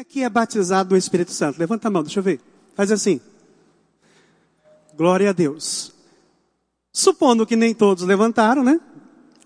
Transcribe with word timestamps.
aqui 0.00 0.22
é 0.22 0.30
batizado 0.30 0.90
no 0.90 0.96
Espírito 0.96 1.30
Santo? 1.30 1.58
Levanta 1.58 1.88
a 1.88 1.90
mão, 1.90 2.02
deixa 2.02 2.18
eu 2.18 2.22
ver. 2.22 2.40
Faz 2.74 2.90
assim. 2.90 3.20
Glória 4.96 5.30
a 5.30 5.32
Deus. 5.32 5.92
Supondo 6.92 7.46
que 7.46 7.54
nem 7.54 7.74
todos 7.74 8.04
levantaram, 8.04 8.64
né? 8.64 8.80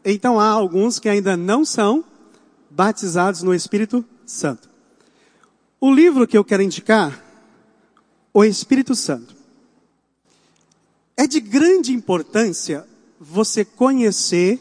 Então 0.05 0.39
há 0.39 0.47
alguns 0.47 0.99
que 0.99 1.09
ainda 1.09 1.37
não 1.37 1.65
são 1.65 2.05
batizados 2.71 3.43
no 3.43 3.55
Espírito 3.55 4.05
Santo. 4.25 4.69
O 5.81 5.93
livro 5.93 6.27
que 6.27 6.39
eu 6.39 6.45
quero 6.45 6.63
indicar, 6.63 7.23
O 8.33 8.45
Espírito 8.45 8.95
Santo. 8.95 9.35
É 11.17 11.27
de 11.27 11.41
grande 11.41 11.93
importância 11.93 12.87
você 13.21 13.65
conhecer 13.65 14.61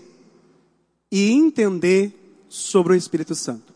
e 1.11 1.31
entender 1.31 2.45
sobre 2.49 2.93
o 2.93 2.95
Espírito 2.95 3.33
Santo. 3.35 3.73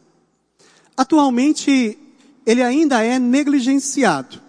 Atualmente, 0.96 1.98
ele 2.48 2.64
ainda 2.64 3.04
é 3.04 3.20
negligenciado, 3.20 4.42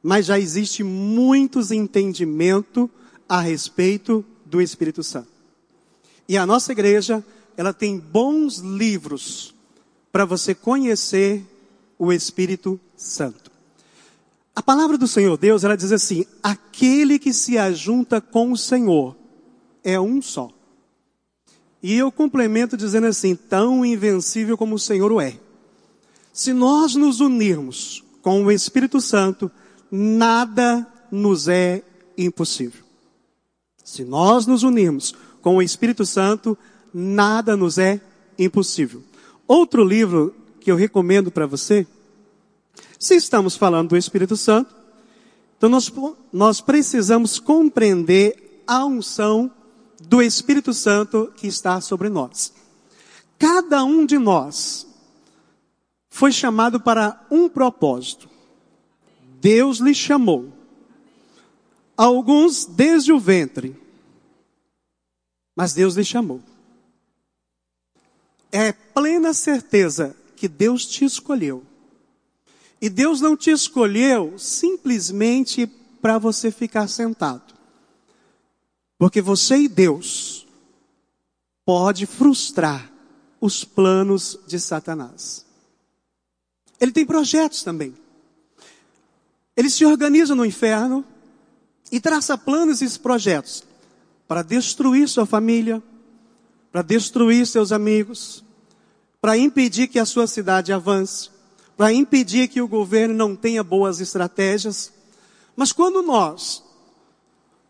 mas 0.00 0.26
já 0.26 0.38
existe 0.38 0.84
muitos 0.84 1.72
entendimento 1.72 2.88
a 3.28 3.40
respeito 3.40 4.24
do 4.44 4.62
Espírito 4.62 5.02
Santo. 5.02 5.28
E 6.28 6.36
a 6.36 6.46
nossa 6.46 6.70
igreja, 6.70 7.24
ela 7.56 7.72
tem 7.72 7.98
bons 7.98 8.58
livros 8.58 9.52
para 10.12 10.24
você 10.24 10.54
conhecer 10.54 11.44
o 11.98 12.12
Espírito 12.12 12.78
Santo. 12.96 13.50
A 14.54 14.62
palavra 14.62 14.96
do 14.96 15.08
Senhor 15.08 15.36
Deus, 15.36 15.64
ela 15.64 15.76
diz 15.76 15.90
assim: 15.90 16.24
aquele 16.40 17.18
que 17.18 17.32
se 17.32 17.58
ajunta 17.58 18.20
com 18.20 18.52
o 18.52 18.56
Senhor 18.56 19.16
é 19.82 19.98
um 19.98 20.22
só. 20.22 20.48
E 21.82 21.92
eu 21.94 22.12
complemento 22.12 22.76
dizendo 22.76 23.08
assim: 23.08 23.34
tão 23.34 23.84
invencível 23.84 24.56
como 24.56 24.76
o 24.76 24.78
Senhor 24.78 25.10
o 25.10 25.20
é. 25.20 25.40
Se 26.36 26.52
nós 26.52 26.94
nos 26.94 27.20
unirmos 27.20 28.04
com 28.20 28.44
o 28.44 28.52
Espírito 28.52 29.00
Santo, 29.00 29.50
nada 29.90 30.86
nos 31.10 31.48
é 31.48 31.82
impossível. 32.14 32.84
Se 33.82 34.04
nós 34.04 34.46
nos 34.46 34.62
unirmos 34.62 35.14
com 35.40 35.56
o 35.56 35.62
Espírito 35.62 36.04
Santo, 36.04 36.56
nada 36.92 37.56
nos 37.56 37.78
é 37.78 38.02
impossível. 38.38 39.02
Outro 39.48 39.82
livro 39.82 40.34
que 40.60 40.70
eu 40.70 40.76
recomendo 40.76 41.30
para 41.30 41.46
você, 41.46 41.86
se 42.98 43.14
estamos 43.14 43.56
falando 43.56 43.88
do 43.88 43.96
Espírito 43.96 44.36
Santo, 44.36 44.74
então 45.56 45.70
nós, 45.70 45.90
nós 46.30 46.60
precisamos 46.60 47.38
compreender 47.38 48.62
a 48.66 48.84
unção 48.84 49.50
do 50.06 50.20
Espírito 50.20 50.74
Santo 50.74 51.32
que 51.34 51.46
está 51.46 51.80
sobre 51.80 52.10
nós. 52.10 52.52
Cada 53.38 53.82
um 53.84 54.04
de 54.04 54.18
nós 54.18 54.86
foi 56.16 56.32
chamado 56.32 56.80
para 56.80 57.26
um 57.30 57.46
propósito. 57.46 58.26
Deus 59.38 59.80
lhe 59.80 59.94
chamou. 59.94 60.50
Alguns 61.94 62.64
desde 62.64 63.12
o 63.12 63.20
ventre. 63.20 63.78
Mas 65.54 65.74
Deus 65.74 65.94
lhe 65.94 66.04
chamou. 66.06 66.40
É 68.50 68.72
plena 68.72 69.34
certeza 69.34 70.16
que 70.34 70.48
Deus 70.48 70.86
te 70.86 71.04
escolheu. 71.04 71.62
E 72.80 72.88
Deus 72.88 73.20
não 73.20 73.36
te 73.36 73.50
escolheu 73.50 74.38
simplesmente 74.38 75.66
para 76.00 76.16
você 76.16 76.50
ficar 76.50 76.88
sentado. 76.88 77.54
Porque 78.96 79.20
você 79.20 79.58
e 79.58 79.68
Deus 79.68 80.48
pode 81.62 82.06
frustrar 82.06 82.90
os 83.38 83.64
planos 83.64 84.38
de 84.46 84.58
Satanás. 84.58 85.45
Ele 86.80 86.92
tem 86.92 87.06
projetos 87.06 87.62
também. 87.62 87.94
Ele 89.56 89.70
se 89.70 89.84
organiza 89.84 90.34
no 90.34 90.44
inferno 90.44 91.04
e 91.90 92.00
traça 92.00 92.36
planos 92.36 92.82
e 92.82 92.98
projetos 92.98 93.64
para 94.28 94.42
destruir 94.42 95.08
sua 95.08 95.24
família, 95.24 95.82
para 96.70 96.82
destruir 96.82 97.46
seus 97.46 97.72
amigos, 97.72 98.44
para 99.20 99.38
impedir 99.38 99.88
que 99.88 99.98
a 99.98 100.04
sua 100.04 100.26
cidade 100.26 100.72
avance, 100.72 101.30
para 101.76 101.92
impedir 101.92 102.48
que 102.48 102.60
o 102.60 102.68
governo 102.68 103.14
não 103.14 103.34
tenha 103.34 103.62
boas 103.62 104.00
estratégias. 104.00 104.92
Mas 105.54 105.72
quando 105.72 106.02
nós 106.02 106.62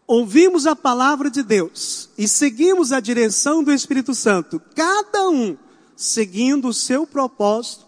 ouvimos 0.06 0.66
a 0.66 0.74
palavra 0.74 1.30
de 1.30 1.42
Deus 1.42 2.08
e 2.16 2.26
seguimos 2.26 2.92
a 2.92 3.00
direção 3.00 3.62
do 3.62 3.72
Espírito 3.72 4.14
Santo, 4.14 4.60
cada 4.74 5.28
um 5.28 5.56
seguindo 5.96 6.68
o 6.68 6.74
seu 6.74 7.06
propósito, 7.06 7.85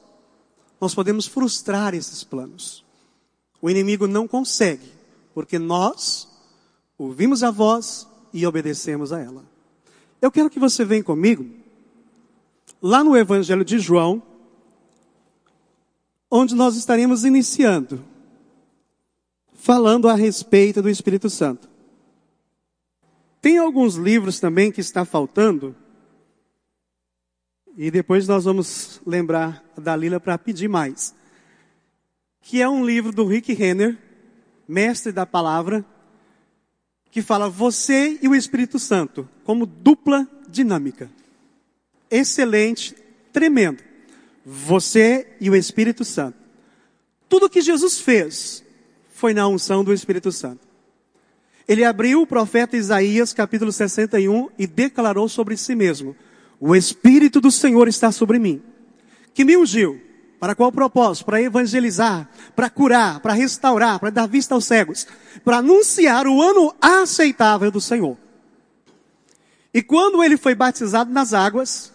nós 0.80 0.94
podemos 0.94 1.26
frustrar 1.26 1.94
esses 1.94 2.22
planos. 2.24 2.84
O 3.60 3.68
inimigo 3.68 4.06
não 4.06 4.28
consegue, 4.28 4.92
porque 5.34 5.58
nós 5.58 6.28
ouvimos 6.96 7.42
a 7.42 7.50
voz 7.50 8.06
e 8.32 8.46
obedecemos 8.46 9.12
a 9.12 9.20
ela. 9.20 9.44
Eu 10.20 10.30
quero 10.30 10.50
que 10.50 10.58
você 10.58 10.84
venha 10.84 11.02
comigo 11.02 11.46
lá 12.80 13.02
no 13.02 13.16
Evangelho 13.16 13.64
de 13.64 13.78
João, 13.78 14.22
onde 16.30 16.54
nós 16.54 16.76
estaremos 16.76 17.24
iniciando, 17.24 18.04
falando 19.54 20.08
a 20.08 20.14
respeito 20.14 20.82
do 20.82 20.88
Espírito 20.88 21.28
Santo. 21.28 21.68
Tem 23.40 23.58
alguns 23.58 23.94
livros 23.94 24.40
também 24.40 24.70
que 24.70 24.80
está 24.80 25.04
faltando, 25.04 25.74
e 27.80 27.92
depois 27.92 28.26
nós 28.26 28.44
vamos 28.44 29.00
lembrar 29.06 29.64
da 29.76 29.94
Lila 29.94 30.18
para 30.18 30.36
pedir 30.36 30.66
mais. 30.66 31.14
Que 32.40 32.60
é 32.60 32.68
um 32.68 32.84
livro 32.84 33.12
do 33.12 33.24
Rick 33.24 33.52
Renner, 33.52 33.96
mestre 34.66 35.12
da 35.12 35.24
palavra, 35.24 35.84
que 37.08 37.22
fala 37.22 37.48
você 37.48 38.18
e 38.20 38.26
o 38.26 38.34
Espírito 38.34 38.80
Santo 38.80 39.28
como 39.44 39.64
dupla 39.64 40.26
dinâmica. 40.48 41.08
Excelente, 42.10 42.96
tremendo. 43.32 43.80
Você 44.44 45.36
e 45.40 45.48
o 45.48 45.54
Espírito 45.54 46.04
Santo. 46.04 46.36
Tudo 47.28 47.48
que 47.48 47.60
Jesus 47.60 48.00
fez 48.00 48.64
foi 49.08 49.32
na 49.32 49.46
unção 49.46 49.84
do 49.84 49.92
Espírito 49.94 50.32
Santo. 50.32 50.66
Ele 51.68 51.84
abriu 51.84 52.22
o 52.22 52.26
profeta 52.26 52.76
Isaías 52.76 53.32
capítulo 53.32 53.70
61 53.70 54.48
e 54.58 54.66
declarou 54.66 55.28
sobre 55.28 55.56
si 55.56 55.76
mesmo: 55.76 56.16
o 56.60 56.74
Espírito 56.74 57.40
do 57.40 57.50
Senhor 57.50 57.88
está 57.88 58.10
sobre 58.10 58.38
mim, 58.38 58.62
que 59.32 59.44
me 59.44 59.56
ungiu. 59.56 60.00
Para 60.40 60.54
qual 60.54 60.70
propósito? 60.70 61.26
Para 61.26 61.42
evangelizar, 61.42 62.28
para 62.54 62.70
curar, 62.70 63.18
para 63.18 63.32
restaurar, 63.32 63.98
para 63.98 64.10
dar 64.10 64.28
vista 64.28 64.54
aos 64.54 64.66
cegos, 64.66 65.06
para 65.44 65.58
anunciar 65.58 66.28
o 66.28 66.40
ano 66.40 66.72
aceitável 66.80 67.72
do 67.72 67.80
Senhor. 67.80 68.16
E 69.74 69.82
quando 69.82 70.22
ele 70.22 70.36
foi 70.36 70.54
batizado 70.54 71.12
nas 71.12 71.34
águas, 71.34 71.92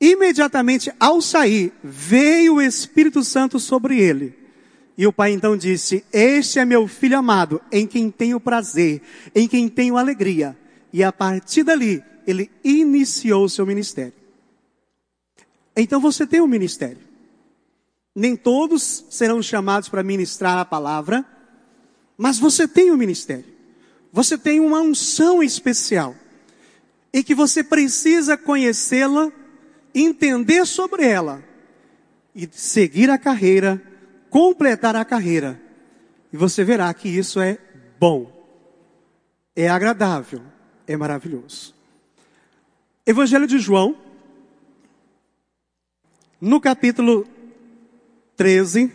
imediatamente 0.00 0.92
ao 1.00 1.20
sair, 1.20 1.72
veio 1.82 2.54
o 2.54 2.62
Espírito 2.62 3.24
Santo 3.24 3.58
sobre 3.58 3.98
ele. 3.98 4.38
E 4.96 5.06
o 5.06 5.12
pai 5.12 5.32
então 5.32 5.56
disse: 5.56 6.04
Este 6.12 6.60
é 6.60 6.64
meu 6.64 6.86
filho 6.86 7.18
amado, 7.18 7.60
em 7.72 7.86
quem 7.86 8.10
tenho 8.10 8.38
prazer, 8.38 9.02
em 9.34 9.48
quem 9.48 9.68
tenho 9.68 9.96
alegria. 9.96 10.56
E 10.92 11.02
a 11.02 11.10
partir 11.10 11.64
dali, 11.64 12.04
ele 12.26 12.50
iniciou 12.62 13.44
o 13.44 13.48
seu 13.48 13.66
ministério. 13.66 14.14
Então 15.76 16.00
você 16.00 16.26
tem 16.26 16.40
um 16.40 16.46
ministério. 16.46 16.98
Nem 18.14 18.36
todos 18.36 19.04
serão 19.10 19.42
chamados 19.42 19.88
para 19.88 20.02
ministrar 20.02 20.58
a 20.58 20.64
palavra, 20.64 21.24
mas 22.16 22.38
você 22.38 22.68
tem 22.68 22.92
um 22.92 22.96
ministério. 22.96 23.52
Você 24.12 24.38
tem 24.38 24.60
uma 24.60 24.80
unção 24.80 25.42
especial. 25.42 26.14
E 27.12 27.24
que 27.24 27.34
você 27.34 27.64
precisa 27.64 28.36
conhecê-la, 28.36 29.32
entender 29.94 30.64
sobre 30.66 31.04
ela 31.04 31.42
e 32.34 32.48
seguir 32.52 33.10
a 33.10 33.18
carreira, 33.18 33.82
completar 34.30 34.96
a 34.96 35.04
carreira. 35.04 35.60
E 36.32 36.36
você 36.36 36.64
verá 36.64 36.92
que 36.92 37.08
isso 37.08 37.40
é 37.40 37.58
bom, 37.98 38.30
é 39.54 39.68
agradável, 39.68 40.42
é 40.86 40.96
maravilhoso. 40.96 41.73
Evangelho 43.06 43.46
de 43.46 43.58
João, 43.58 43.94
no 46.40 46.58
capítulo 46.58 47.26
13, 48.34 48.90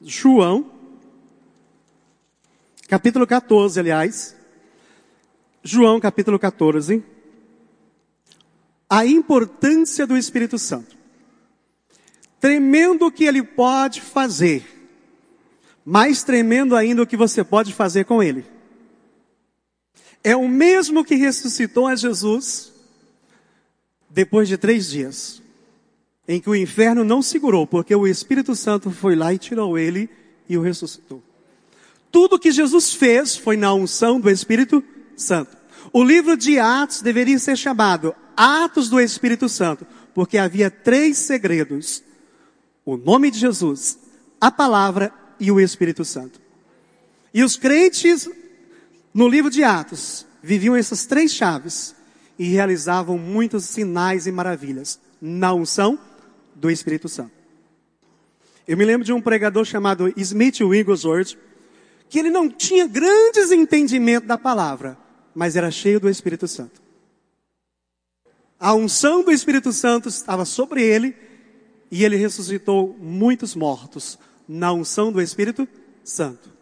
João, 0.00 0.70
capítulo 2.88 3.26
14, 3.26 3.78
aliás, 3.78 4.34
João 5.62 6.00
capítulo 6.00 6.38
14, 6.38 7.04
a 8.88 9.04
importância 9.04 10.06
do 10.06 10.16
Espírito 10.16 10.58
Santo. 10.58 10.96
Tremendo 12.40 13.04
o 13.04 13.12
que 13.12 13.24
ele 13.24 13.42
pode 13.42 14.00
fazer, 14.00 14.64
mais 15.84 16.22
tremendo 16.22 16.74
ainda 16.74 17.02
o 17.02 17.06
que 17.06 17.18
você 17.18 17.44
pode 17.44 17.74
fazer 17.74 18.06
com 18.06 18.22
ele 18.22 18.55
é 20.26 20.34
o 20.34 20.48
mesmo 20.48 21.04
que 21.04 21.14
ressuscitou 21.14 21.86
a 21.86 21.94
Jesus 21.94 22.72
depois 24.10 24.48
de 24.48 24.58
três 24.58 24.90
dias. 24.90 25.40
em 26.28 26.40
que 26.40 26.50
o 26.50 26.56
inferno 26.56 27.04
não 27.04 27.22
segurou, 27.22 27.68
porque 27.68 27.94
o 27.94 28.04
Espírito 28.04 28.56
Santo 28.56 28.90
foi 28.90 29.14
lá 29.14 29.32
e 29.32 29.38
tirou 29.38 29.78
ele 29.78 30.10
e 30.48 30.58
o 30.58 30.60
ressuscitou. 30.60 31.22
Tudo 32.10 32.36
que 32.40 32.50
Jesus 32.50 32.92
fez 32.92 33.36
foi 33.36 33.56
na 33.56 33.72
unção 33.72 34.18
do 34.18 34.28
Espírito 34.28 34.82
Santo. 35.16 35.56
O 35.92 36.02
livro 36.02 36.36
de 36.36 36.58
Atos 36.58 37.00
deveria 37.00 37.38
ser 37.38 37.56
chamado 37.56 38.12
Atos 38.36 38.88
do 38.88 39.00
Espírito 39.00 39.48
Santo, 39.48 39.86
porque 40.12 40.36
havia 40.36 40.68
três 40.68 41.16
segredos: 41.16 42.02
o 42.84 42.96
nome 42.96 43.30
de 43.30 43.38
Jesus, 43.38 43.96
a 44.40 44.50
palavra 44.50 45.12
e 45.38 45.52
o 45.52 45.60
Espírito 45.60 46.04
Santo. 46.04 46.40
E 47.32 47.44
os 47.44 47.54
crentes 47.54 48.28
no 49.16 49.26
livro 49.26 49.50
de 49.50 49.64
Atos 49.64 50.26
viviam 50.42 50.76
essas 50.76 51.06
três 51.06 51.32
chaves 51.32 51.96
e 52.38 52.48
realizavam 52.48 53.16
muitos 53.16 53.64
sinais 53.64 54.26
e 54.26 54.30
maravilhas 54.30 55.00
na 55.18 55.54
unção 55.54 55.98
do 56.54 56.70
Espírito 56.70 57.08
Santo. 57.08 57.32
Eu 58.68 58.76
me 58.76 58.84
lembro 58.84 59.06
de 59.06 59.14
um 59.14 59.22
pregador 59.22 59.64
chamado 59.64 60.12
Smith 60.18 60.60
Wigglesworth, 60.60 61.38
que 62.10 62.18
ele 62.18 62.28
não 62.28 62.46
tinha 62.46 62.86
grandes 62.86 63.50
entendimentos 63.52 64.28
da 64.28 64.36
palavra, 64.36 64.98
mas 65.34 65.56
era 65.56 65.70
cheio 65.70 65.98
do 65.98 66.10
Espírito 66.10 66.46
Santo. 66.46 66.82
A 68.60 68.74
unção 68.74 69.24
do 69.24 69.32
Espírito 69.32 69.72
Santo 69.72 70.10
estava 70.10 70.44
sobre 70.44 70.82
ele 70.82 71.16
e 71.90 72.04
ele 72.04 72.16
ressuscitou 72.16 72.94
muitos 73.00 73.54
mortos 73.54 74.18
na 74.46 74.74
unção 74.74 75.10
do 75.10 75.22
Espírito 75.22 75.66
Santo. 76.04 76.55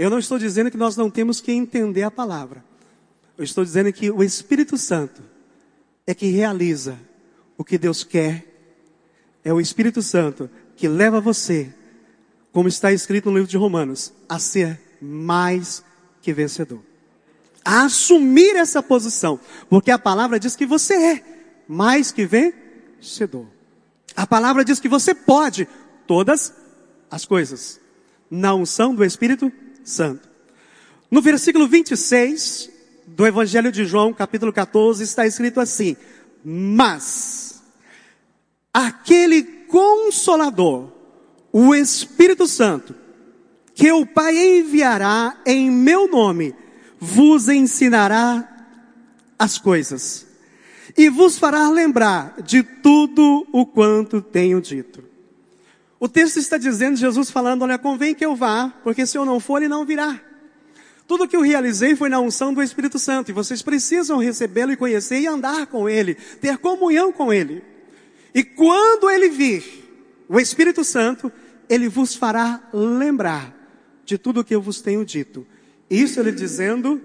Eu 0.00 0.08
não 0.08 0.18
estou 0.18 0.38
dizendo 0.38 0.70
que 0.70 0.78
nós 0.78 0.96
não 0.96 1.10
temos 1.10 1.42
que 1.42 1.52
entender 1.52 2.04
a 2.04 2.10
palavra. 2.10 2.64
Eu 3.36 3.44
estou 3.44 3.62
dizendo 3.62 3.92
que 3.92 4.10
o 4.10 4.22
Espírito 4.22 4.78
Santo 4.78 5.22
é 6.06 6.14
que 6.14 6.30
realiza 6.30 6.98
o 7.58 7.62
que 7.62 7.76
Deus 7.76 8.02
quer. 8.02 8.46
É 9.44 9.52
o 9.52 9.60
Espírito 9.60 10.00
Santo 10.00 10.48
que 10.74 10.88
leva 10.88 11.20
você, 11.20 11.70
como 12.50 12.66
está 12.66 12.90
escrito 12.90 13.28
no 13.28 13.36
livro 13.36 13.50
de 13.50 13.58
Romanos, 13.58 14.10
a 14.26 14.38
ser 14.38 14.80
mais 15.02 15.84
que 16.22 16.32
vencedor. 16.32 16.80
A 17.62 17.82
assumir 17.82 18.56
essa 18.56 18.82
posição, 18.82 19.38
porque 19.68 19.90
a 19.90 19.98
palavra 19.98 20.40
diz 20.40 20.56
que 20.56 20.64
você 20.64 20.94
é 20.94 21.24
mais 21.68 22.10
que 22.10 22.24
vencedor. 22.24 23.46
A 24.16 24.26
palavra 24.26 24.64
diz 24.64 24.80
que 24.80 24.88
você 24.88 25.12
pode 25.12 25.68
todas 26.06 26.54
as 27.10 27.26
coisas 27.26 27.78
na 28.30 28.54
unção 28.54 28.94
do 28.94 29.04
Espírito 29.04 29.52
Santo. 29.52 29.69
No 31.10 31.20
versículo 31.20 31.66
26 31.66 32.70
do 33.06 33.26
Evangelho 33.26 33.72
de 33.72 33.84
João, 33.84 34.12
capítulo 34.12 34.52
14, 34.52 35.02
está 35.02 35.26
escrito 35.26 35.60
assim: 35.60 35.96
Mas 36.44 37.62
aquele 38.72 39.42
consolador, 39.42 40.92
o 41.52 41.74
Espírito 41.74 42.46
Santo, 42.46 42.94
que 43.74 43.90
o 43.90 44.06
Pai 44.06 44.36
enviará 44.58 45.40
em 45.44 45.70
meu 45.70 46.08
nome, 46.08 46.54
vos 46.98 47.48
ensinará 47.48 48.46
as 49.38 49.58
coisas 49.58 50.26
e 50.96 51.08
vos 51.08 51.38
fará 51.38 51.68
lembrar 51.70 52.42
de 52.42 52.62
tudo 52.62 53.46
o 53.52 53.64
quanto 53.64 54.20
tenho 54.20 54.60
dito. 54.60 55.09
O 56.00 56.08
texto 56.08 56.38
está 56.38 56.56
dizendo, 56.56 56.96
Jesus 56.96 57.30
falando, 57.30 57.60
olha, 57.60 57.76
convém 57.76 58.14
que 58.14 58.24
eu 58.24 58.34
vá, 58.34 58.72
porque 58.82 59.06
se 59.06 59.18
eu 59.18 59.26
não 59.26 59.38
for, 59.38 59.58
ele 59.58 59.68
não 59.68 59.84
virá. 59.84 60.18
Tudo 61.06 61.28
que 61.28 61.36
eu 61.36 61.42
realizei 61.42 61.94
foi 61.94 62.08
na 62.08 62.18
unção 62.18 62.54
do 62.54 62.62
Espírito 62.62 62.98
Santo, 62.98 63.30
e 63.30 63.34
vocês 63.34 63.60
precisam 63.60 64.16
recebê-lo 64.16 64.72
e 64.72 64.76
conhecer 64.76 65.20
e 65.20 65.26
andar 65.26 65.66
com 65.66 65.86
ele, 65.86 66.14
ter 66.14 66.56
comunhão 66.56 67.12
com 67.12 67.30
ele. 67.30 67.62
E 68.34 68.42
quando 68.42 69.10
ele 69.10 69.28
vir, 69.28 69.62
o 70.26 70.40
Espírito 70.40 70.82
Santo, 70.84 71.30
ele 71.68 71.86
vos 71.86 72.14
fará 72.14 72.66
lembrar 72.72 73.54
de 74.06 74.16
tudo 74.16 74.40
o 74.40 74.44
que 74.44 74.54
eu 74.54 74.62
vos 74.62 74.80
tenho 74.80 75.04
dito. 75.04 75.46
Isso 75.90 76.18
ele 76.18 76.32
dizendo 76.32 77.02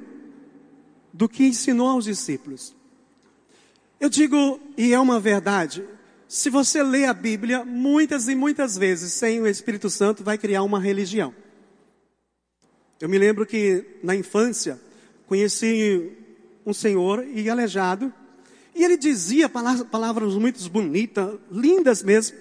do 1.11 1.27
que 1.27 1.45
ensinou 1.45 1.89
aos 1.89 2.05
discípulos. 2.05 2.73
Eu 3.99 4.07
digo, 4.07 4.59
e 4.77 4.93
é 4.93 4.99
uma 4.99 5.19
verdade, 5.19 5.83
se 6.35 6.49
você 6.49 6.83
lê 6.83 7.05
a 7.05 7.13
Bíblia 7.13 7.63
muitas 7.63 8.27
e 8.27 8.35
muitas 8.35 8.77
vezes 8.77 9.13
sem 9.13 9.39
o 9.41 9.47
Espírito 9.47 9.89
Santo, 9.89 10.21
vai 10.21 10.37
criar 10.37 10.63
uma 10.63 10.77
religião. 10.77 11.33
Eu 12.99 13.07
me 13.07 13.17
lembro 13.17 13.45
que 13.45 13.99
na 14.03 14.13
infância 14.13 14.77
conheci 15.27 16.11
um 16.65 16.73
senhor 16.73 17.25
e 17.25 17.49
aleijado, 17.49 18.13
e 18.75 18.83
ele 18.83 18.97
dizia 18.97 19.47
palavras 19.47 20.33
muito 20.33 20.69
bonitas, 20.69 21.39
lindas 21.49 22.03
mesmo. 22.03 22.35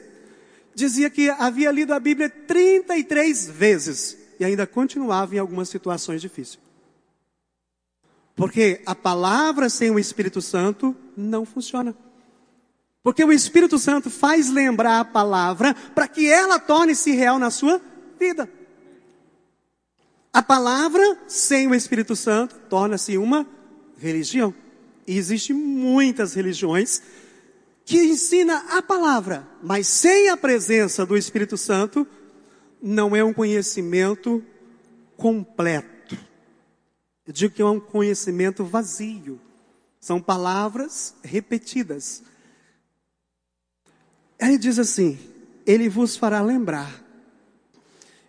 Dizia 0.74 1.08
que 1.08 1.30
havia 1.30 1.70
lido 1.70 1.94
a 1.94 2.00
Bíblia 2.00 2.28
33 2.28 3.46
vezes 3.46 4.18
e 4.40 4.44
ainda 4.44 4.66
continuava 4.66 5.36
em 5.36 5.38
algumas 5.38 5.68
situações 5.68 6.20
difíceis. 6.20 6.58
Porque 8.34 8.82
a 8.84 8.94
palavra 8.96 9.68
sem 9.68 9.92
o 9.92 10.00
Espírito 10.00 10.42
Santo 10.42 10.96
não 11.16 11.46
funciona. 11.46 11.94
Porque 13.04 13.22
o 13.22 13.30
Espírito 13.30 13.78
Santo 13.78 14.08
faz 14.08 14.50
lembrar 14.50 15.00
a 15.00 15.04
palavra 15.04 15.74
para 15.94 16.08
que 16.08 16.26
ela 16.26 16.58
torne-se 16.58 17.10
real 17.10 17.38
na 17.38 17.50
sua 17.50 17.78
vida. 18.18 18.50
A 20.32 20.42
palavra 20.42 21.18
sem 21.28 21.68
o 21.68 21.74
Espírito 21.74 22.16
Santo 22.16 22.56
torna-se 22.70 23.18
uma 23.18 23.46
religião. 23.98 24.54
E 25.06 25.18
existem 25.18 25.54
muitas 25.54 26.32
religiões 26.32 27.02
que 27.84 28.02
ensinam 28.02 28.56
a 28.70 28.80
palavra, 28.80 29.46
mas 29.62 29.86
sem 29.86 30.30
a 30.30 30.36
presença 30.36 31.04
do 31.04 31.14
Espírito 31.14 31.58
Santo, 31.58 32.08
não 32.80 33.14
é 33.14 33.22
um 33.22 33.34
conhecimento 33.34 34.42
completo. 35.14 36.16
Eu 37.26 37.34
digo 37.34 37.54
que 37.54 37.60
é 37.60 37.66
um 37.66 37.78
conhecimento 37.78 38.64
vazio. 38.64 39.38
São 40.00 40.22
palavras 40.22 41.14
repetidas 41.22 42.22
Aí 44.40 44.58
diz 44.58 44.78
assim: 44.78 45.18
Ele 45.66 45.88
vos 45.88 46.16
fará 46.16 46.40
lembrar. 46.42 47.02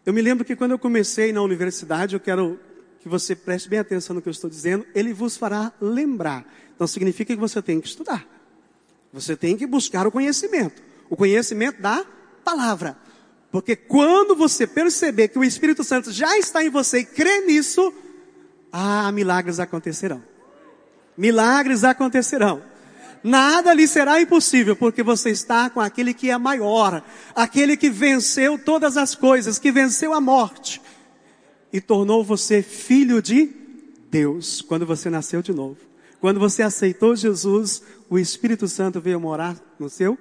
Eu 0.06 0.14
me 0.14 0.22
lembro 0.22 0.46
que 0.46 0.56
quando 0.56 0.72
eu 0.72 0.80
comecei 0.80 1.34
na 1.34 1.42
universidade, 1.42 2.16
eu 2.16 2.20
quero 2.20 2.60
que 3.06 3.10
você 3.10 3.36
preste 3.36 3.70
bem 3.70 3.78
atenção 3.78 4.16
no 4.16 4.22
que 4.22 4.28
eu 4.28 4.32
estou 4.32 4.50
dizendo, 4.50 4.86
ele 4.96 5.14
vos 5.14 5.38
fará 5.38 5.72
lembrar. 5.80 6.44
Então 6.76 6.88
significa 6.88 7.34
que 7.36 7.40
você 7.40 7.62
tem 7.62 7.80
que 7.80 7.88
estudar. 7.88 8.26
Você 9.14 9.36
tem 9.36 9.56
que 9.56 9.68
buscar 9.68 10.08
o 10.08 10.12
conhecimento. 10.12 10.82
O 11.08 11.16
conhecimento 11.16 11.80
da 11.80 12.04
palavra. 12.44 12.98
Porque 13.52 13.76
quando 13.76 14.36
você 14.36 14.66
perceber 14.66 15.28
que 15.28 15.38
o 15.40 15.44
Espírito 15.44 15.84
Santo 15.84 16.12
já 16.12 16.38
está 16.38 16.64
em 16.64 16.70
você 16.70 17.00
e 17.00 17.06
crê 17.06 17.42
nisso, 17.42 17.94
ah, 18.72 19.12
milagres 19.12 19.60
acontecerão. 19.60 20.24
Milagres 21.16 21.84
acontecerão. 21.84 22.64
Nada 23.28 23.74
lhe 23.74 23.88
será 23.88 24.22
impossível, 24.22 24.76
porque 24.76 25.02
você 25.02 25.32
está 25.32 25.68
com 25.68 25.82
aquele 25.82 26.14
que 26.14 26.30
é 26.30 26.38
maior, 26.38 27.04
aquele 27.34 27.76
que 27.76 27.90
venceu 27.90 28.56
todas 28.56 28.98
as 28.98 29.16
coisas, 29.16 29.58
que 29.58 29.72
venceu 29.72 30.14
a 30.14 30.22
morte 30.22 30.80
e 31.74 31.82
tornou 31.82 32.24
você 32.24 32.62
filho 32.62 33.24
de 33.24 33.52
Deus 34.12 34.62
quando 34.62 34.86
você 34.86 35.10
nasceu 35.10 35.42
de 35.42 35.52
novo. 35.52 35.78
Quando 36.22 36.40
você 36.40 36.62
aceitou 36.62 37.16
Jesus, 37.16 37.82
o 38.12 38.20
Espírito 38.20 38.68
Santo 38.68 39.02
veio 39.02 39.20
morar 39.20 39.56
no 39.80 39.90
seu 39.90 40.16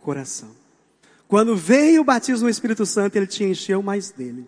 coração. 0.00 0.50
Quando 1.28 1.54
veio 1.54 2.00
o 2.00 2.04
batismo 2.04 2.46
no 2.46 2.50
Espírito 2.50 2.84
Santo, 2.84 3.14
ele 3.14 3.28
te 3.28 3.44
encheu 3.44 3.80
mais 3.80 4.10
dele. 4.10 4.44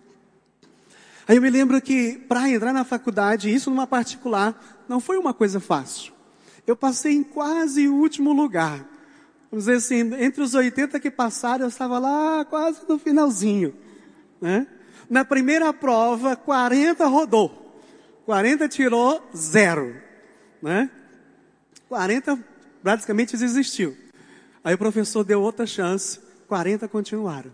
Aí 1.25 1.37
eu 1.37 1.41
me 1.41 1.49
lembro 1.49 1.81
que 1.81 2.17
para 2.27 2.49
entrar 2.49 2.73
na 2.73 2.83
faculdade, 2.83 3.49
isso 3.49 3.69
numa 3.69 3.87
particular, 3.87 4.83
não 4.89 4.99
foi 4.99 5.17
uma 5.17 5.33
coisa 5.33 5.61
fácil. 5.61 6.12
Eu 6.65 6.75
passei 6.75 7.13
em 7.13 7.23
quase 7.23 7.87
último 7.87 8.31
lugar. 8.31 8.87
Vamos 9.51 9.65
dizer 9.65 9.77
assim, 9.77 10.13
entre 10.23 10.41
os 10.41 10.53
80 10.53 10.99
que 10.99 11.11
passaram, 11.11 11.65
eu 11.65 11.69
estava 11.69 11.99
lá 11.99 12.45
quase 12.45 12.79
no 12.87 12.97
finalzinho. 12.97 13.75
Né? 14.41 14.65
Na 15.09 15.23
primeira 15.23 15.71
prova, 15.73 16.35
40 16.35 17.05
rodou. 17.07 17.81
40 18.25 18.67
tirou 18.67 19.21
zero. 19.35 19.95
Né? 20.61 20.89
40 21.89 22.39
praticamente 22.81 23.37
desistiu. 23.37 23.95
Aí 24.63 24.73
o 24.73 24.77
professor 24.77 25.23
deu 25.23 25.41
outra 25.41 25.67
chance, 25.67 26.19
40 26.47 26.87
continuaram. 26.87 27.51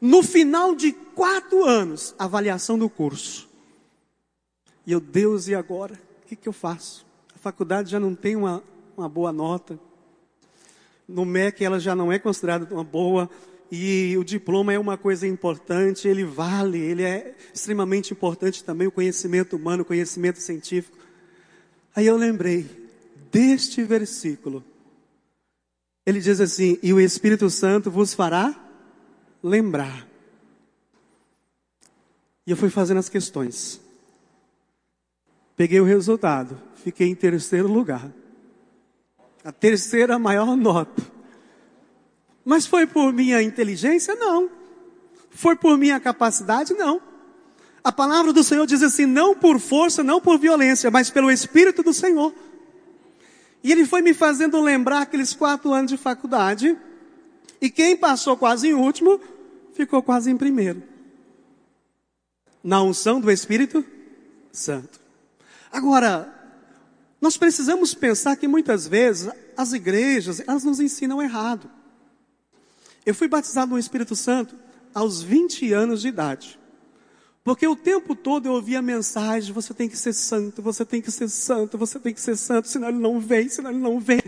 No 0.00 0.22
final 0.22 0.74
de 0.74 0.92
quatro 0.92 1.64
anos, 1.64 2.14
avaliação 2.18 2.78
do 2.78 2.88
curso. 2.88 3.48
E 4.86 4.92
eu, 4.92 5.00
Deus, 5.00 5.48
e 5.48 5.54
agora? 5.54 5.94
O 6.24 6.28
que, 6.28 6.36
que 6.36 6.48
eu 6.48 6.52
faço? 6.52 7.04
Faculdade 7.42 7.90
já 7.90 7.98
não 7.98 8.14
tem 8.14 8.36
uma, 8.36 8.62
uma 8.96 9.08
boa 9.08 9.32
nota. 9.32 9.76
No 11.08 11.24
MEC 11.24 11.64
ela 11.64 11.80
já 11.80 11.92
não 11.92 12.12
é 12.12 12.18
considerada 12.18 12.72
uma 12.72 12.84
boa. 12.84 13.28
E 13.68 14.16
o 14.16 14.22
diploma 14.22 14.72
é 14.72 14.78
uma 14.78 14.96
coisa 14.96 15.26
importante, 15.26 16.06
ele 16.06 16.24
vale, 16.24 16.78
ele 16.78 17.02
é 17.02 17.34
extremamente 17.52 18.12
importante 18.12 18.62
também, 18.62 18.86
o 18.86 18.92
conhecimento 18.92 19.56
humano, 19.56 19.82
o 19.82 19.84
conhecimento 19.84 20.38
científico. 20.38 20.96
Aí 21.96 22.06
eu 22.06 22.16
lembrei 22.16 22.68
deste 23.32 23.82
versículo, 23.82 24.62
Ele 26.06 26.20
diz 26.20 26.40
assim: 26.40 26.78
e 26.82 26.92
o 26.92 27.00
Espírito 27.00 27.50
Santo 27.50 27.90
vos 27.90 28.14
fará 28.14 28.54
lembrar. 29.42 30.06
E 32.46 32.50
eu 32.50 32.56
fui 32.56 32.70
fazendo 32.70 32.98
as 32.98 33.08
questões. 33.08 33.81
Peguei 35.62 35.78
o 35.78 35.84
resultado. 35.84 36.60
Fiquei 36.74 37.06
em 37.06 37.14
terceiro 37.14 37.68
lugar. 37.68 38.10
A 39.44 39.52
terceira 39.52 40.18
maior 40.18 40.56
nota. 40.56 41.00
Mas 42.44 42.66
foi 42.66 42.84
por 42.84 43.12
minha 43.12 43.40
inteligência? 43.40 44.16
Não. 44.16 44.50
Foi 45.30 45.54
por 45.54 45.78
minha 45.78 46.00
capacidade? 46.00 46.74
Não. 46.74 47.00
A 47.84 47.92
palavra 47.92 48.32
do 48.32 48.42
Senhor 48.42 48.66
diz 48.66 48.82
assim: 48.82 49.06
não 49.06 49.36
por 49.36 49.60
força, 49.60 50.02
não 50.02 50.20
por 50.20 50.36
violência, 50.36 50.90
mas 50.90 51.10
pelo 51.10 51.30
Espírito 51.30 51.80
do 51.84 51.94
Senhor. 51.94 52.34
E 53.62 53.70
ele 53.70 53.86
foi 53.86 54.02
me 54.02 54.12
fazendo 54.12 54.60
lembrar 54.60 55.02
aqueles 55.02 55.32
quatro 55.32 55.72
anos 55.72 55.92
de 55.92 55.96
faculdade. 55.96 56.76
E 57.60 57.70
quem 57.70 57.96
passou 57.96 58.36
quase 58.36 58.66
em 58.66 58.74
último, 58.74 59.20
ficou 59.74 60.02
quase 60.02 60.28
em 60.28 60.36
primeiro. 60.36 60.82
Na 62.64 62.82
unção 62.82 63.20
do 63.20 63.30
Espírito 63.30 63.84
Santo. 64.50 65.01
Agora, 65.72 66.30
nós 67.20 67.36
precisamos 67.36 67.94
pensar 67.94 68.36
que 68.36 68.46
muitas 68.46 68.86
vezes 68.86 69.32
as 69.56 69.72
igrejas, 69.72 70.40
elas 70.46 70.64
nos 70.64 70.78
ensinam 70.78 71.22
errado. 71.22 71.70
Eu 73.06 73.14
fui 73.14 73.26
batizado 73.26 73.72
no 73.72 73.78
Espírito 73.78 74.14
Santo 74.14 74.54
aos 74.94 75.22
20 75.22 75.72
anos 75.72 76.02
de 76.02 76.08
idade. 76.08 76.60
Porque 77.42 77.66
o 77.66 77.74
tempo 77.74 78.14
todo 78.14 78.46
eu 78.46 78.52
ouvia 78.52 78.78
a 78.78 78.82
mensagem: 78.82 79.52
você 79.52 79.74
tem 79.74 79.88
que 79.88 79.96
ser 79.96 80.12
santo, 80.12 80.62
você 80.62 80.84
tem 80.84 81.00
que 81.00 81.10
ser 81.10 81.28
santo, 81.28 81.76
você 81.76 81.98
tem 81.98 82.14
que 82.14 82.20
ser 82.20 82.36
santo, 82.36 82.68
senão 82.68 82.88
ele 82.88 82.98
não 82.98 83.18
vem, 83.18 83.48
senão 83.48 83.70
ele 83.70 83.80
não 83.80 83.98
vem. 83.98 84.22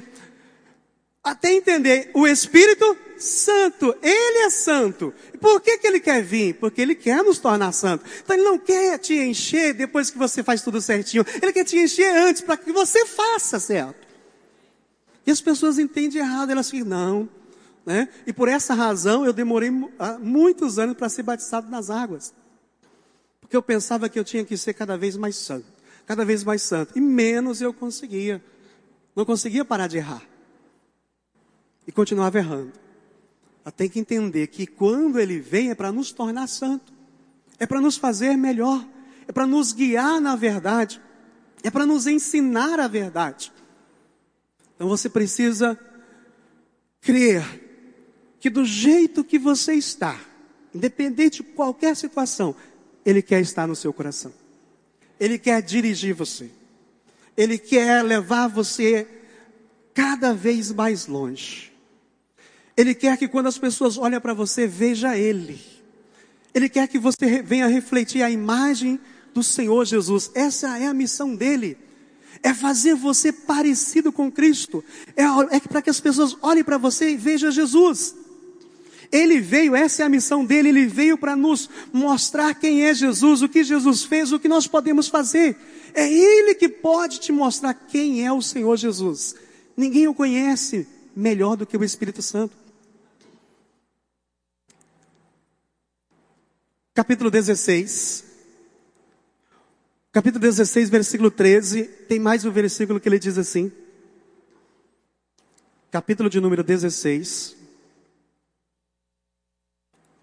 Até 1.24 1.54
entender, 1.54 2.10
o 2.12 2.26
Espírito 2.26 2.94
Santo, 3.16 3.96
Ele 4.02 4.38
é 4.44 4.50
santo. 4.50 5.14
Por 5.40 5.58
que, 5.58 5.78
que 5.78 5.86
Ele 5.86 5.98
quer 5.98 6.22
vir? 6.22 6.54
Porque 6.56 6.82
Ele 6.82 6.94
quer 6.94 7.22
nos 7.22 7.38
tornar 7.38 7.72
santos. 7.72 8.06
Então 8.22 8.36
Ele 8.36 8.44
não 8.44 8.58
quer 8.58 8.98
te 8.98 9.14
encher 9.14 9.72
depois 9.72 10.10
que 10.10 10.18
você 10.18 10.42
faz 10.42 10.60
tudo 10.60 10.82
certinho. 10.82 11.24
Ele 11.40 11.50
quer 11.50 11.64
te 11.64 11.78
encher 11.78 12.14
antes 12.14 12.42
para 12.42 12.58
que 12.58 12.70
você 12.70 13.06
faça 13.06 13.58
certo. 13.58 14.06
E 15.26 15.30
as 15.30 15.40
pessoas 15.40 15.78
entendem 15.78 16.20
errado, 16.20 16.50
elas 16.50 16.68
ficam, 16.70 16.88
não. 16.88 17.28
Né? 17.86 18.06
E 18.26 18.32
por 18.32 18.46
essa 18.46 18.74
razão 18.74 19.24
eu 19.24 19.32
demorei 19.32 19.70
ah, 19.98 20.18
muitos 20.18 20.78
anos 20.78 20.94
para 20.94 21.08
ser 21.08 21.22
batizado 21.22 21.70
nas 21.70 21.88
águas. 21.88 22.34
Porque 23.40 23.56
eu 23.56 23.62
pensava 23.62 24.10
que 24.10 24.18
eu 24.18 24.24
tinha 24.24 24.44
que 24.44 24.58
ser 24.58 24.74
cada 24.74 24.98
vez 24.98 25.16
mais 25.16 25.36
santo, 25.36 25.66
cada 26.04 26.22
vez 26.22 26.44
mais 26.44 26.60
santo. 26.60 26.92
E 26.94 27.00
menos 27.00 27.62
eu 27.62 27.72
conseguia. 27.72 28.44
Não 29.16 29.24
conseguia 29.24 29.64
parar 29.64 29.86
de 29.86 29.96
errar. 29.96 30.33
E 31.86 31.92
continuava 31.92 32.38
errando. 32.38 32.72
Tem 33.76 33.88
que 33.88 33.98
entender 33.98 34.46
que 34.48 34.66
quando 34.66 35.18
ele 35.18 35.38
vem 35.38 35.70
é 35.70 35.74
para 35.74 35.90
nos 35.90 36.12
tornar 36.12 36.46
santo. 36.46 36.92
É 37.58 37.66
para 37.66 37.80
nos 37.80 37.96
fazer 37.96 38.36
melhor. 38.36 38.86
É 39.26 39.32
para 39.32 39.46
nos 39.46 39.72
guiar 39.72 40.20
na 40.20 40.36
verdade. 40.36 41.00
É 41.62 41.70
para 41.70 41.86
nos 41.86 42.06
ensinar 42.06 42.78
a 42.78 42.88
verdade. 42.88 43.52
Então 44.74 44.88
você 44.88 45.08
precisa 45.08 45.78
crer 47.00 47.62
que 48.38 48.50
do 48.50 48.64
jeito 48.64 49.24
que 49.24 49.38
você 49.38 49.74
está, 49.74 50.20
independente 50.74 51.42
de 51.42 51.48
qualquer 51.50 51.96
situação, 51.96 52.54
ele 53.04 53.22
quer 53.22 53.40
estar 53.40 53.66
no 53.66 53.76
seu 53.76 53.92
coração. 53.92 54.32
Ele 55.18 55.38
quer 55.38 55.62
dirigir 55.62 56.14
você. 56.14 56.50
Ele 57.36 57.56
quer 57.56 58.02
levar 58.02 58.48
você 58.48 59.08
cada 59.94 60.34
vez 60.34 60.70
mais 60.72 61.06
longe. 61.06 61.73
Ele 62.76 62.94
quer 62.94 63.16
que 63.16 63.28
quando 63.28 63.46
as 63.46 63.58
pessoas 63.58 63.96
olham 63.96 64.20
para 64.20 64.34
você, 64.34 64.66
veja 64.66 65.16
Ele. 65.16 65.60
Ele 66.52 66.68
quer 66.68 66.86
que 66.88 66.98
você 66.98 67.42
venha 67.42 67.66
refletir 67.66 68.22
a 68.22 68.30
imagem 68.30 69.00
do 69.32 69.42
Senhor 69.42 69.84
Jesus. 69.84 70.30
Essa 70.34 70.78
é 70.78 70.86
a 70.86 70.94
missão 70.94 71.34
dele. 71.34 71.76
É 72.42 72.54
fazer 72.54 72.94
você 72.94 73.32
parecido 73.32 74.12
com 74.12 74.30
Cristo. 74.30 74.84
É, 75.16 75.24
é 75.56 75.60
para 75.60 75.82
que 75.82 75.90
as 75.90 76.00
pessoas 76.00 76.36
olhem 76.42 76.62
para 76.62 76.78
você 76.78 77.10
e 77.10 77.16
vejam 77.16 77.50
Jesus. 77.50 78.14
Ele 79.10 79.40
veio, 79.40 79.76
essa 79.76 80.02
é 80.02 80.06
a 80.06 80.08
missão 80.08 80.44
dele, 80.44 80.70
ele 80.70 80.86
veio 80.86 81.16
para 81.16 81.36
nos 81.36 81.70
mostrar 81.92 82.54
quem 82.54 82.84
é 82.84 82.92
Jesus, 82.92 83.42
o 83.42 83.48
que 83.48 83.62
Jesus 83.62 84.02
fez, 84.02 84.32
o 84.32 84.40
que 84.40 84.48
nós 84.48 84.66
podemos 84.66 85.08
fazer. 85.08 85.56
É 85.94 86.12
ele 86.12 86.54
que 86.54 86.68
pode 86.68 87.20
te 87.20 87.30
mostrar 87.30 87.74
quem 87.74 88.26
é 88.26 88.32
o 88.32 88.42
Senhor 88.42 88.76
Jesus. 88.76 89.36
Ninguém 89.76 90.08
o 90.08 90.14
conhece 90.14 90.86
melhor 91.14 91.56
do 91.56 91.66
que 91.66 91.76
o 91.76 91.84
Espírito 91.84 92.22
Santo. 92.22 92.63
Capítulo 96.94 97.28
16. 97.28 98.24
Capítulo 100.12 100.40
16, 100.40 100.88
versículo 100.90 101.28
13, 101.28 101.82
tem 102.08 102.20
mais 102.20 102.44
um 102.44 102.52
versículo 102.52 103.00
que 103.00 103.08
ele 103.08 103.18
diz 103.18 103.36
assim. 103.36 103.72
Capítulo 105.90 106.30
de 106.30 106.40
número 106.40 106.62
16. 106.62 107.56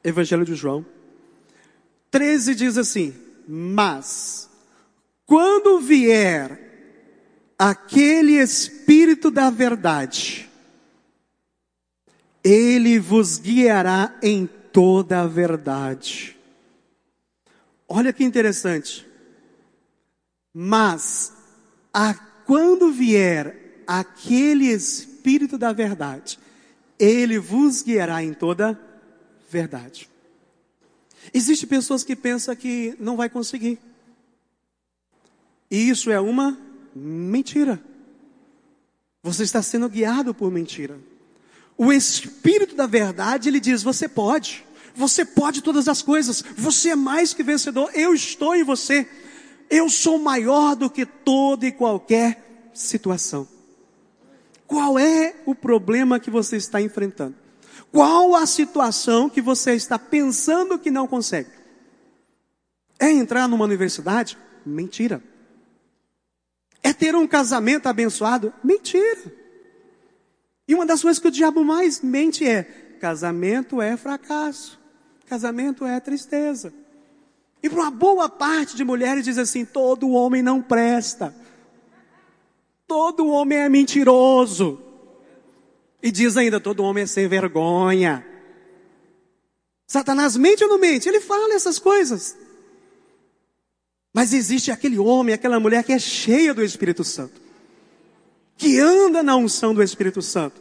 Evangelho 0.01 0.46
de 0.46 0.56
João. 0.56 0.86
13 2.10 2.56
diz 2.56 2.78
assim: 2.78 3.13
Mas, 3.46 4.50
quando 5.25 5.82
vier 5.82 6.58
aquele 7.60 8.42
Espírito 8.42 9.30
da 9.30 9.50
Verdade, 9.50 10.50
ele 12.42 12.98
vos 12.98 13.38
guiará 13.40 14.18
em 14.24 14.48
toda 14.72 15.24
a 15.24 15.28
verdade. 15.28 16.40
Olha 17.94 18.14
que 18.14 18.24
interessante. 18.24 19.06
Mas, 20.54 21.34
a, 21.94 22.14
quando 22.46 22.90
vier 22.90 23.84
aquele 23.86 24.68
Espírito 24.68 25.58
da 25.58 25.74
Verdade, 25.74 26.40
ele 26.98 27.38
vos 27.38 27.82
guiará 27.82 28.24
em 28.24 28.34
toda 28.34 28.80
verdade. 29.50 30.10
Existem 31.34 31.68
pessoas 31.68 32.02
que 32.02 32.16
pensam 32.16 32.56
que 32.56 32.96
não 32.98 33.18
vai 33.18 33.30
conseguir. 33.30 33.78
E 35.70 35.90
isso 35.90 36.10
é 36.10 36.20
uma 36.22 36.58
mentira. 36.96 37.78
Você 39.22 39.44
está 39.44 39.62
sendo 39.62 39.90
guiado 39.90 40.34
por 40.34 40.50
mentira. 40.50 40.98
O 41.78 41.92
Espírito 41.92 42.74
da 42.74 42.88
verdade, 42.88 43.50
ele 43.50 43.60
diz: 43.60 43.84
você 43.84 44.08
pode. 44.08 44.66
Você 44.96 45.26
pode 45.26 45.62
todas 45.62 45.88
as 45.88 46.02
coisas. 46.02 46.44
Você 46.56 46.90
é 46.90 46.96
mais 46.96 47.34
que 47.34 47.44
vencedor. 47.44 47.90
Eu 47.94 48.14
estou 48.14 48.56
em 48.56 48.64
você. 48.64 49.08
Eu 49.70 49.90
sou 49.90 50.20
maior 50.20 50.76
do 50.76 50.90
que 50.90 51.06
toda 51.06 51.66
e 51.66 51.72
qualquer 51.72 52.70
situação. 52.74 53.48
Qual 54.68 54.98
é 54.98 55.36
o 55.46 55.54
problema 55.54 56.20
que 56.20 56.30
você 56.30 56.58
está 56.58 56.82
enfrentando? 56.82 57.36
Qual 57.92 58.36
a 58.36 58.46
situação 58.46 59.30
que 59.30 59.42
você 59.42 59.74
está 59.74 60.00
pensando 60.00 60.80
que 60.80 60.90
não 60.90 61.08
consegue? 61.08 61.50
É 62.98 63.12
entrar 63.12 63.48
numa 63.48 63.66
universidade? 63.66 64.38
Mentira. 64.66 65.22
É 66.84 66.94
ter 66.94 67.16
um 67.16 67.28
casamento 67.28 67.88
abençoado? 67.88 68.54
Mentira. 68.64 69.42
E 70.68 70.74
uma 70.74 70.86
das 70.86 71.02
coisas 71.02 71.20
que 71.20 71.28
o 71.28 71.32
diabo 71.32 71.64
mais 71.66 72.02
mente 72.02 72.48
é: 72.48 72.64
casamento 73.00 73.82
é 73.82 73.98
fracasso, 73.98 74.80
casamento 75.32 75.86
é 75.86 75.98
tristeza. 76.02 76.74
E 77.64 77.70
para 77.70 77.84
uma 77.84 77.92
boa 77.92 78.28
parte 78.28 78.76
de 78.76 78.84
mulheres 78.84 79.24
diz 79.24 79.38
assim: 79.38 79.64
todo 79.64 80.10
homem 80.10 80.42
não 80.42 80.62
presta, 80.62 81.34
todo 82.86 83.30
homem 83.30 83.58
é 83.58 83.70
mentiroso. 83.70 84.82
E 86.04 86.12
diz 86.12 86.36
ainda: 86.36 86.60
todo 86.60 86.84
homem 86.84 87.04
é 87.04 87.08
sem 87.08 87.30
vergonha. 87.30 88.28
Satanás 89.88 90.36
mente 90.36 90.66
ou 90.66 90.70
não 90.70 90.78
mente? 90.78 91.08
Ele 91.08 91.22
fala 91.22 91.54
essas 91.54 91.80
coisas. 91.80 92.36
Mas 94.14 94.34
existe 94.34 94.70
aquele 94.70 95.00
homem, 95.00 95.34
aquela 95.34 95.62
mulher 95.62 95.86
que 95.86 95.94
é 95.94 96.00
cheia 96.00 96.54
do 96.54 96.62
Espírito 96.62 97.06
Santo, 97.06 97.40
que 98.58 98.78
anda 98.82 99.24
na 99.24 99.38
unção 99.38 99.74
do 99.74 99.82
Espírito 99.82 100.22
Santo. 100.22 100.60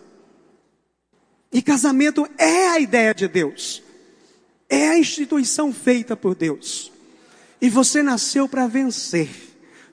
E 1.53 1.61
casamento 1.61 2.29
é 2.39 2.69
a 2.69 2.79
ideia 2.79 3.13
de 3.13 3.27
Deus, 3.27 3.83
é 4.71 4.89
a 4.89 4.99
instituição 4.99 5.73
feita 5.73 6.17
por 6.17 6.37
Deus. 6.37 6.93
E 7.61 7.69
você 7.69 8.03
nasceu 8.03 8.49
para 8.49 8.69
vencer, 8.69 9.29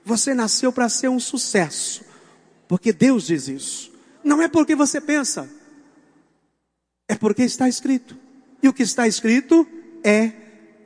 você 0.04 0.32
nasceu 0.32 0.72
para 0.72 0.88
ser 0.88 1.08
um 1.08 1.20
sucesso, 1.20 2.02
porque 2.68 2.92
Deus 2.92 3.26
diz 3.26 3.48
isso. 3.48 3.92
Não 4.22 4.40
é 4.40 4.48
porque 4.48 4.74
você 4.74 5.00
pensa, 5.00 5.50
é 7.08 7.16
porque 7.16 7.42
está 7.42 7.68
escrito. 7.68 8.16
E 8.62 8.68
o 8.68 8.72
que 8.72 8.82
está 8.82 9.06
escrito 9.06 9.66
é 10.02 10.32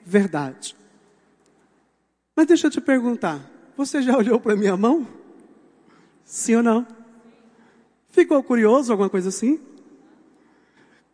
verdade. 0.04 0.74
Mas 2.34 2.46
deixa 2.46 2.66
eu 2.66 2.70
te 2.70 2.80
perguntar: 2.80 3.40
você 3.76 4.02
já 4.02 4.16
olhou 4.16 4.40
para 4.40 4.56
minha 4.56 4.76
mão? 4.76 5.06
Sim 6.24 6.56
ou 6.56 6.62
não? 6.62 6.86
Ficou 8.10 8.42
curioso, 8.42 8.92
alguma 8.92 9.08
coisa 9.08 9.28
assim? 9.28 9.60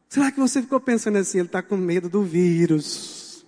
Será 0.09 0.33
que 0.33 0.41
você 0.41 0.63
ficou 0.63 0.81
pensando 0.81 1.19
assim, 1.19 1.39
ele 1.39 1.49
está 1.49 1.63
com 1.63 1.77
medo 1.77 2.09
do 2.09 2.23
vírus? 2.23 3.45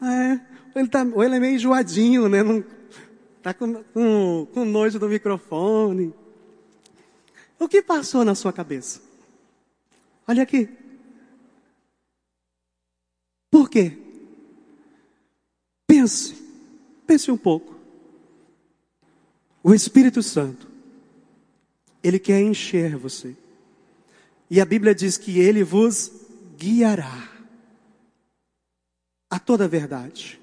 É, 0.00 0.40
ele 0.74 0.88
tá, 0.88 1.04
ou 1.04 1.22
ele 1.22 1.36
é 1.36 1.40
meio 1.40 1.56
enjoadinho, 1.56 2.26
né? 2.28 2.42
Não, 2.42 2.64
tá 3.42 3.52
com, 3.52 3.82
com, 3.84 4.48
com 4.52 4.64
nojo 4.64 4.98
do 4.98 5.08
microfone. 5.08 6.14
O 7.58 7.68
que 7.68 7.82
passou 7.82 8.24
na 8.24 8.34
sua 8.34 8.54
cabeça? 8.54 9.02
Olha 10.26 10.42
aqui. 10.42 10.68
Por 13.50 13.68
quê? 13.68 13.98
Pense, 15.86 16.34
pense 17.06 17.30
um 17.30 17.36
pouco. 17.36 17.78
O 19.62 19.74
Espírito 19.74 20.22
Santo, 20.22 20.66
ele 22.02 22.18
quer 22.18 22.40
encher 22.40 22.96
você. 22.96 23.36
E 24.50 24.60
a 24.60 24.64
Bíblia 24.64 24.94
diz 24.94 25.16
que 25.16 25.38
ele 25.38 25.62
vos 25.62 26.10
guiará 26.58 27.30
a 29.30 29.38
toda 29.38 29.64
a 29.64 29.68
verdade. 29.68 30.40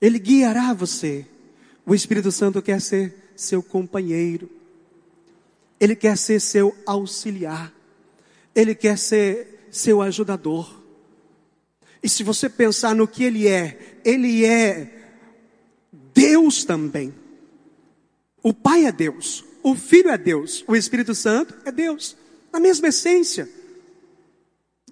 Ele 0.00 0.18
guiará 0.20 0.72
você. 0.72 1.26
O 1.84 1.94
Espírito 1.94 2.30
Santo 2.30 2.62
quer 2.62 2.80
ser 2.80 3.32
seu 3.34 3.60
companheiro. 3.60 4.48
Ele 5.80 5.96
quer 5.96 6.16
ser 6.16 6.40
seu 6.40 6.74
auxiliar. 6.86 7.72
Ele 8.54 8.74
quer 8.74 8.96
ser 8.96 9.66
seu 9.70 10.00
ajudador. 10.00 10.80
E 12.00 12.08
se 12.08 12.22
você 12.22 12.48
pensar 12.48 12.94
no 12.94 13.08
que 13.08 13.24
ele 13.24 13.48
é, 13.48 13.98
ele 14.04 14.44
é 14.44 15.08
Deus 16.14 16.64
também. 16.64 17.12
O 18.42 18.52
Pai 18.52 18.84
é 18.84 18.92
Deus, 18.92 19.42
o 19.62 19.74
Filho 19.74 20.10
é 20.10 20.18
Deus, 20.18 20.62
o 20.68 20.76
Espírito 20.76 21.14
Santo 21.14 21.54
é 21.64 21.72
Deus, 21.72 22.14
a 22.54 22.60
mesma 22.60 22.86
essência, 22.86 23.50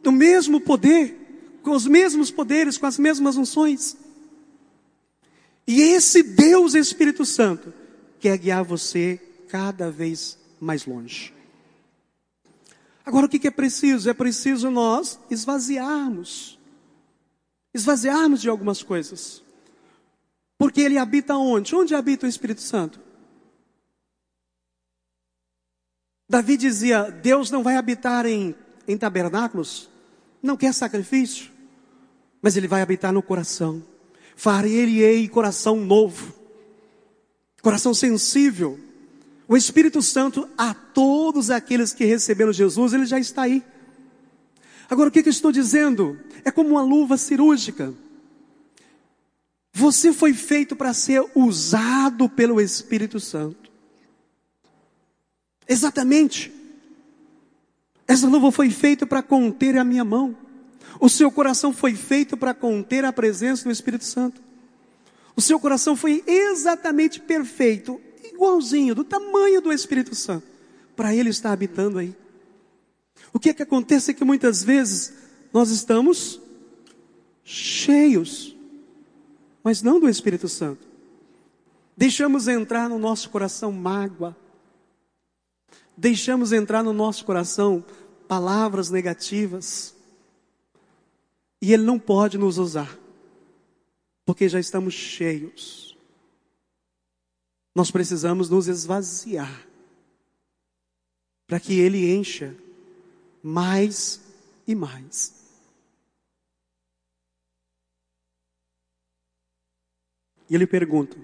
do 0.03 0.11
mesmo 0.11 0.61
poder, 0.61 1.61
com 1.63 1.71
os 1.71 1.87
mesmos 1.87 2.29
poderes, 2.29 2.77
com 2.77 2.87
as 2.87 2.99
mesmas 2.99 3.37
unções. 3.37 3.97
E 5.65 5.81
esse 5.81 6.25
Deus 6.25 6.75
Espírito 6.75 7.25
Santo 7.25 7.73
quer 8.19 8.37
guiar 8.37 8.65
você 8.65 9.21
cada 9.49 9.93
vez 9.93 10.37
mais 10.61 10.87
longe. 10.87 11.33
Agora 13.07 13.27
o 13.27 13.29
que 13.29 13.47
é 13.47 13.51
preciso? 13.51 14.11
É 14.11 14.15
preciso 14.15 14.69
nós 14.69 15.21
esvaziarmos. 15.31 16.59
Esvaziarmos 17.73 18.41
de 18.43 18.49
algumas 18.49 18.83
coisas. 18.83 19.41
Porque 20.59 20.81
ele 20.81 20.99
habita 20.99 21.37
onde? 21.37 21.77
Onde 21.77 21.95
habita 21.95 22.27
o 22.27 22.29
Espírito 22.29 22.61
Santo? 22.61 23.01
Davi 26.33 26.57
dizia: 26.57 27.11
Deus 27.11 27.51
não 27.51 27.63
vai 27.63 27.77
habitar 27.77 28.25
em, 28.25 28.55
em 28.89 28.97
tabernáculos, 28.97 29.91
não 30.43 30.57
quer 30.57 30.73
sacrifício, 30.73 31.51
mas 32.41 32.57
ele 32.57 32.67
vai 32.67 32.81
habitar 32.81 33.13
no 33.13 33.23
coração. 33.23 33.83
Farei 34.35 35.29
coração 35.29 35.77
novo, 35.77 36.33
coração 37.61 37.93
sensível. 37.93 38.81
O 39.47 39.59
Espírito 39.59 40.01
Santo, 40.01 40.49
a 40.57 40.73
todos 40.73 41.51
aqueles 41.51 41.93
que 41.93 42.07
receberam 42.07 42.51
Jesus, 42.51 42.95
ele 42.95 43.05
já 43.05 43.19
está 43.19 43.43
aí. 43.43 43.63
Agora, 44.89 45.11
o 45.11 45.13
que, 45.13 45.23
que 45.23 45.29
eu 45.29 45.33
estou 45.33 45.53
dizendo? 45.53 46.19
É 46.47 46.51
como 46.51 46.71
uma 46.71 46.83
luva 46.83 47.19
cirúrgica. 47.19 47.93
Você 49.71 50.15
foi 50.15 50.33
feito 50.33 50.75
para 50.75 50.95
ser 50.95 51.23
usado 51.35 52.27
pelo 52.27 52.59
Espírito 52.59 53.21
Santo. 53.21 53.62
Exatamente. 55.69 56.53
Essa 58.07 58.27
luva 58.27 58.51
foi 58.51 58.71
feita 58.71 59.07
para 59.07 59.23
conter 59.23 59.77
a 59.79 59.85
minha 59.85 60.05
mão. 60.05 60.37
O 61.01 61.09
seu 61.09 61.31
coração 61.31 61.73
foi 61.73 61.95
feito 61.95 62.37
para 62.37 62.53
conter 62.53 63.05
a 63.05 63.13
presença 63.13 63.65
do 63.65 63.71
Espírito 63.71 64.05
Santo. 64.05 64.41
O 65.35 65.41
seu 65.41 65.59
coração 65.59 65.97
foi 65.97 66.23
exatamente 66.27 67.19
perfeito, 67.21 68.01
igualzinho, 68.23 68.95
do 68.95 69.03
tamanho 69.03 69.61
do 69.61 69.73
Espírito 69.73 70.15
Santo, 70.15 70.47
para 70.95 71.15
ele 71.15 71.31
estar 71.31 71.53
habitando 71.53 71.99
aí. 71.99 72.15
O 73.33 73.39
que 73.39 73.49
é 73.49 73.55
que 73.55 73.63
acontece 73.63 74.11
é 74.11 74.15
que 74.15 74.25
muitas 74.25 74.63
vezes 74.63 75.15
nós 75.53 75.71
estamos 75.71 76.41
cheios, 77.43 78.55
mas 79.65 79.83
não 79.83 79.99
do 79.99 80.09
Espírito 80.09 80.49
Santo. 80.49 80.87
Deixamos 81.97 82.49
entrar 82.49 82.89
no 82.89 82.99
nosso 82.99 83.31
coração 83.31 83.73
mágoa, 83.73 84.37
deixamos 85.97 86.53
entrar 86.53 86.83
no 86.83 86.93
nosso 86.93 87.25
coração 87.25 87.85
palavras 88.27 88.91
negativas, 88.91 89.95
e 91.61 91.73
Ele 91.73 91.83
não 91.83 91.99
pode 91.99 92.39
nos 92.39 92.59
usar, 92.59 92.99
porque 94.25 94.49
já 94.49 94.59
estamos 94.59 94.95
cheios. 94.95 95.97
Nós 97.75 97.91
precisamos 97.91 98.49
nos 98.49 98.69
esvaziar, 98.69 99.67
para 101.47 101.61
que 101.61 101.79
Ele 101.79 102.11
encha 102.13 102.57
mais 103.43 104.21
e 104.67 104.75
mais. 104.75 105.43
E 110.53 110.55
ele 110.55 110.67
pergunta: 110.67 111.17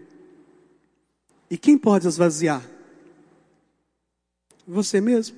E 1.50 1.58
quem 1.58 1.76
pode 1.76 2.08
esvaziar? 2.08 2.77
Você 4.68 5.00
mesmo. 5.00 5.34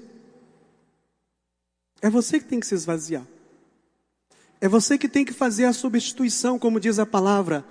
É 2.02 2.10
você 2.10 2.40
que 2.40 2.46
tem 2.46 2.58
que 2.58 2.66
se 2.66 2.74
esvaziar. 2.74 3.24
É 4.60 4.68
você 4.68 4.98
que 4.98 5.08
tem 5.08 5.24
que 5.24 5.32
fazer 5.32 5.66
a 5.66 5.72
substituição, 5.72 6.58
como 6.58 6.80
diz 6.80 6.98
a 6.98 7.06
palavra, 7.06 7.64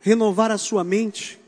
renovar 0.00 0.52
a 0.52 0.56
sua 0.56 0.84
mente. 0.84 1.40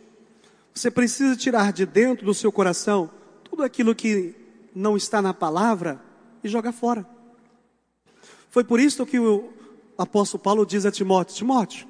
Você 0.74 0.90
precisa 0.90 1.36
tirar 1.36 1.72
de 1.72 1.86
dentro 1.86 2.26
do 2.26 2.34
seu 2.34 2.50
coração 2.50 3.08
tudo 3.44 3.62
aquilo 3.62 3.94
que 3.94 4.34
não 4.74 4.96
está 4.96 5.22
na 5.22 5.32
palavra 5.32 6.02
e 6.42 6.48
jogar 6.48 6.72
fora. 6.72 7.06
Foi 8.50 8.64
por 8.64 8.80
isso 8.80 9.06
que 9.06 9.20
o 9.20 9.52
apóstolo 9.96 10.42
Paulo 10.42 10.66
diz 10.66 10.84
a 10.84 10.90
Timóteo: 10.90 11.36
Timóteo, 11.36 11.86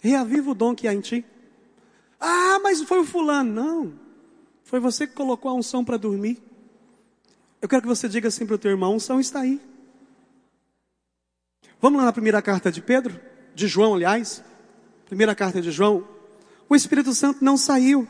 reaviva 0.00 0.50
o 0.50 0.54
dom 0.54 0.74
que 0.74 0.88
há 0.88 0.94
em 0.94 1.00
ti. 1.00 1.24
Ah, 2.18 2.58
mas 2.62 2.80
foi 2.82 3.00
o 3.00 3.04
fulano. 3.04 3.52
Não, 3.52 3.94
foi 4.62 4.80
você 4.80 5.06
que 5.06 5.12
colocou 5.12 5.50
a 5.50 5.54
unção 5.54 5.84
para 5.84 5.98
dormir. 5.98 6.42
Eu 7.64 7.68
quero 7.68 7.80
que 7.80 7.88
você 7.88 8.10
diga 8.10 8.28
assim 8.28 8.44
para 8.44 8.56
o 8.56 8.58
teu 8.58 8.72
irmão: 8.72 8.94
unção 8.94 9.18
está 9.18 9.40
aí. 9.40 9.58
Vamos 11.80 11.98
lá 11.98 12.04
na 12.04 12.12
primeira 12.12 12.42
carta 12.42 12.70
de 12.70 12.82
Pedro, 12.82 13.18
de 13.54 13.66
João, 13.66 13.94
aliás. 13.94 14.44
Primeira 15.06 15.34
carta 15.34 15.62
de 15.62 15.70
João. 15.70 16.06
O 16.68 16.76
Espírito 16.76 17.14
Santo 17.14 17.42
não 17.42 17.56
saiu. 17.56 18.06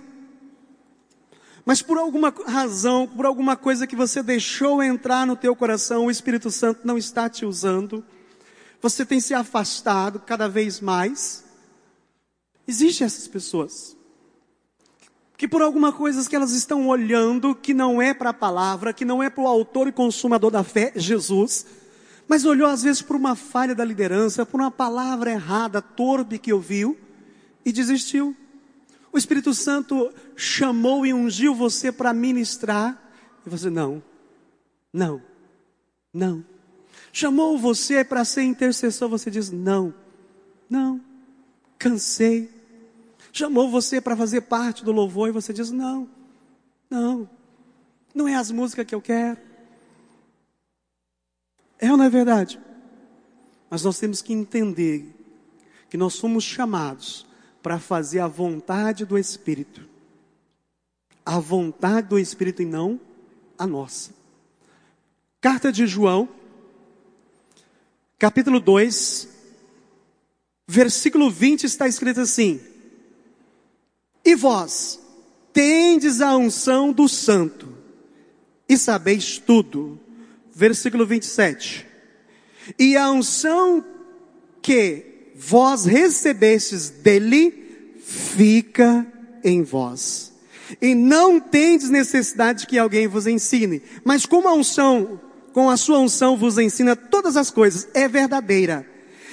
Mas 1.64 1.80
por 1.82 1.98
alguma 1.98 2.34
razão, 2.48 3.06
por 3.06 3.26
alguma 3.26 3.56
coisa 3.56 3.86
que 3.86 3.94
você 3.94 4.24
deixou 4.24 4.82
entrar 4.82 5.24
no 5.24 5.36
teu 5.36 5.54
coração, 5.54 6.06
o 6.06 6.10
Espírito 6.10 6.50
Santo 6.50 6.80
não 6.82 6.98
está 6.98 7.30
te 7.30 7.46
usando. 7.46 8.04
Você 8.82 9.06
tem 9.06 9.20
se 9.20 9.34
afastado 9.34 10.18
cada 10.18 10.48
vez 10.48 10.80
mais. 10.80 11.44
Existem 12.66 13.06
essas 13.06 13.28
pessoas. 13.28 13.93
Que 15.44 15.48
por 15.48 15.60
alguma 15.60 15.92
coisa 15.92 16.26
que 16.26 16.34
elas 16.34 16.52
estão 16.52 16.88
olhando, 16.88 17.54
que 17.54 17.74
não 17.74 18.00
é 18.00 18.14
para 18.14 18.30
a 18.30 18.32
palavra, 18.32 18.94
que 18.94 19.04
não 19.04 19.22
é 19.22 19.28
para 19.28 19.44
o 19.44 19.46
autor 19.46 19.86
e 19.86 19.92
consumador 19.92 20.50
da 20.50 20.64
fé, 20.64 20.90
Jesus, 20.96 21.66
mas 22.26 22.46
olhou 22.46 22.66
às 22.66 22.82
vezes 22.82 23.02
por 23.02 23.14
uma 23.14 23.36
falha 23.36 23.74
da 23.74 23.84
liderança, 23.84 24.46
por 24.46 24.58
uma 24.58 24.70
palavra 24.70 25.32
errada, 25.32 25.82
torpe 25.82 26.38
que 26.38 26.50
ouviu 26.50 26.96
e 27.62 27.70
desistiu. 27.70 28.34
O 29.12 29.18
Espírito 29.18 29.52
Santo 29.52 30.10
chamou 30.34 31.04
e 31.04 31.12
ungiu 31.12 31.54
você 31.54 31.92
para 31.92 32.14
ministrar 32.14 32.98
e 33.46 33.50
você 33.50 33.68
não, 33.68 34.02
não, 34.90 35.20
não. 36.10 36.42
Chamou 37.12 37.58
você 37.58 38.02
para 38.02 38.24
ser 38.24 38.44
intercessor, 38.44 39.10
você 39.10 39.30
diz 39.30 39.50
não, 39.50 39.92
não, 40.70 41.02
cansei. 41.78 42.53
Chamou 43.34 43.70
você 43.70 44.00
para 44.00 44.16
fazer 44.16 44.42
parte 44.42 44.82
do 44.82 44.92
louvor 44.92 45.28
e 45.28 45.32
você 45.32 45.52
diz 45.52 45.70
não, 45.70 46.08
não, 46.88 47.28
não 48.14 48.26
é 48.26 48.34
as 48.34 48.50
músicas 48.50 48.86
que 48.86 48.94
eu 48.94 49.02
quero 49.02 49.36
é 51.84 51.90
ou 51.90 51.98
não 51.98 52.04
é 52.06 52.08
verdade? 52.08 52.58
Mas 53.68 53.82
nós 53.84 53.98
temos 53.98 54.22
que 54.22 54.32
entender 54.32 55.14
que 55.90 55.98
nós 55.98 56.14
somos 56.14 56.42
chamados 56.42 57.26
para 57.62 57.78
fazer 57.78 58.20
a 58.20 58.26
vontade 58.26 59.04
do 59.04 59.18
Espírito. 59.18 59.86
A 61.26 61.38
vontade 61.38 62.08
do 62.08 62.18
Espírito 62.18 62.62
e 62.62 62.64
não 62.64 62.98
a 63.58 63.66
nossa. 63.66 64.12
Carta 65.42 65.70
de 65.70 65.86
João, 65.86 66.26
capítulo 68.18 68.60
2, 68.60 69.28
versículo 70.66 71.30
20 71.30 71.64
está 71.64 71.86
escrito 71.86 72.20
assim: 72.20 72.60
E 74.24 74.34
vós 74.34 75.00
tendes 75.52 76.20
a 76.20 76.36
unção 76.36 76.92
do 76.92 77.08
Santo 77.08 77.68
e 78.68 78.76
sabeis 78.76 79.38
tudo. 79.38 80.00
Versículo 80.52 81.04
27. 81.04 81.86
E 82.78 82.96
a 82.96 83.10
unção 83.10 83.84
que 84.62 85.32
vós 85.34 85.84
recebestes 85.84 86.88
dele 86.88 87.96
fica 88.00 89.06
em 89.42 89.62
vós. 89.62 90.32
E 90.80 90.94
não 90.94 91.38
tendes 91.38 91.90
necessidade 91.90 92.66
que 92.66 92.78
alguém 92.78 93.06
vos 93.06 93.26
ensine, 93.26 93.82
mas 94.04 94.24
como 94.24 94.48
a 94.48 94.54
unção, 94.54 95.20
com 95.52 95.68
a 95.68 95.76
sua 95.76 95.98
unção 95.98 96.36
vos 96.36 96.56
ensina 96.56 96.96
todas 96.96 97.36
as 97.36 97.50
coisas, 97.50 97.86
é 97.92 98.08
verdadeira. 98.08 98.88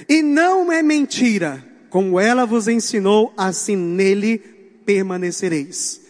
E 0.10 0.22
não 0.22 0.72
é 0.72 0.84
mentira, 0.84 1.66
como 1.90 2.20
ela 2.20 2.46
vos 2.46 2.68
ensinou, 2.68 3.34
assim 3.38 3.76
nele 3.76 4.42
permanecereis. 4.92 6.02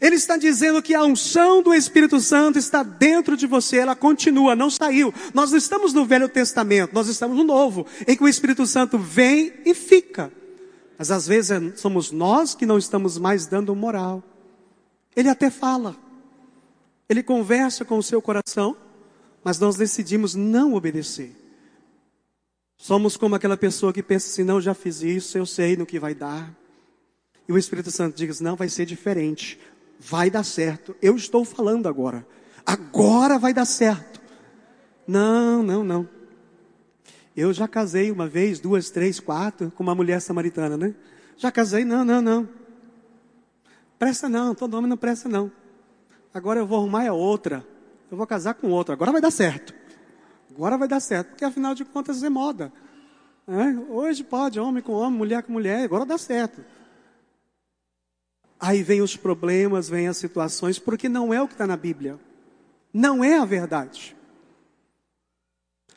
Ele 0.00 0.14
está 0.14 0.36
dizendo 0.36 0.80
que 0.80 0.94
a 0.94 1.02
unção 1.02 1.60
do 1.60 1.74
Espírito 1.74 2.20
Santo 2.20 2.56
está 2.56 2.84
dentro 2.84 3.36
de 3.36 3.48
você, 3.48 3.78
ela 3.78 3.96
continua, 3.96 4.54
não 4.54 4.70
saiu. 4.70 5.12
Nós 5.34 5.50
não 5.50 5.58
estamos 5.58 5.92
no 5.92 6.04
Velho 6.04 6.28
Testamento, 6.28 6.94
nós 6.94 7.08
estamos 7.08 7.36
no 7.36 7.42
Novo, 7.42 7.84
em 8.06 8.16
que 8.16 8.22
o 8.22 8.28
Espírito 8.28 8.64
Santo 8.64 8.96
vem 8.96 9.52
e 9.66 9.74
fica. 9.74 10.32
Mas 10.96 11.10
às 11.10 11.26
vezes 11.26 11.50
é, 11.50 11.76
somos 11.76 12.12
nós 12.12 12.54
que 12.54 12.64
não 12.64 12.78
estamos 12.78 13.18
mais 13.18 13.46
dando 13.46 13.74
moral. 13.74 14.22
Ele 15.16 15.28
até 15.28 15.50
fala, 15.50 15.96
ele 17.08 17.24
conversa 17.24 17.84
com 17.84 17.98
o 17.98 18.02
seu 18.04 18.22
coração, 18.22 18.76
mas 19.42 19.58
nós 19.58 19.74
decidimos 19.74 20.36
não 20.36 20.74
obedecer. 20.74 21.34
Somos 22.76 23.16
como 23.16 23.34
aquela 23.34 23.56
pessoa 23.56 23.92
que 23.92 24.02
pensa 24.02 24.28
assim: 24.28 24.44
não, 24.44 24.60
já 24.60 24.74
fiz 24.74 25.02
isso, 25.02 25.36
eu 25.36 25.44
sei 25.44 25.76
no 25.76 25.84
que 25.84 25.98
vai 25.98 26.14
dar. 26.14 26.56
E 27.48 27.52
o 27.52 27.58
Espírito 27.58 27.90
Santo 27.90 28.16
diz: 28.16 28.40
não, 28.40 28.54
vai 28.54 28.68
ser 28.68 28.84
diferente 28.84 29.58
vai 29.98 30.30
dar 30.30 30.44
certo. 30.44 30.94
Eu 31.02 31.16
estou 31.16 31.44
falando 31.44 31.88
agora. 31.88 32.26
Agora 32.64 33.38
vai 33.38 33.52
dar 33.52 33.64
certo. 33.64 34.20
Não, 35.06 35.62
não, 35.62 35.82
não. 35.82 36.08
Eu 37.36 37.52
já 37.52 37.66
casei 37.66 38.10
uma 38.10 38.28
vez, 38.28 38.60
duas, 38.60 38.90
três, 38.90 39.18
quatro, 39.18 39.70
com 39.70 39.82
uma 39.82 39.94
mulher 39.94 40.20
samaritana, 40.20 40.76
né? 40.76 40.94
Já 41.36 41.50
casei, 41.50 41.84
não, 41.84 42.04
não, 42.04 42.20
não. 42.20 42.48
Presta 43.98 44.28
não, 44.28 44.54
todo 44.54 44.74
homem 44.74 44.88
não 44.88 44.96
presta 44.96 45.28
não. 45.28 45.50
Agora 46.32 46.60
eu 46.60 46.66
vou 46.66 46.78
arrumar 46.78 47.08
a 47.08 47.12
outra. 47.12 47.66
Eu 48.10 48.16
vou 48.16 48.26
casar 48.26 48.54
com 48.54 48.68
outra. 48.70 48.94
Agora 48.94 49.12
vai 49.12 49.20
dar 49.20 49.30
certo. 49.30 49.74
Agora 50.50 50.76
vai 50.76 50.88
dar 50.88 51.00
certo. 51.00 51.28
Porque 51.30 51.44
afinal 51.44 51.74
de 51.74 51.84
contas 51.84 52.22
é 52.22 52.28
moda. 52.28 52.72
É? 53.46 53.92
Hoje 53.92 54.22
pode, 54.22 54.60
homem 54.60 54.82
com 54.82 54.92
homem, 54.92 55.18
mulher 55.18 55.42
com 55.42 55.52
mulher. 55.52 55.84
Agora 55.84 56.04
dá 56.04 56.18
certo. 56.18 56.62
Aí 58.60 58.82
vem 58.82 59.00
os 59.00 59.16
problemas, 59.16 59.88
vem 59.88 60.08
as 60.08 60.16
situações, 60.16 60.78
porque 60.78 61.08
não 61.08 61.32
é 61.32 61.40
o 61.40 61.46
que 61.46 61.54
está 61.54 61.66
na 61.66 61.76
Bíblia. 61.76 62.18
Não 62.92 63.22
é 63.22 63.38
a 63.38 63.44
verdade. 63.44 64.16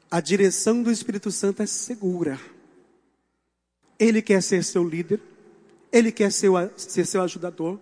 A 0.10 0.20
direção 0.20 0.84
do 0.84 0.92
Espírito 0.92 1.32
Santo 1.32 1.64
é 1.64 1.66
segura. 1.66 2.40
Ele 3.98 4.22
quer 4.22 4.44
ser 4.44 4.64
seu 4.64 4.88
líder, 4.88 5.22
ele 5.92 6.12
quer 6.12 6.32
ser, 6.32 6.50
ser 6.76 7.06
seu 7.06 7.22
ajudador, 7.22 7.80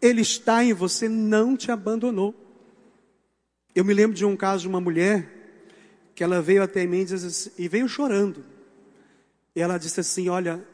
ele 0.00 0.20
está 0.20 0.62
em 0.62 0.72
você, 0.72 1.08
não 1.08 1.56
te 1.56 1.70
abandonou. 1.70 2.34
Eu 3.74 3.84
me 3.84 3.92
lembro 3.92 4.16
de 4.16 4.24
um 4.24 4.36
caso 4.36 4.62
de 4.62 4.68
uma 4.68 4.80
mulher 4.80 5.32
que 6.14 6.24
ela 6.24 6.40
veio 6.40 6.62
até 6.62 6.86
mim 6.86 7.04
e, 7.08 7.14
assim, 7.14 7.50
e 7.58 7.68
veio 7.68 7.88
chorando. 7.88 8.44
E 9.54 9.60
ela 9.60 9.78
disse 9.78 10.00
assim: 10.00 10.28
Olha, 10.28 10.66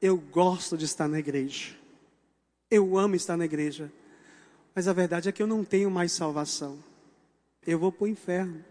eu 0.00 0.16
gosto 0.16 0.76
de 0.76 0.84
estar 0.84 1.08
na 1.08 1.18
igreja. 1.18 1.77
Eu 2.70 2.98
amo 2.98 3.14
estar 3.14 3.36
na 3.36 3.44
igreja. 3.44 3.92
Mas 4.74 4.86
a 4.86 4.92
verdade 4.92 5.28
é 5.28 5.32
que 5.32 5.42
eu 5.42 5.46
não 5.46 5.64
tenho 5.64 5.90
mais 5.90 6.12
salvação. 6.12 6.78
Eu 7.66 7.78
vou 7.78 7.90
para 7.90 8.04
o 8.04 8.08
inferno. 8.08 8.64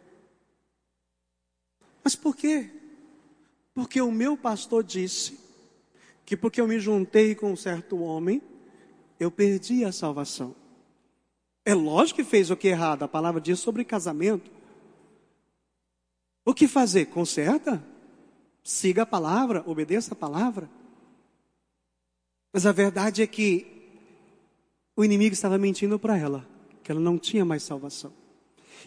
Mas 2.03 2.15
por 2.15 2.35
quê? 2.35 2.69
Porque 3.73 4.01
o 4.01 4.11
meu 4.11 4.37
pastor 4.37 4.83
disse 4.83 5.37
que 6.25 6.37
porque 6.37 6.61
eu 6.61 6.67
me 6.67 6.79
juntei 6.79 7.35
com 7.35 7.51
um 7.51 7.55
certo 7.55 7.99
homem, 7.99 8.41
eu 9.19 9.29
perdi 9.29 9.83
a 9.83 9.91
salvação. 9.91 10.55
É 11.65 11.73
lógico 11.73 12.21
que 12.21 12.29
fez 12.29 12.49
o 12.49 12.55
que 12.55 12.69
é 12.69 12.71
errado, 12.71 13.03
a 13.03 13.07
palavra 13.07 13.41
diz 13.41 13.59
sobre 13.59 13.83
casamento. 13.83 14.49
O 16.45 16.53
que 16.53 16.67
fazer? 16.67 17.07
Conserta? 17.07 17.83
Siga 18.63 19.03
a 19.03 19.05
palavra, 19.05 19.63
obedeça 19.65 20.13
a 20.13 20.17
palavra. 20.17 20.69
Mas 22.53 22.65
a 22.65 22.71
verdade 22.71 23.21
é 23.21 23.27
que 23.27 23.76
o 24.97 25.05
inimigo 25.05 25.31
estava 25.31 25.59
mentindo 25.59 25.99
para 25.99 26.17
ela, 26.17 26.45
que 26.83 26.91
ela 26.91 26.99
não 26.99 27.19
tinha 27.19 27.45
mais 27.45 27.61
salvação. 27.61 28.11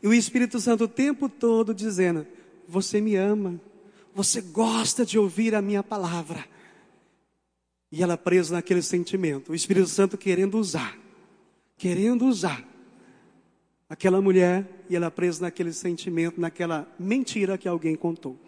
E 0.03 0.09
o 0.09 0.12
Espírito 0.12 0.59
Santo 0.61 0.85
o 0.85 0.88
tempo 0.88 1.29
todo 1.29 1.73
dizendo: 1.73 2.27
Você 2.66 3.01
me 3.01 3.14
ama, 3.14 3.61
você 4.12 4.40
gosta 4.40 5.07
de 5.07 5.16
ouvir 5.16 5.55
a 5.55 5.62
minha 5.62 5.85
palavra. 5.85 6.44
E 7.92 8.03
ela 8.03 8.16
presa 8.16 8.55
naquele 8.55 8.83
sentimento, 8.83 9.53
o 9.53 9.55
Espírito 9.55 9.88
Santo 9.88 10.18
querendo 10.18 10.59
usar, 10.59 10.99
querendo 11.77 12.27
usar 12.27 12.66
aquela 13.88 14.20
mulher, 14.20 14.85
e 14.88 14.94
ela 14.94 15.11
presa 15.11 15.42
naquele 15.42 15.73
sentimento, 15.73 16.40
naquela 16.40 16.88
mentira 16.99 17.59
que 17.59 17.68
alguém 17.68 17.96
contou. 17.96 18.38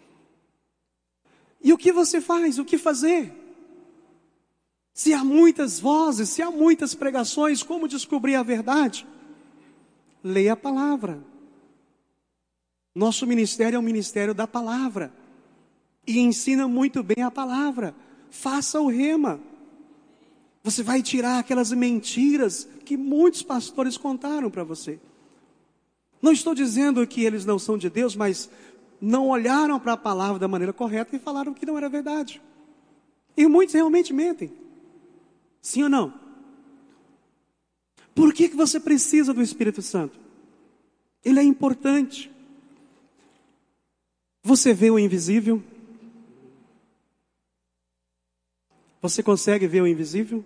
E 1.61 1.71
o 1.71 1.77
que 1.77 1.91
você 1.93 2.19
faz? 2.19 2.59
O 2.59 2.65
que 2.65 2.77
fazer? 2.77 3.42
Se 4.93 5.11
há 5.11 5.23
muitas 5.23 5.79
vozes, 5.79 6.29
se 6.29 6.41
há 6.41 6.51
muitas 6.51 6.93
pregações, 6.93 7.63
como 7.63 7.87
descobrir 7.87 8.35
a 8.35 8.43
verdade? 8.43 9.07
Leia 10.23 10.53
a 10.53 10.57
palavra. 10.57 11.19
Nosso 12.93 13.25
ministério 13.25 13.77
é 13.77 13.79
um 13.79 13.83
ministério 13.83 14.35
da 14.35 14.45
palavra. 14.45 15.11
E 16.05 16.19
ensina 16.19 16.67
muito 16.67 17.01
bem 17.01 17.23
a 17.23 17.31
palavra. 17.31 17.95
Faça 18.29 18.79
o 18.79 18.87
rema. 18.87 19.39
Você 20.63 20.83
vai 20.83 21.01
tirar 21.01 21.39
aquelas 21.39 21.71
mentiras 21.71 22.67
que 22.85 22.95
muitos 22.95 23.41
pastores 23.41 23.97
contaram 23.97 24.51
para 24.51 24.63
você. 24.63 24.99
Não 26.21 26.31
estou 26.31 26.53
dizendo 26.53 27.05
que 27.07 27.25
eles 27.25 27.45
não 27.45 27.57
são 27.57 27.77
de 27.77 27.89
Deus, 27.89 28.15
mas 28.15 28.49
não 29.01 29.27
olharam 29.27 29.79
para 29.79 29.93
a 29.93 29.97
palavra 29.97 30.39
da 30.39 30.47
maneira 30.47 30.71
correta 30.71 31.15
e 31.15 31.19
falaram 31.19 31.53
que 31.53 31.65
não 31.65 31.77
era 31.77 31.89
verdade. 31.89 32.41
E 33.35 33.47
muitos 33.47 33.73
realmente 33.73 34.13
mentem. 34.13 34.62
Sim 35.63 35.83
ou 35.83 35.89
não? 35.89 36.13
Por 38.13 38.33
que, 38.33 38.49
que 38.49 38.55
você 38.55 38.81
precisa 38.81 39.33
do 39.33 39.41
Espírito 39.41 39.81
Santo? 39.81 40.19
Ele 41.23 41.39
é 41.39 41.43
importante. 41.43 42.29
Você 44.43 44.73
vê 44.73 44.91
o 44.91 44.99
invisível? 44.99 45.63
Você 49.01 49.23
consegue 49.23 49.65
ver 49.65 49.81
o 49.81 49.87
invisível? 49.87 50.45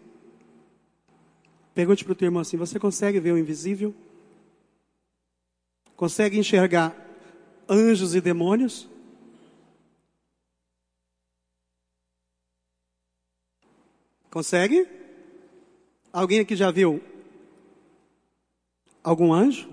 Pergunte 1.74 2.06
para 2.06 2.14
o 2.14 2.16
teu 2.16 2.28
irmão 2.28 2.42
assim: 2.42 2.56
você 2.56 2.80
consegue 2.80 3.20
ver 3.20 3.32
o 3.32 3.38
invisível? 3.40 3.96
Consegue 5.96 6.38
enxergar 6.38 6.96
anjos 7.68 8.14
e 8.14 8.22
demônios? 8.22 8.88
Consegue? 14.30 14.97
Alguém 16.18 16.40
aqui 16.40 16.56
já 16.56 16.72
viu 16.72 17.00
algum 19.04 19.32
anjo? 19.32 19.70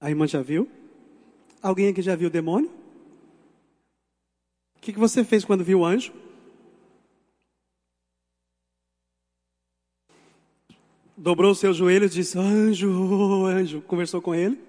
A 0.00 0.10
irmã 0.10 0.26
já 0.26 0.42
viu? 0.42 0.68
Alguém 1.62 1.86
aqui 1.86 2.02
já 2.02 2.16
viu 2.16 2.28
demônio? 2.28 2.68
O 4.76 4.80
que, 4.80 4.92
que 4.92 4.98
você 4.98 5.22
fez 5.22 5.44
quando 5.44 5.62
viu 5.62 5.78
o 5.78 5.84
anjo? 5.84 6.12
Dobrou 11.16 11.54
seus 11.54 11.76
joelhos 11.76 12.10
e 12.10 12.14
disse: 12.16 12.36
Anjo, 12.36 13.46
anjo. 13.46 13.80
Conversou 13.82 14.20
com 14.20 14.34
ele. 14.34 14.60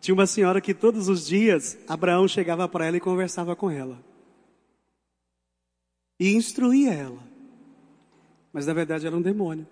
Tinha 0.00 0.14
uma 0.16 0.26
senhora 0.26 0.60
que 0.60 0.74
todos 0.74 1.08
os 1.08 1.28
dias 1.28 1.78
Abraão 1.86 2.26
chegava 2.26 2.68
para 2.68 2.86
ela 2.86 2.96
e 2.96 3.00
conversava 3.00 3.54
com 3.54 3.70
ela 3.70 4.09
e 6.20 6.34
instruía 6.34 6.92
ela. 6.92 7.22
Mas 8.52 8.66
na 8.66 8.74
verdade 8.74 9.06
era 9.06 9.16
um 9.16 9.22
demônio. 9.22 9.66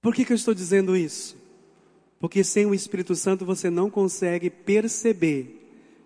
Por 0.00 0.14
que, 0.14 0.24
que 0.24 0.32
eu 0.32 0.36
estou 0.36 0.54
dizendo 0.54 0.96
isso? 0.96 1.36
Porque 2.18 2.42
sem 2.42 2.64
o 2.64 2.74
Espírito 2.74 3.14
Santo 3.14 3.44
você 3.44 3.68
não 3.68 3.90
consegue 3.90 4.48
perceber 4.48 5.58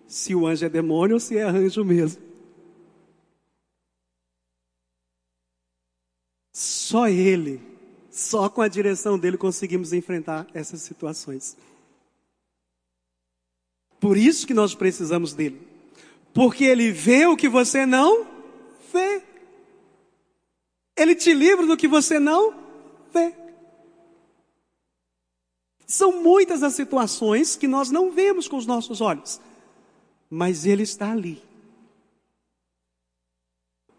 se 0.05 0.35
o 0.35 0.45
anjo 0.45 0.65
é 0.65 0.69
demônio 0.69 1.15
ou 1.15 1.19
se 1.21 1.37
é 1.37 1.43
anjo 1.43 1.85
mesmo. 1.85 2.21
Só 6.51 7.07
ele, 7.07 7.61
só 8.11 8.49
com 8.49 8.61
a 8.61 8.67
direção 8.67 9.17
dele 9.17 9.37
conseguimos 9.37 9.93
enfrentar 9.93 10.47
essas 10.53 10.81
situações. 10.81 11.57
Por 13.99 14.17
isso 14.17 14.45
que 14.45 14.53
nós 14.53 14.75
precisamos 14.75 15.33
dele. 15.33 15.61
Porque 16.33 16.65
ele 16.65 16.91
vê 16.91 17.25
o 17.25 17.37
que 17.37 17.47
você 17.47 17.85
não 17.85 18.27
vê. 18.91 19.21
Ele 20.95 21.15
te 21.15 21.33
livra 21.33 21.65
do 21.65 21.77
que 21.77 21.87
você 21.87 22.19
não 22.19 22.53
vê. 23.13 23.33
São 25.87 26.23
muitas 26.23 26.63
as 26.63 26.73
situações 26.73 27.55
que 27.55 27.67
nós 27.67 27.91
não 27.91 28.11
vemos 28.11 28.47
com 28.47 28.57
os 28.57 28.65
nossos 28.65 29.01
olhos, 29.01 29.39
mas 30.29 30.65
Ele 30.65 30.83
está 30.83 31.11
ali. 31.11 31.41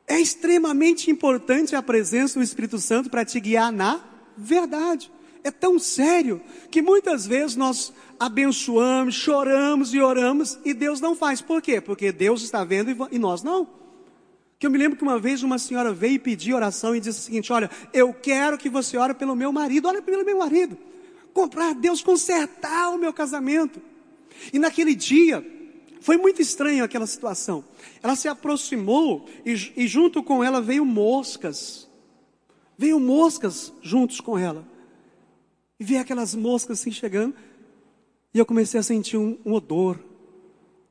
É 0.06 0.20
extremamente 0.20 1.10
importante 1.10 1.74
a 1.74 1.82
presença 1.82 2.38
do 2.38 2.42
Espírito 2.42 2.78
Santo 2.78 3.10
para 3.10 3.24
te 3.24 3.38
guiar 3.40 3.72
na 3.72 4.04
verdade. 4.36 5.10
É 5.46 5.50
tão 5.52 5.78
sério 5.78 6.42
que 6.72 6.82
muitas 6.82 7.24
vezes 7.24 7.54
nós 7.54 7.92
abençoamos, 8.18 9.14
choramos 9.14 9.94
e 9.94 10.00
oramos 10.00 10.58
e 10.64 10.74
Deus 10.74 11.00
não 11.00 11.14
faz. 11.14 11.40
Por 11.40 11.62
quê? 11.62 11.80
Porque 11.80 12.10
Deus 12.10 12.42
está 12.42 12.64
vendo 12.64 12.90
e 13.12 13.16
nós 13.16 13.44
não. 13.44 13.68
Que 14.58 14.66
eu 14.66 14.70
me 14.72 14.76
lembro 14.76 14.98
que 14.98 15.04
uma 15.04 15.20
vez 15.20 15.44
uma 15.44 15.56
senhora 15.56 15.92
veio 15.92 16.14
e 16.14 16.18
pediu 16.18 16.56
oração 16.56 16.96
e 16.96 17.00
disse 17.00 17.20
o 17.20 17.22
seguinte: 17.22 17.52
Olha, 17.52 17.70
eu 17.92 18.12
quero 18.12 18.58
que 18.58 18.68
você 18.68 18.96
ore 18.96 19.14
pelo 19.14 19.36
meu 19.36 19.52
marido, 19.52 19.86
olha 19.86 20.02
pelo 20.02 20.24
meu 20.24 20.36
marido. 20.36 20.76
Comprar 21.32 21.76
Deus 21.76 22.02
consertar 22.02 22.88
o 22.88 22.98
meu 22.98 23.12
casamento. 23.12 23.80
E 24.52 24.58
naquele 24.58 24.96
dia, 24.96 25.46
foi 26.00 26.16
muito 26.16 26.42
estranho 26.42 26.82
aquela 26.82 27.06
situação. 27.06 27.64
Ela 28.02 28.16
se 28.16 28.26
aproximou 28.26 29.26
e, 29.44 29.52
e 29.76 29.86
junto 29.86 30.24
com 30.24 30.42
ela 30.42 30.60
veio 30.60 30.84
moscas. 30.84 31.88
Veio 32.76 32.98
moscas 32.98 33.72
juntos 33.80 34.20
com 34.20 34.36
ela. 34.36 34.74
E 35.78 35.84
vi 35.84 35.96
aquelas 35.96 36.34
moscas 36.34 36.80
assim 36.80 36.90
chegando. 36.90 37.34
E 38.32 38.38
eu 38.38 38.46
comecei 38.46 38.78
a 38.78 38.82
sentir 38.82 39.16
um, 39.16 39.38
um 39.44 39.52
odor. 39.52 39.98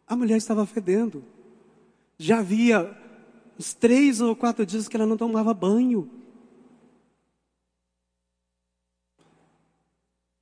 A 0.07 0.15
mulher 0.15 0.37
estava 0.37 0.65
fedendo. 0.65 1.23
Já 2.17 2.39
havia 2.39 2.95
uns 3.59 3.73
três 3.73 4.21
ou 4.21 4.35
quatro 4.35 4.65
dias 4.65 4.87
que 4.87 4.95
ela 4.95 5.05
não 5.05 5.17
tomava 5.17 5.53
banho. 5.53 6.09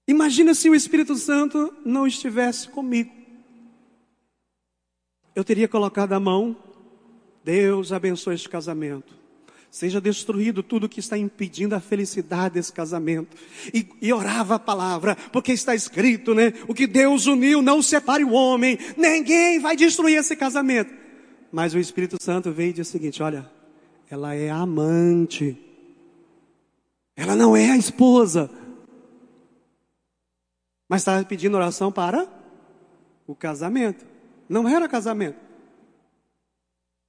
Imagina 0.07 0.53
se 0.53 0.69
o 0.69 0.75
Espírito 0.75 1.15
Santo 1.15 1.73
não 1.85 2.05
estivesse 2.05 2.67
comigo. 2.67 3.11
Eu 5.35 5.43
teria 5.43 5.67
colocado 5.67 6.13
a 6.13 6.19
mão, 6.19 6.55
Deus 7.43 7.91
abençoe 7.91 8.35
este 8.35 8.49
casamento. 8.49 9.22
Seja 9.73 9.99
destruído 9.99 10.61
tudo 10.61 10.87
que 10.87 10.99
está 10.99 11.17
impedindo 11.17 11.73
a 11.73 11.79
felicidade 11.79 12.53
desse 12.53 12.71
casamento. 12.71 13.35
E, 13.73 13.89
e, 13.99 14.13
orava 14.13 14.53
a 14.53 14.59
palavra, 14.59 15.15
porque 15.31 15.51
está 15.51 15.73
escrito, 15.73 16.35
né? 16.35 16.53
O 16.67 16.75
que 16.75 16.85
Deus 16.85 17.25
uniu, 17.25 17.59
não 17.59 17.81
separe 17.81 18.23
o 18.23 18.33
homem. 18.33 18.77
Ninguém 18.95 19.57
vai 19.59 19.75
destruir 19.75 20.19
esse 20.19 20.35
casamento. 20.35 20.93
Mas 21.51 21.73
o 21.73 21.79
Espírito 21.79 22.21
Santo 22.21 22.51
veio 22.51 22.69
e 22.69 22.73
disse 22.73 22.91
o 22.91 22.91
seguinte: 22.91 23.23
olha, 23.23 23.49
ela 24.07 24.35
é 24.35 24.51
amante. 24.51 25.57
Ela 27.15 27.35
não 27.35 27.57
é 27.57 27.71
a 27.71 27.77
esposa. 27.77 28.51
Mas 30.87 31.01
estava 31.01 31.25
pedindo 31.25 31.57
oração 31.57 31.91
para 31.91 32.27
o 33.25 33.33
casamento. 33.33 34.05
Não 34.47 34.69
era 34.69 34.87
casamento. 34.87 35.39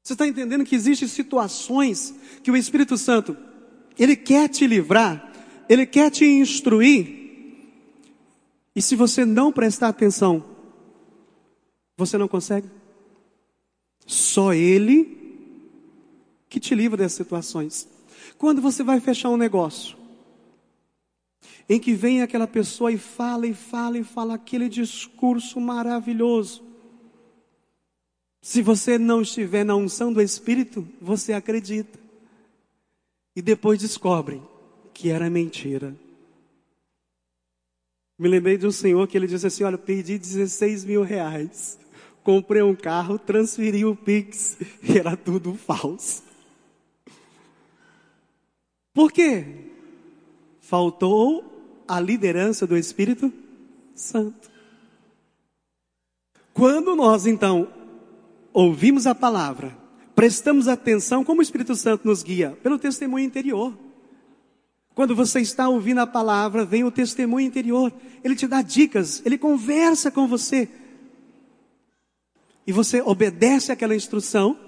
Você 0.05 0.13
está 0.13 0.29
entendendo 0.29 0.67
que 0.67 0.77
existem 0.77 1.09
situações 1.09 2.15
que 2.43 2.51
o 2.51 2.57
Espírito 2.57 2.99
Santo, 2.99 3.35
ele 3.99 4.15
quer 4.15 4.51
te 4.51 4.67
livrar, 4.67 5.33
ele 5.67 5.87
quer 5.87 6.11
te 6.11 6.27
instruir. 6.27 7.25
E 8.77 8.83
se 8.83 8.97
você 8.97 9.25
não 9.25 9.51
prestar 9.51 9.89
atenção, 9.89 10.45
você 11.97 12.19
não 12.19 12.29
consegue. 12.29 12.69
Só 14.07 14.53
Ele 14.53 15.17
que 16.49 16.61
te 16.61 16.75
livra 16.75 16.99
dessas 16.99 17.17
situações. 17.17 17.89
Quando 18.37 18.61
você 18.61 18.83
vai 18.83 19.01
fechar 19.01 19.31
um 19.31 19.37
negócio, 19.37 19.97
em 21.69 21.79
que 21.81 21.95
vem 21.95 22.21
aquela 22.21 22.47
pessoa 22.47 22.93
e 22.93 22.99
fala 22.99 23.47
e 23.47 23.55
fala 23.55 23.97
e 23.97 24.05
fala 24.05 24.35
aquele 24.35 24.69
discurso 24.69 25.61
maravilhoso. 25.61 26.64
Se 28.45 28.61
você 28.61 28.99
não 28.99 29.23
estiver 29.23 29.65
na 29.65 29.75
unção 29.75 30.13
do 30.13 30.21
Espírito, 30.21 30.87
você 31.01 31.33
acredita. 31.33 31.99
E 33.35 33.41
depois 33.41 33.81
descobre 33.81 34.43
que 34.93 35.09
era 35.09 35.31
mentira. 35.31 35.97
Me 38.19 38.29
lembrei 38.29 38.59
de 38.59 38.67
um 38.67 38.71
senhor 38.71 39.09
que 39.09 39.17
ele 39.17 39.27
disse 39.27 39.47
assim: 39.47 39.65
Olha, 39.65 39.79
perdi 39.79 40.19
16 40.19 40.85
mil 40.85 41.03
reais 41.03 41.79
comprei 42.23 42.63
um 42.63 42.75
carro, 42.75 43.19
transferi 43.19 43.85
o 43.85 43.95
Pix 43.95 44.57
e 44.83 44.99
era 44.99 45.17
tudo 45.17 45.55
falso. 45.55 46.25
Por 48.93 49.13
quê? 49.13 49.47
Faltou 50.61 51.83
a 51.87 51.99
liderança 51.99 52.67
do 52.67 52.77
Espírito 52.77 53.33
Santo. 53.95 54.51
Quando 56.53 56.95
nós 56.95 57.27
então 57.27 57.69
ouvimos 58.55 59.07
a 59.07 59.15
palavra, 59.15 59.77
prestamos 60.15 60.69
atenção, 60.69 61.23
como 61.23 61.41
o 61.41 61.43
Espírito 61.43 61.75
Santo 61.75 62.07
nos 62.07 62.23
guia? 62.23 62.57
Pelo 62.63 62.79
testemunho 62.79 63.27
interior. 63.27 63.77
Quando 64.95 65.15
você 65.15 65.41
está 65.41 65.69
ouvindo 65.69 65.99
a 65.99 66.07
palavra, 66.07 66.65
vem 66.65 66.85
o 66.85 66.91
testemunho 66.91 67.47
interior. 67.47 67.93
Ele 68.23 68.37
te 68.37 68.47
dá 68.47 68.63
dicas, 68.63 69.21
ele 69.27 69.37
conversa 69.37 70.11
com 70.11 70.29
você 70.29 70.71
e 72.67 72.73
você 72.73 73.03
obedece 73.03 73.73
àquela 73.73 73.95
instrução, 73.95 74.59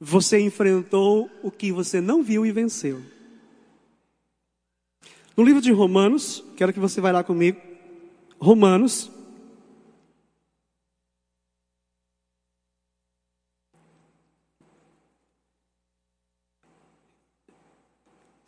você 0.00 0.40
enfrentou 0.40 1.30
o 1.42 1.50
que 1.50 1.70
você 1.70 2.00
não 2.00 2.22
viu 2.22 2.44
e 2.44 2.50
venceu. 2.50 3.00
No 5.36 5.44
livro 5.44 5.60
de 5.60 5.70
Romanos, 5.70 6.42
quero 6.56 6.72
que 6.72 6.80
você 6.80 7.00
vá 7.00 7.12
lá 7.12 7.22
comigo. 7.22 7.60
Romanos. 8.40 9.17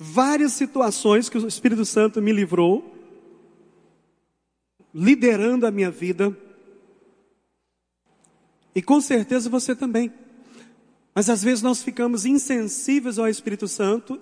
Várias 0.03 0.55
situações 0.55 1.29
que 1.29 1.37
o 1.37 1.47
Espírito 1.47 1.85
Santo 1.85 2.23
me 2.23 2.33
livrou, 2.33 2.91
liderando 4.95 5.67
a 5.67 5.71
minha 5.71 5.91
vida, 5.91 6.35
e 8.75 8.81
com 8.81 8.99
certeza 8.99 9.51
você 9.51 9.77
também. 9.77 10.11
Mas 11.15 11.29
às 11.29 11.43
vezes 11.43 11.63
nós 11.63 11.83
ficamos 11.83 12.25
insensíveis 12.25 13.19
ao 13.19 13.29
Espírito 13.29 13.69
Santo, 13.69 14.19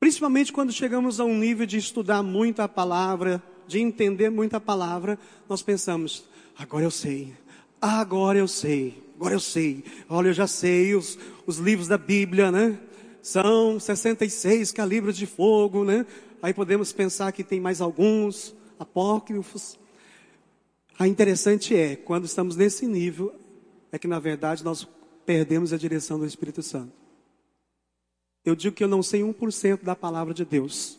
principalmente 0.00 0.52
quando 0.52 0.72
chegamos 0.72 1.20
a 1.20 1.24
um 1.24 1.38
nível 1.38 1.64
de 1.64 1.76
estudar 1.76 2.20
muito 2.20 2.60
a 2.62 2.68
palavra, 2.68 3.40
de 3.68 3.78
entender 3.78 4.28
muito 4.28 4.56
a 4.56 4.60
palavra, 4.60 5.16
nós 5.48 5.62
pensamos, 5.62 6.24
agora 6.58 6.84
eu 6.84 6.90
sei, 6.90 7.32
agora 7.80 8.36
eu 8.36 8.48
sei, 8.48 9.04
agora 9.14 9.34
eu 9.34 9.40
sei, 9.40 9.84
olha, 10.08 10.30
eu 10.30 10.34
já 10.34 10.48
sei 10.48 10.96
os, 10.96 11.16
os 11.46 11.58
livros 11.58 11.86
da 11.86 11.96
Bíblia, 11.96 12.50
né? 12.50 12.76
São 13.26 13.80
66 13.80 14.70
calibres 14.70 15.16
de 15.16 15.26
fogo, 15.26 15.84
né? 15.84 16.06
Aí 16.40 16.54
podemos 16.54 16.92
pensar 16.92 17.32
que 17.32 17.42
tem 17.42 17.58
mais 17.58 17.80
alguns 17.80 18.54
apócrifos. 18.78 19.76
A 20.96 21.08
interessante 21.08 21.74
é, 21.74 21.96
quando 21.96 22.24
estamos 22.24 22.54
nesse 22.54 22.86
nível, 22.86 23.34
é 23.90 23.98
que 23.98 24.06
na 24.06 24.20
verdade 24.20 24.62
nós 24.62 24.86
perdemos 25.26 25.72
a 25.72 25.76
direção 25.76 26.20
do 26.20 26.24
Espírito 26.24 26.62
Santo. 26.62 26.92
Eu 28.44 28.54
digo 28.54 28.76
que 28.76 28.84
eu 28.84 28.88
não 28.88 29.02
sei 29.02 29.22
1% 29.22 29.82
da 29.82 29.96
palavra 29.96 30.32
de 30.32 30.44
Deus. 30.44 30.96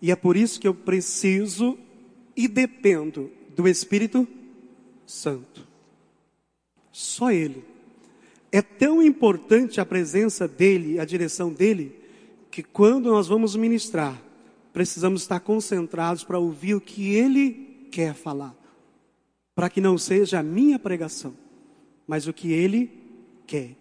E 0.00 0.12
é 0.12 0.14
por 0.14 0.36
isso 0.36 0.60
que 0.60 0.68
eu 0.68 0.74
preciso 0.76 1.76
e 2.36 2.46
dependo 2.46 3.32
do 3.56 3.66
Espírito 3.66 4.28
Santo. 5.04 5.66
Só 6.92 7.32
Ele. 7.32 7.71
É 8.52 8.60
tão 8.62 9.02
importante 9.02 9.80
a 9.80 9.86
presença 9.86 10.46
dEle, 10.46 11.00
a 11.00 11.04
direção 11.04 11.52
dEle, 11.52 11.98
que 12.50 12.62
quando 12.62 13.10
nós 13.10 13.26
vamos 13.26 13.56
ministrar, 13.56 14.22
precisamos 14.72 15.22
estar 15.22 15.40
concentrados 15.40 16.22
para 16.22 16.38
ouvir 16.38 16.74
o 16.74 16.80
que 16.80 17.14
Ele 17.14 17.88
quer 17.90 18.14
falar 18.14 18.62
para 19.54 19.68
que 19.68 19.80
não 19.80 19.98
seja 19.98 20.40
a 20.40 20.42
minha 20.42 20.78
pregação, 20.78 21.34
mas 22.06 22.26
o 22.26 22.32
que 22.32 22.52
ele 22.52 22.90
quer. 23.46 23.76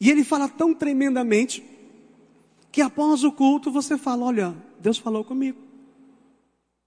E 0.00 0.10
ele 0.10 0.24
fala 0.24 0.48
tão 0.48 0.74
tremendamente 0.74 1.64
que 2.70 2.80
após 2.80 3.24
o 3.24 3.32
culto 3.32 3.70
você 3.70 3.98
fala: 3.98 4.24
Olha, 4.26 4.56
Deus 4.80 4.98
falou 4.98 5.24
comigo. 5.24 5.58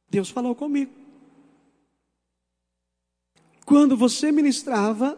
Deus 0.10 0.30
falou 0.30 0.56
comigo. 0.56 0.92
Quando 3.66 3.98
você 3.98 4.32
ministrava, 4.32 5.18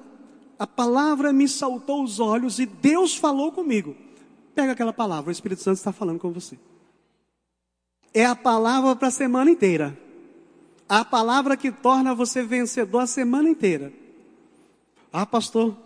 a 0.59 0.67
palavra 0.67 1.33
me 1.33 1.47
saltou 1.47 2.03
os 2.03 2.19
olhos 2.19 2.59
e 2.59 2.65
Deus 2.65 3.15
falou 3.15 3.51
comigo. 3.51 3.95
Pega 4.53 4.73
aquela 4.73 4.93
palavra, 4.93 5.29
o 5.29 5.31
Espírito 5.31 5.63
Santo 5.63 5.77
está 5.77 5.91
falando 5.91 6.19
com 6.19 6.31
você. 6.31 6.59
É 8.13 8.25
a 8.25 8.35
palavra 8.35 8.95
para 8.95 9.07
a 9.07 9.11
semana 9.11 9.49
inteira 9.49 9.97
a 10.89 11.05
palavra 11.05 11.55
que 11.55 11.71
torna 11.71 12.15
você 12.15 12.41
vencedor 12.41 13.01
a 13.01 13.07
semana 13.07 13.47
inteira. 13.47 13.93
Ah, 15.13 15.25
pastor, 15.25 15.77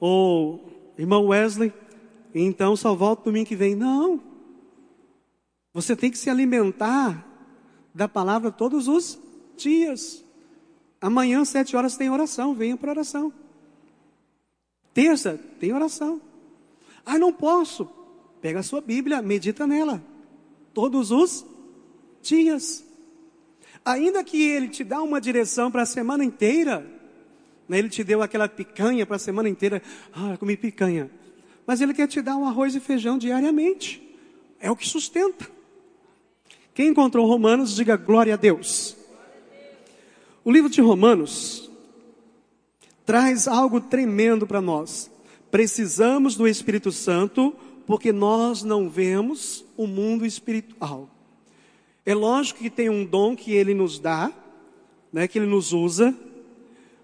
o 0.00 0.58
irmão 0.98 1.28
Wesley, 1.28 1.72
então 2.34 2.74
só 2.74 2.92
volto 2.92 3.26
domingo 3.26 3.46
que 3.46 3.54
vem. 3.54 3.76
Não. 3.76 4.20
Você 5.72 5.94
tem 5.94 6.10
que 6.10 6.18
se 6.18 6.28
alimentar 6.28 7.24
da 7.94 8.08
palavra 8.08 8.50
todos 8.50 8.88
os 8.88 9.16
dias. 9.56 10.24
Amanhã, 11.00 11.44
sete 11.44 11.76
horas, 11.76 11.96
tem 11.96 12.10
oração. 12.10 12.52
Venha 12.52 12.76
para 12.76 12.90
oração. 12.90 13.32
Terça, 14.94 15.40
tem 15.58 15.72
oração. 15.72 16.20
Ah, 17.04 17.18
não 17.18 17.32
posso. 17.32 17.88
Pega 18.40 18.60
a 18.60 18.62
sua 18.62 18.80
Bíblia, 18.80 19.22
medita 19.22 19.66
nela. 19.66 20.02
Todos 20.74 21.10
os 21.10 21.44
dias. 22.22 22.84
Ainda 23.84 24.22
que 24.22 24.42
ele 24.42 24.68
te 24.68 24.84
dá 24.84 25.02
uma 25.02 25.20
direção 25.20 25.70
para 25.70 25.82
a 25.82 25.86
semana 25.86 26.24
inteira, 26.24 26.86
né, 27.68 27.78
ele 27.78 27.88
te 27.88 28.04
deu 28.04 28.22
aquela 28.22 28.48
picanha 28.48 29.04
para 29.06 29.16
a 29.16 29.18
semana 29.18 29.48
inteira, 29.48 29.82
ah, 30.12 30.36
comi 30.38 30.56
picanha. 30.56 31.10
Mas 31.66 31.80
ele 31.80 31.94
quer 31.94 32.06
te 32.06 32.20
dar 32.20 32.36
um 32.36 32.46
arroz 32.46 32.74
e 32.74 32.80
feijão 32.80 33.18
diariamente. 33.18 34.00
É 34.60 34.70
o 34.70 34.76
que 34.76 34.86
sustenta. 34.86 35.50
Quem 36.74 36.88
encontrou 36.88 37.26
Romanos, 37.26 37.74
diga 37.74 37.96
glória 37.96 38.34
a 38.34 38.36
Deus. 38.36 38.96
O 40.44 40.50
livro 40.50 40.70
de 40.70 40.80
Romanos 40.80 41.70
traz 43.04 43.48
algo 43.48 43.80
tremendo 43.80 44.46
para 44.46 44.60
nós. 44.60 45.10
Precisamos 45.50 46.36
do 46.36 46.48
Espírito 46.48 46.90
Santo 46.90 47.54
porque 47.86 48.12
nós 48.12 48.62
não 48.62 48.88
vemos 48.88 49.64
o 49.76 49.86
mundo 49.86 50.24
espiritual. 50.24 51.08
É 52.04 52.14
lógico 52.14 52.60
que 52.60 52.70
tem 52.70 52.88
um 52.88 53.04
dom 53.04 53.36
que 53.36 53.52
ele 53.52 53.74
nos 53.74 53.98
dá, 53.98 54.32
né, 55.12 55.28
que 55.28 55.38
ele 55.38 55.46
nos 55.46 55.72
usa, 55.72 56.16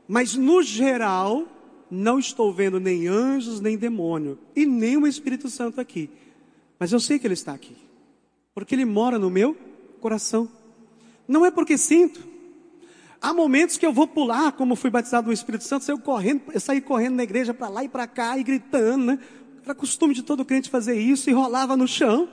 mas 0.07 0.35
no 0.35 0.63
geral 0.63 1.47
não 1.91 2.19
estou 2.19 2.53
vendo 2.53 2.81
nem 2.81 3.07
anjos, 3.07 3.61
nem 3.61 3.77
demônio, 3.77 4.39
e 4.55 4.67
nem 4.67 4.97
o 4.97 5.07
Espírito 5.07 5.49
Santo 5.49 5.81
aqui. 5.81 6.11
Mas 6.79 6.93
eu 6.93 7.01
sei 7.01 7.19
que 7.19 7.27
ele 7.27 7.35
está 7.35 7.53
aqui, 7.53 7.77
porque 8.55 8.75
ele 8.75 8.85
mora 8.85 9.19
no 9.19 9.31
meu 9.31 9.57
coração. 10.01 10.49
Não 11.27 11.45
é 11.45 11.51
porque 11.51 11.77
sinto. 11.77 12.28
Há 13.21 13.35
momentos 13.35 13.77
que 13.77 13.85
eu 13.85 13.93
vou 13.93 14.07
pular, 14.07 14.53
como 14.53 14.77
fui 14.77 14.91
batizado 14.91 15.27
no 15.27 15.33
Espírito 15.33 15.65
Santo, 15.65 15.85
saio 15.85 15.99
correndo, 15.99 16.43
eu 16.53 16.61
saí 16.61 16.81
correndo 16.81 17.17
na 17.17 17.25
igreja 17.25 17.53
para 17.53 17.69
lá 17.69 17.83
e 17.83 17.89
para 17.89 18.07
cá 18.07 18.39
e 18.39 18.45
gritando, 18.45 19.05
né? 19.07 19.19
Era 19.65 19.75
costume 19.75 20.15
de 20.15 20.23
todo 20.23 20.45
crente 20.45 20.71
fazer 20.71 20.99
isso 20.99 21.29
e 21.29 21.33
rolava 21.33 21.77
no 21.77 21.87
chão. 21.87 22.29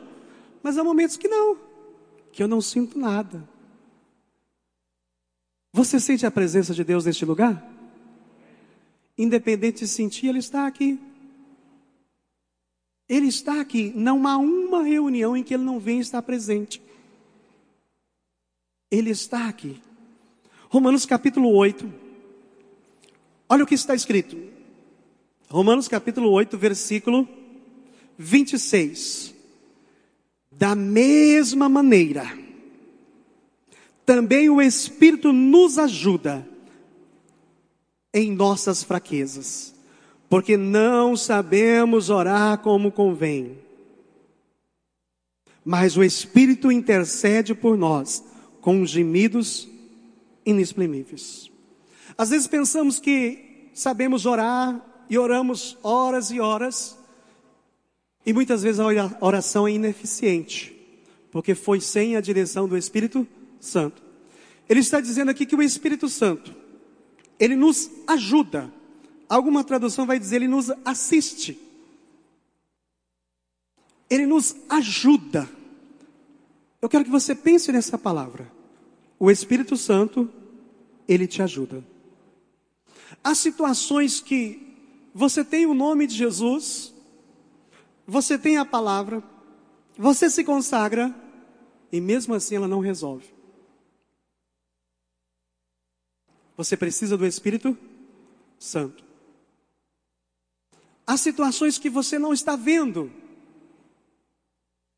Mas 0.62 0.78
há 0.78 0.84
momentos 0.84 1.17
que 1.17 1.28
não, 1.28 1.58
que 2.32 2.41
eu 2.41 2.48
não 2.48 2.62
sinto 2.62 2.98
nada. 2.98 3.48
Você 5.74 6.00
sente 6.00 6.26
a 6.26 6.32
presença 6.32 6.74
de 6.74 6.84
Deus 6.84 7.06
neste 7.06 7.26
lugar? 7.26 7.62
Independente 9.17 9.80
de 9.80 9.88
sentir, 9.88 10.28
Ele 10.28 10.39
está 10.39 10.67
aqui. 10.67 11.00
Ele 13.10 13.28
está 13.28 13.60
aqui. 13.60 13.91
Não 13.95 14.26
há 14.28 14.38
uma 14.38 14.84
reunião 14.84 15.36
em 15.36 15.43
que 15.43 15.54
Ele 15.54 15.63
não 15.63 15.80
venha 15.80 16.02
estar 16.02 16.21
presente. 16.21 16.82
Ele 18.89 19.10
está 19.10 19.50
aqui. 19.50 19.82
Romanos 20.76 21.06
capítulo 21.06 21.56
8. 21.56 21.90
Olha 23.48 23.64
o 23.64 23.66
que 23.66 23.76
está 23.76 23.96
escrito. 23.96 24.38
Romanos 25.48 25.88
capítulo 25.88 26.30
8, 26.32 26.58
versículo 26.58 27.26
26. 28.18 29.34
Da 30.52 30.76
mesma 30.76 31.70
maneira, 31.70 32.26
também 34.06 34.50
o 34.50 34.62
Espírito 34.62 35.32
nos 35.32 35.78
ajuda 35.78 36.46
em 38.14 38.34
nossas 38.34 38.84
fraquezas, 38.84 39.74
porque 40.28 40.58
não 40.58 41.16
sabemos 41.16 42.10
orar 42.10 42.58
como 42.58 42.92
convém. 42.92 43.58
Mas 45.64 45.96
o 45.96 46.04
Espírito 46.04 46.70
intercede 46.70 47.56
por 47.56 47.78
nós 47.78 48.22
com 48.60 48.86
gemidos 48.86 49.70
inexprimíveis. 50.46 51.50
Às 52.18 52.30
vezes 52.30 52.48
pensamos 52.48 53.00
que 53.00 53.70
sabemos 53.74 54.26
orar 54.26 55.06
e 55.10 55.18
oramos 55.18 55.78
horas 55.84 56.32
e 56.32 56.40
horas, 56.40 56.98
e 58.26 58.34
muitas 58.34 58.64
vezes 58.64 58.80
a 58.80 58.86
oração 59.22 59.68
é 59.68 59.72
ineficiente, 59.72 60.74
porque 61.32 61.54
foi 61.54 61.80
sem 61.80 62.16
a 62.16 62.22
direção 62.22 62.68
do 62.68 62.78
Espírito 62.78 63.28
Santo. 63.60 64.02
Ele 64.68 64.80
está 64.80 65.00
dizendo 65.00 65.30
aqui 65.30 65.46
que 65.46 65.56
o 65.56 65.62
Espírito 65.62 66.10
Santo, 66.10 66.56
ele 67.40 67.56
nos 67.56 67.90
ajuda. 68.08 68.72
Alguma 69.30 69.64
tradução 69.64 70.06
vai 70.06 70.18
dizer, 70.18 70.38
ele 70.38 70.48
nos 70.48 70.72
assiste. 70.84 71.60
Ele 74.10 74.26
nos 74.26 74.56
ajuda. 74.70 75.50
Eu 76.82 76.90
quero 76.90 77.04
que 77.04 77.12
você 77.12 77.36
pense 77.36 77.72
nessa 77.72 77.98
palavra. 77.98 78.55
O 79.26 79.32
Espírito 79.32 79.76
Santo, 79.76 80.32
ele 81.08 81.26
te 81.26 81.42
ajuda. 81.42 81.84
Há 83.24 83.34
situações 83.34 84.22
que 84.22 84.78
você 85.16 85.44
tem 85.44 85.66
o 85.66 85.74
nome 85.74 86.06
de 86.06 86.14
Jesus, 86.14 86.94
você 88.06 88.38
tem 88.38 88.58
a 88.58 88.64
palavra, 88.64 89.24
você 89.98 90.30
se 90.30 90.44
consagra, 90.44 91.12
e 91.92 92.00
mesmo 92.00 92.36
assim 92.36 92.58
ela 92.58 92.68
não 92.68 92.80
resolve. 92.80 93.26
Você 96.56 96.78
precisa 96.78 97.18
do 97.18 97.26
Espírito 97.26 97.76
Santo. 98.60 99.04
Há 101.08 101.18
situações 101.18 101.80
que 101.80 101.90
você 101.90 102.20
não 102.20 102.32
está 102.32 102.56
vendo, 102.56 103.12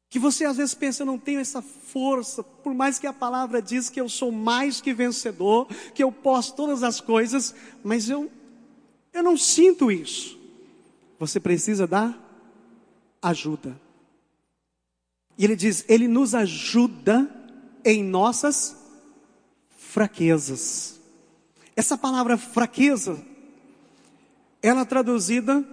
que 0.09 0.19
você 0.19 0.45
às 0.45 0.57
vezes 0.57 0.73
pensa, 0.73 1.01
eu 1.01 1.05
não 1.05 1.19
tenho 1.19 1.39
essa 1.39 1.61
força, 1.61 2.41
por 2.41 2.73
mais 2.73 2.97
que 2.97 3.07
a 3.07 3.13
palavra 3.13 3.61
diz 3.61 3.89
que 3.89 3.99
eu 3.99 4.07
sou 4.07 4.31
mais 4.31 4.79
que 4.79 4.93
vencedor, 4.93 5.67
que 5.93 6.03
eu 6.03 6.11
posso 6.11 6.55
todas 6.55 6.81
as 6.81 7.01
coisas, 7.01 7.53
mas 7.83 8.09
eu, 8.09 8.31
eu 9.13 9.21
não 9.21 9.35
sinto 9.35 9.91
isso. 9.91 10.39
Você 11.19 11.39
precisa 11.39 11.85
da 11.85 12.17
ajuda. 13.21 13.79
E 15.37 15.43
ele 15.43 15.55
diz, 15.55 15.83
ele 15.87 16.07
nos 16.07 16.33
ajuda 16.33 17.29
em 17.83 18.03
nossas 18.03 18.75
fraquezas. 19.77 20.99
Essa 21.75 21.97
palavra 21.97 22.37
fraqueza, 22.37 23.23
ela 24.61 24.85
traduzida 24.85 25.63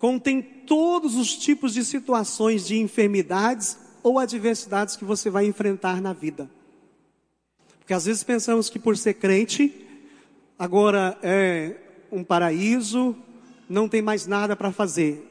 contém 0.00 0.40
todos 0.40 1.14
os 1.14 1.36
tipos 1.36 1.74
de 1.74 1.84
situações 1.84 2.66
de 2.66 2.80
enfermidades 2.80 3.78
ou 4.02 4.18
adversidades 4.18 4.96
que 4.96 5.04
você 5.04 5.28
vai 5.28 5.44
enfrentar 5.44 6.00
na 6.00 6.14
vida. 6.14 6.50
Porque 7.78 7.92
às 7.92 8.06
vezes 8.06 8.24
pensamos 8.24 8.70
que 8.70 8.78
por 8.78 8.96
ser 8.96 9.14
crente, 9.14 9.86
agora 10.58 11.18
é 11.22 11.76
um 12.10 12.24
paraíso, 12.24 13.14
não 13.68 13.88
tem 13.88 14.00
mais 14.00 14.26
nada 14.26 14.56
para 14.56 14.72
fazer. 14.72 15.22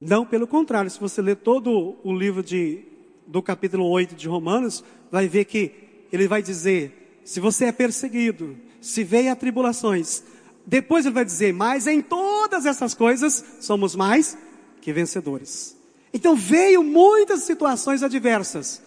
Não, 0.00 0.24
pelo 0.24 0.46
contrário, 0.46 0.90
se 0.90 1.00
você 1.00 1.20
ler 1.20 1.36
todo 1.36 1.96
o 2.04 2.16
livro 2.16 2.44
de, 2.44 2.84
do 3.26 3.42
capítulo 3.42 3.88
8 3.88 4.14
de 4.14 4.28
Romanos, 4.28 4.84
vai 5.10 5.26
ver 5.26 5.46
que 5.46 5.72
ele 6.12 6.28
vai 6.28 6.42
dizer 6.42 7.20
se 7.24 7.40
você 7.40 7.66
é 7.66 7.72
perseguido, 7.72 8.56
se 8.80 9.02
veio 9.02 9.32
a 9.32 9.36
tribulações, 9.36 10.22
depois 10.66 11.04
ele 11.04 11.14
vai 11.14 11.24
dizer, 11.24 11.52
mas 11.52 11.86
em 11.86 12.00
todas 12.00 12.66
essas 12.66 12.94
coisas 12.94 13.44
somos 13.60 13.94
mais 13.94 14.36
que 14.80 14.92
vencedores. 14.92 15.76
Então 16.12 16.36
veio 16.36 16.82
muitas 16.82 17.42
situações 17.42 18.02
adversas. 18.02 18.82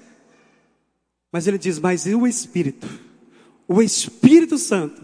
Mas 1.31 1.47
ele 1.47 1.57
diz, 1.57 1.79
mas 1.79 2.05
o 2.05 2.25
Espírito, 2.25 2.87
o 3.67 3.81
Espírito 3.81 4.57
Santo, 4.57 5.03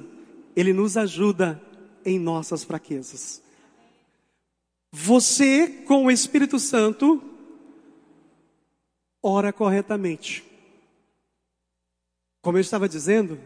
ele 0.55 0.71
nos 0.71 0.95
ajuda 0.95 1.61
em 2.05 2.19
nossas 2.19 2.63
fraquezas. 2.63 3.41
Você, 4.91 5.67
com 5.85 6.05
o 6.05 6.11
Espírito 6.11 6.59
Santo, 6.59 7.21
ora 9.23 9.53
corretamente. 9.53 10.43
Como 12.41 12.57
eu 12.57 12.61
estava 12.61 12.89
dizendo, 12.89 13.39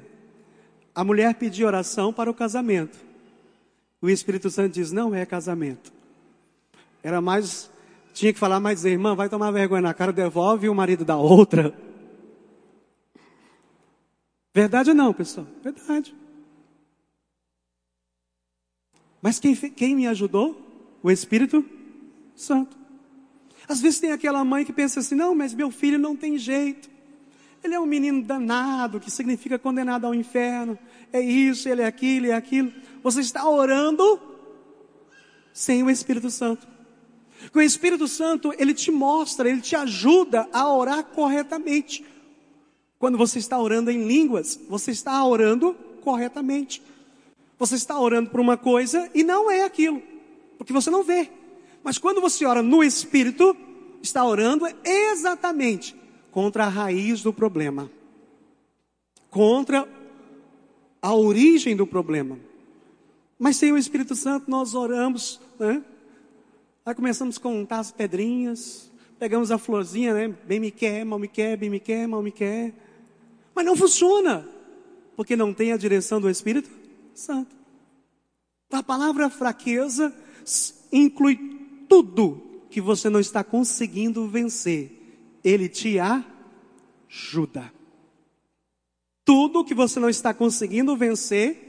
a 0.94 1.04
mulher 1.04 1.36
pediu 1.36 1.68
oração 1.68 2.12
para 2.12 2.32
o 2.32 2.34
casamento. 2.34 3.05
O 4.06 4.10
Espírito 4.10 4.52
Santo 4.52 4.74
diz: 4.74 4.92
não 4.92 5.16
é 5.16 5.26
casamento. 5.26 5.92
Era 7.02 7.20
mais, 7.20 7.72
tinha 8.14 8.32
que 8.32 8.38
falar 8.38 8.60
mais, 8.60 8.86
irmã, 8.86 9.16
vai 9.16 9.28
tomar 9.28 9.50
vergonha 9.50 9.82
na 9.82 9.96
cara, 9.96 10.14
devolve 10.14 10.70
o 10.70 10.76
marido 10.76 11.04
da 11.04 11.18
outra. 11.18 11.74
Verdade 14.54 14.92
ou 14.92 14.96
não, 14.96 15.12
pessoal? 15.12 15.48
Verdade. 15.64 16.16
Mas 19.24 19.40
quem, 19.40 19.56
quem 19.56 19.96
me 19.96 20.06
ajudou? 20.06 20.56
O 21.02 21.10
Espírito 21.10 21.66
Santo. 22.36 22.78
Às 23.68 23.82
vezes 23.82 24.00
tem 24.00 24.12
aquela 24.12 24.46
mãe 24.46 24.64
que 24.64 24.72
pensa 24.72 25.00
assim: 25.00 25.16
não, 25.16 25.34
mas 25.34 25.52
meu 25.52 25.72
filho 25.72 25.98
não 25.98 26.16
tem 26.16 26.38
jeito. 26.38 26.92
Ele 27.64 27.74
é 27.74 27.80
um 27.80 27.88
menino 27.88 28.22
danado, 28.22 29.00
que 29.00 29.10
significa 29.10 29.58
condenado 29.58 30.06
ao 30.06 30.14
inferno. 30.14 30.78
É 31.12 31.20
isso, 31.20 31.68
ele 31.68 31.82
é 31.82 31.88
aquilo, 31.88 32.28
é 32.28 32.34
aquilo. 32.34 32.72
Você 33.06 33.22
está 33.22 33.48
orando 33.48 34.20
sem 35.54 35.84
o 35.84 35.92
Espírito 35.92 36.32
Santo. 36.32 36.68
Que 37.52 37.60
o 37.60 37.62
Espírito 37.62 38.08
Santo, 38.08 38.52
ele 38.58 38.74
te 38.74 38.90
mostra, 38.90 39.48
ele 39.48 39.62
te 39.62 39.76
ajuda 39.76 40.50
a 40.52 40.74
orar 40.74 41.04
corretamente. 41.04 42.04
Quando 42.98 43.16
você 43.16 43.38
está 43.38 43.60
orando 43.60 43.92
em 43.92 44.08
línguas, 44.08 44.60
você 44.68 44.90
está 44.90 45.24
orando 45.24 45.76
corretamente. 46.02 46.82
Você 47.60 47.76
está 47.76 48.00
orando 48.00 48.32
por 48.32 48.40
uma 48.40 48.58
coisa 48.58 49.08
e 49.14 49.24
não 49.24 49.52
é 49.52 49.64
aquilo, 49.64 50.02
porque 50.58 50.74
você 50.74 50.90
não 50.90 51.04
vê. 51.04 51.30
Mas 51.84 52.00
quando 52.00 52.20
você 52.20 52.44
ora 52.44 52.64
no 52.64 52.84
Espírito, 52.84 53.56
está 54.02 54.26
orando 54.26 54.66
exatamente 54.84 55.96
contra 56.32 56.66
a 56.66 56.70
raiz 56.70 57.22
do 57.22 57.32
problema, 57.32 57.88
contra 59.30 59.88
a 61.00 61.14
origem 61.14 61.76
do 61.76 61.86
problema. 61.86 62.40
Mas 63.38 63.58
sem 63.58 63.72
o 63.72 63.78
Espírito 63.78 64.16
Santo 64.16 64.50
nós 64.50 64.74
oramos, 64.74 65.42
né? 65.60 65.84
Aí 66.86 66.96
começamos 66.96 67.38
a 67.38 67.42
contar 67.42 67.80
as 67.80 67.92
pedrinhas, 67.92 68.92
pegamos 69.20 69.52
a 69.52 69.58
florzinha, 69.58 70.14
né? 70.14 70.28
Bem 70.46 70.60
me 70.60 70.72
quer, 70.72 71.04
mal 71.04 71.20
me 71.20 71.28
quer, 71.28 71.58
bem 71.58 71.70
me 71.70 71.80
quer, 71.80 72.08
mal 72.08 72.22
me 72.22 72.32
quer. 72.32 72.74
Mas 73.54 73.66
não 73.66 73.76
funciona, 73.76 74.48
porque 75.16 75.36
não 75.36 75.54
tem 75.54 75.72
a 75.72 75.78
direção 75.78 76.22
do 76.22 76.30
Espírito 76.30 76.70
Santo. 77.14 77.56
A 78.72 78.84
palavra 78.84 79.30
fraqueza 79.30 80.14
inclui 80.92 81.38
tudo 81.88 82.42
que 82.70 82.82
você 82.82 83.10
não 83.10 83.20
está 83.20 83.44
conseguindo 83.44 84.28
vencer. 84.28 84.92
Ele 85.44 85.70
te 85.70 85.98
ajuda. 86.00 87.72
Tudo 89.24 89.64
que 89.66 89.74
você 89.74 90.00
não 90.00 90.10
está 90.10 90.34
conseguindo 90.34 90.96
vencer 90.96 91.65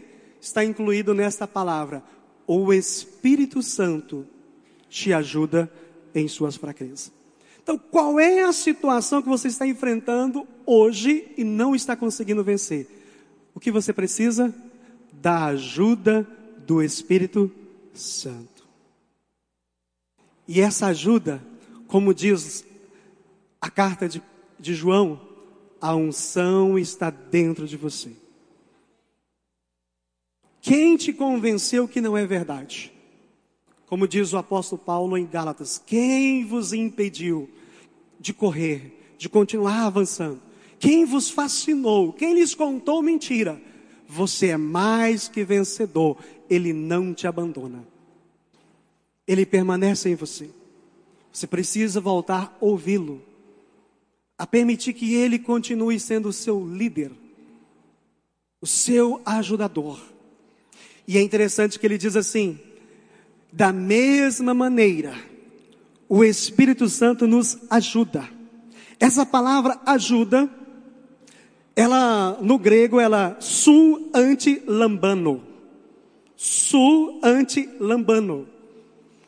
está 0.47 0.65
incluído 0.65 1.13
nesta 1.13 1.47
palavra. 1.47 2.03
O 2.47 2.73
Espírito 2.73 3.63
Santo 3.63 4.27
te 4.89 5.13
ajuda 5.13 5.71
em 6.15 6.29
suas 6.29 6.57
fraquezas. 6.57 7.13
Então, 7.63 7.77
qual 7.77 8.21
é 8.21 8.45
a 8.45 8.53
situação 8.53 9.21
que 9.21 9.29
você 9.29 9.49
está 9.49 9.67
enfrentando 9.67 10.47
hoje 10.65 11.33
e 11.37 11.43
não 11.43 11.75
está 11.75 11.97
conseguindo 11.97 12.45
vencer? 12.45 12.87
O 13.53 13.59
que 13.59 13.73
você 13.73 13.93
precisa? 13.93 14.55
Da 15.13 15.47
ajuda 15.47 16.27
do 16.65 16.81
Espírito 16.81 17.51
Santo. 17.93 18.65
E 20.47 20.61
essa 20.61 20.87
ajuda, 20.87 21.43
como 21.89 22.15
diz 22.15 22.65
a 23.61 23.69
carta 23.69 24.09
de, 24.09 24.23
de 24.61 24.75
João, 24.75 25.21
a 25.81 25.97
unção 25.97 26.79
está 26.79 27.11
dentro 27.11 27.67
de 27.67 27.77
você. 27.77 28.13
Quem 30.67 30.97
te 30.97 31.13
convenceu 31.13 31.87
que 31.87 32.01
não 32.01 32.17
é 32.17 32.27
verdade? 32.27 32.93
Como 33.87 34.09
diz 34.09 34.33
o 34.33 34.37
apóstolo 34.37 34.83
Paulo 34.83 35.17
em 35.17 35.25
Gálatas, 35.25 35.81
quem 35.87 36.45
vos 36.45 36.73
impediu 36.73 37.49
de 38.19 38.35
correr, 38.35 39.15
de 39.17 39.29
continuar 39.29 39.87
avançando? 39.87 40.43
Quem 40.81 41.05
vos 41.05 41.31
fascinou? 41.31 42.13
Quem 42.13 42.35
lhes 42.35 42.53
contou 42.53 43.01
mentira? 43.01 43.63
Você 44.09 44.49
é 44.49 44.57
mais 44.57 45.29
que 45.29 45.45
vencedor, 45.45 46.17
ele 46.51 46.73
não 46.73 47.15
te 47.15 47.29
abandona. 47.29 47.87
Ele 49.25 49.47
permanece 49.47 50.09
em 50.09 50.17
você. 50.17 50.51
Você 51.33 51.47
precisa 51.47 52.01
voltar 52.01 52.59
a 52.61 52.65
ouvi-lo 52.65 53.23
a 54.37 54.45
permitir 54.45 54.95
que 54.95 55.15
Ele 55.15 55.39
continue 55.39 56.01
sendo 56.01 56.31
o 56.31 56.33
seu 56.33 56.67
líder, 56.67 57.13
o 58.61 58.67
seu 58.67 59.23
ajudador. 59.25 60.16
E 61.07 61.17
é 61.19 61.23
interessante 61.23 61.79
que 61.79 61.87
ele 61.87 61.99
diz 61.99 62.17
assim: 62.17 62.59
da 63.53 63.73
mesma 63.73 64.53
maneira, 64.53 65.15
o 66.09 66.25
Espírito 66.25 66.89
Santo 66.89 67.27
nos 67.27 67.59
ajuda. 67.71 68.29
Essa 68.99 69.27
palavra 69.27 69.79
ajuda, 69.85 70.49
ela 71.75 72.39
no 72.41 72.59
grego 72.59 73.01
ela 73.01 73.37
su 73.41 74.11
anti 74.15 74.63
lambano. 74.67 75.43
Su 76.37 77.21
anti 77.23 77.69
lambano. 77.79 78.47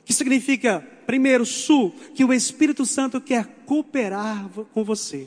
Que 0.05 0.13
significa 0.13 0.87
Primeiro, 1.09 1.47
Su, 1.47 1.91
que 2.15 2.23
o 2.23 2.35
Espírito 2.35 2.85
Santo 2.85 3.19
quer 3.19 3.47
cooperar 3.65 4.47
com 4.75 4.85
você. 4.85 5.27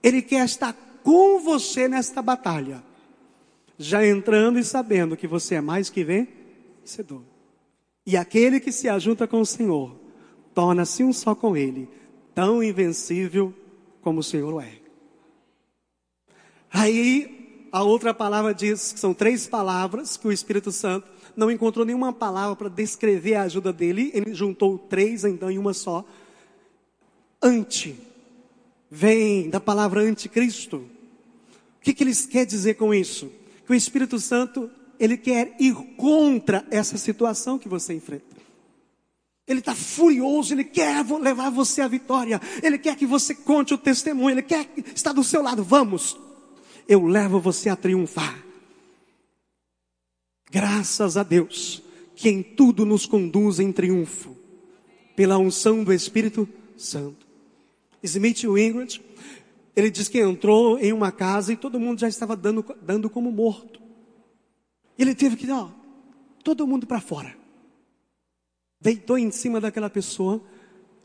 Ele 0.00 0.22
quer 0.22 0.44
estar 0.44 0.72
com 1.02 1.40
você 1.40 1.88
nesta 1.88 2.22
batalha. 2.22 2.80
Já 3.78 4.06
entrando 4.06 4.58
e 4.58 4.64
sabendo 4.64 5.16
que 5.16 5.26
você 5.26 5.56
é 5.56 5.60
mais 5.60 5.90
que 5.90 6.04
vencedor. 6.04 7.22
E 8.06 8.16
aquele 8.16 8.60
que 8.60 8.70
se 8.70 8.88
ajunta 8.88 9.26
com 9.26 9.40
o 9.40 9.46
Senhor, 9.46 9.96
torna-se 10.54 11.02
um 11.02 11.12
só 11.12 11.34
com 11.34 11.56
Ele, 11.56 11.88
tão 12.34 12.62
invencível 12.62 13.54
como 14.02 14.20
o 14.20 14.22
Senhor 14.22 14.62
é. 14.62 14.72
Aí, 16.70 17.68
a 17.72 17.82
outra 17.82 18.12
palavra 18.12 18.52
diz, 18.52 18.92
que 18.92 19.00
são 19.00 19.14
três 19.14 19.46
palavras 19.46 20.16
que 20.16 20.26
o 20.26 20.32
Espírito 20.32 20.70
Santo 20.70 21.08
não 21.36 21.50
encontrou 21.50 21.84
nenhuma 21.84 22.12
palavra 22.12 22.54
para 22.54 22.68
descrever 22.68 23.34
a 23.34 23.42
ajuda 23.42 23.72
dele, 23.72 24.10
ele 24.14 24.34
juntou 24.34 24.78
três 24.78 25.24
então 25.24 25.50
em 25.50 25.58
uma 25.58 25.72
só. 25.72 26.04
Anti, 27.42 27.96
vem 28.90 29.50
da 29.50 29.60
palavra 29.60 30.00
anticristo. 30.00 30.76
O 30.76 31.80
que, 31.80 31.92
que 31.92 32.04
eles 32.04 32.26
quer 32.26 32.46
dizer 32.46 32.74
com 32.74 32.94
isso? 32.94 33.30
Que 33.66 33.72
o 33.72 33.74
Espírito 33.74 34.18
Santo, 34.18 34.70
ele 34.98 35.16
quer 35.16 35.56
ir 35.58 35.74
contra 35.96 36.66
essa 36.70 36.96
situação 36.98 37.58
que 37.58 37.68
você 37.68 37.94
enfrenta. 37.94 38.34
Ele 39.46 39.60
está 39.60 39.74
furioso, 39.74 40.54
ele 40.54 40.64
quer 40.64 41.04
levar 41.20 41.50
você 41.50 41.82
à 41.82 41.88
vitória, 41.88 42.40
ele 42.62 42.78
quer 42.78 42.96
que 42.96 43.06
você 43.06 43.34
conte 43.34 43.74
o 43.74 43.78
testemunho, 43.78 44.30
ele 44.30 44.42
quer 44.42 44.66
estar 44.94 45.12
do 45.12 45.22
seu 45.22 45.42
lado. 45.42 45.62
Vamos, 45.62 46.16
eu 46.88 47.04
levo 47.04 47.38
você 47.38 47.68
a 47.68 47.76
triunfar. 47.76 48.42
Graças 50.50 51.16
a 51.16 51.22
Deus, 51.22 51.82
que 52.16 52.28
em 52.28 52.42
tudo 52.42 52.86
nos 52.86 53.04
conduz 53.04 53.60
em 53.60 53.70
triunfo, 53.70 54.34
pela 55.14 55.36
unção 55.36 55.84
do 55.84 55.92
Espírito 55.92 56.48
Santo. 56.76 57.26
Smith 58.02 58.44
Wingard, 58.44 59.00
ele 59.76 59.90
diz 59.90 60.08
que 60.08 60.20
entrou 60.20 60.78
em 60.78 60.92
uma 60.92 61.10
casa 61.10 61.52
e 61.52 61.56
todo 61.56 61.80
mundo 61.80 62.00
já 62.00 62.08
estava 62.08 62.36
dando, 62.36 62.64
dando 62.80 63.10
como 63.10 63.30
morto. 63.32 63.80
Ele 64.96 65.14
teve 65.14 65.36
que, 65.36 65.50
ó, 65.50 65.68
todo 66.42 66.66
mundo 66.66 66.86
para 66.86 67.00
fora. 67.00 67.34
Deitou 68.80 69.18
em 69.18 69.30
cima 69.30 69.60
daquela 69.60 69.90
pessoa 69.90 70.40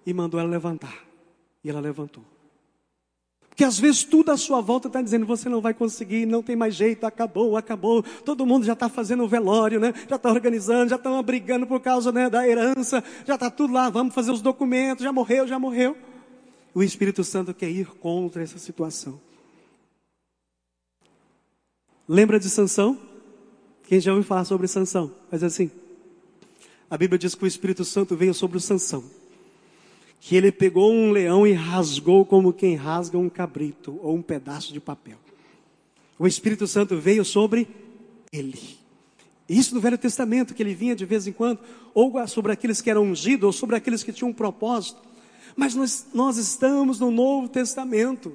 e 0.06 0.14
mandou 0.14 0.40
ela 0.40 0.50
levantar. 0.50 1.08
E 1.64 1.70
ela 1.70 1.80
levantou. 1.80 2.24
Porque 3.60 3.64
às 3.64 3.78
vezes 3.78 4.04
tudo 4.04 4.32
à 4.32 4.38
sua 4.38 4.62
volta 4.62 4.88
está 4.88 5.02
dizendo, 5.02 5.26
você 5.26 5.50
não 5.50 5.60
vai 5.60 5.74
conseguir, 5.74 6.26
não 6.26 6.42
tem 6.42 6.56
mais 6.56 6.76
jeito, 6.76 7.06
acabou, 7.06 7.58
acabou. 7.58 8.04
Todo 8.24 8.46
mundo 8.46 8.66
já 8.66 8.72
está 8.74 8.88
fazendo 8.88 9.24
o 9.24 9.28
velório, 9.28 9.80
né? 9.80 9.94
Já 10.08 10.16
está 10.16 10.30
organizando, 10.30 10.92
já 10.92 10.96
estão 10.96 11.22
brigando 11.22 11.68
por 11.68 11.82
causa 11.82 12.12
né, 12.12 12.30
da 12.30 12.48
herança, 12.48 13.04
já 13.26 13.36
está 13.36 13.50
tudo 13.50 13.74
lá, 13.74 13.90
vamos 13.90 14.14
fazer 14.14 14.32
os 14.32 14.42
documentos, 14.42 15.04
já 15.04 15.12
morreu, 15.12 15.46
já 15.46 15.60
morreu. 15.60 15.98
O 16.74 16.84
Espírito 16.84 17.24
Santo 17.24 17.54
quer 17.54 17.70
ir 17.70 17.88
contra 17.88 18.44
essa 18.44 18.58
situação. 18.58 19.20
Lembra 22.08 22.40
de 22.40 22.50
Sansão? 22.50 23.00
Quem 23.84 24.00
já 24.00 24.12
ouviu 24.12 24.28
falar 24.28 24.46
sobre 24.46 24.68
Sansão? 24.68 25.12
Mas 25.32 25.44
assim, 25.44 25.72
a 26.90 26.98
Bíblia 26.98 27.18
diz 27.18 27.36
que 27.36 27.44
o 27.44 27.48
Espírito 27.48 27.84
Santo 27.84 28.16
veio 28.16 28.34
sobre 28.34 28.58
o 28.58 28.62
Sansão 28.62 29.04
que 30.20 30.36
ele 30.36 30.52
pegou 30.52 30.92
um 30.92 31.12
leão 31.12 31.48
e 31.48 31.54
rasgou 31.54 32.26
como 32.26 32.52
quem 32.52 32.76
rasga 32.76 33.18
um 33.18 33.30
cabrito 33.30 33.98
ou 34.02 34.16
um 34.16 34.22
pedaço 34.22 34.74
de 34.74 34.80
papel. 34.80 35.18
O 36.18 36.28
Espírito 36.28 36.68
Santo 36.68 36.98
veio 36.98 37.24
sobre 37.24 37.68
ele. 38.32 38.60
Isso 39.48 39.74
no 39.74 39.82
Velho 39.82 39.98
Testamento, 39.98 40.54
que 40.54 40.62
ele 40.62 40.76
vinha 40.76 40.96
de 40.96 41.06
vez 41.06 41.26
em 41.26 41.32
quando, 41.32 41.60
ou 41.94 42.14
sobre 42.28 42.52
aqueles 42.52 42.82
que 42.82 42.90
eram 42.90 43.04
ungidos, 43.04 43.46
ou 43.46 43.54
sobre 43.54 43.76
aqueles 43.76 44.04
que 44.04 44.12
tinham 44.12 44.30
um 44.30 44.34
propósito. 44.34 45.02
Mas 45.60 45.76
nós, 45.76 46.08
nós 46.14 46.38
estamos 46.38 47.02
no 47.02 47.12
Novo 47.12 47.50
Testamento 47.50 48.34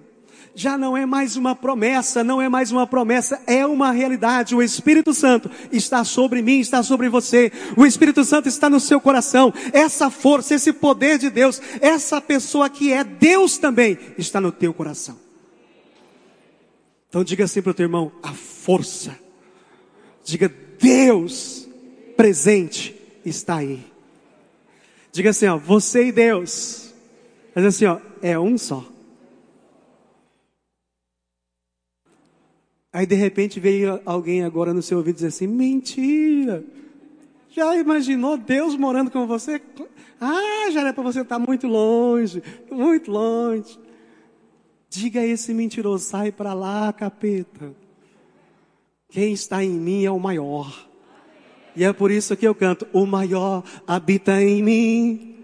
já 0.55 0.79
não 0.79 0.97
é 0.97 1.05
mais 1.05 1.37
uma 1.37 1.57
promessa, 1.57 2.23
não 2.23 2.41
é 2.41 2.49
mais 2.49 2.71
uma 2.71 2.87
promessa, 2.87 3.43
é 3.47 3.67
uma 3.67 3.91
realidade. 3.91 4.55
O 4.55 4.63
Espírito 4.63 5.13
Santo 5.13 5.51
está 5.73 6.05
sobre 6.05 6.43
mim, 6.43 6.61
está 6.61 6.83
sobre 6.83 7.09
você. 7.09 7.51
O 7.77 7.85
Espírito 7.85 8.23
Santo 8.25 8.47
está 8.47 8.71
no 8.71 8.79
seu 8.79 9.01
coração. 9.01 9.53
Essa 9.73 10.11
força, 10.11 10.55
esse 10.55 10.73
poder 10.73 11.19
de 11.19 11.29
Deus, 11.29 11.61
essa 11.81 12.21
pessoa 12.21 12.71
que 12.71 12.93
é 12.93 13.03
Deus 13.03 13.59
também 13.59 13.99
está 14.17 14.41
no 14.41 14.53
teu 14.53 14.73
coração. 14.73 15.19
Então 17.09 17.25
diga 17.25 17.45
assim 17.45 17.63
para 17.63 17.71
o 17.71 17.75
teu 17.75 17.87
irmão: 17.87 18.13
a 18.23 18.33
força. 18.33 19.19
Diga, 20.23 20.53
Deus 20.79 21.67
presente 22.17 22.95
está 23.25 23.57
aí. 23.57 23.85
Diga 25.11 25.31
assim, 25.31 25.47
ó, 25.47 25.57
você 25.57 26.09
e 26.09 26.13
Deus. 26.13 26.94
Mas 27.55 27.65
assim, 27.65 27.85
ó, 27.85 28.01
é 28.21 28.39
um 28.39 28.59
só. 28.59 28.85
Aí 32.93 33.07
de 33.07 33.15
repente 33.15 33.59
veio 33.59 34.01
alguém 34.05 34.45
agora 34.45 34.73
no 34.73 34.83
seu 34.83 34.99
ouvido 34.99 35.17
dizer 35.17 35.29
assim: 35.29 35.47
mentira. 35.47 36.65
Já 37.51 37.77
imaginou 37.77 38.37
Deus 38.37 38.77
morando 38.77 39.11
com 39.11 39.27
você? 39.27 39.61
Ah, 40.21 40.71
já 40.73 40.81
era 40.81 40.93
para 40.93 41.03
você 41.03 41.21
estar 41.21 41.39
muito 41.39 41.67
longe, 41.69 42.43
muito 42.71 43.11
longe. 43.11 43.79
Diga 44.89 45.21
a 45.21 45.27
esse 45.27 45.53
mentiroso, 45.55 46.05
sai 46.05 46.33
para 46.33 46.55
lá, 46.55 46.93
capeta. 46.93 47.73
Quem 49.09 49.33
está 49.33 49.63
em 49.63 49.71
mim 49.71 50.05
é 50.05 50.11
o 50.11 50.19
maior. 50.19 50.89
E 51.77 51.85
é 51.85 51.93
por 51.93 52.11
isso 52.11 52.37
que 52.37 52.47
eu 52.47 52.55
canto: 52.55 52.87
O 52.93 53.07
maior 53.07 53.63
habita 53.87 54.41
em 54.43 54.63
mim. 54.63 55.37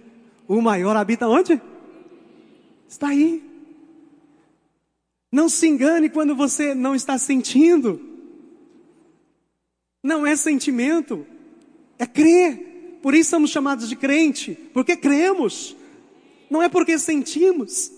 O 0.48 0.61
maior 0.61 0.96
habita 0.96 1.28
onde? 1.28 1.61
Está 2.91 3.11
aí. 3.11 3.41
Não 5.30 5.49
se 5.49 5.68
engane 5.68 6.11
quando 6.11 6.34
você 6.34 6.74
não 6.74 6.93
está 6.93 7.16
sentindo. 7.16 8.05
Não 10.03 10.26
é 10.26 10.34
sentimento, 10.34 11.24
é 11.97 12.05
crer. 12.05 12.99
Por 13.01 13.14
isso 13.14 13.30
somos 13.30 13.51
chamados 13.51 13.88
de 13.88 13.95
crente, 13.95 14.59
porque 14.74 14.97
cremos. 14.97 15.76
Não 16.51 16.61
é 16.61 16.68
porque 16.68 16.99
sentimos, 16.99 17.93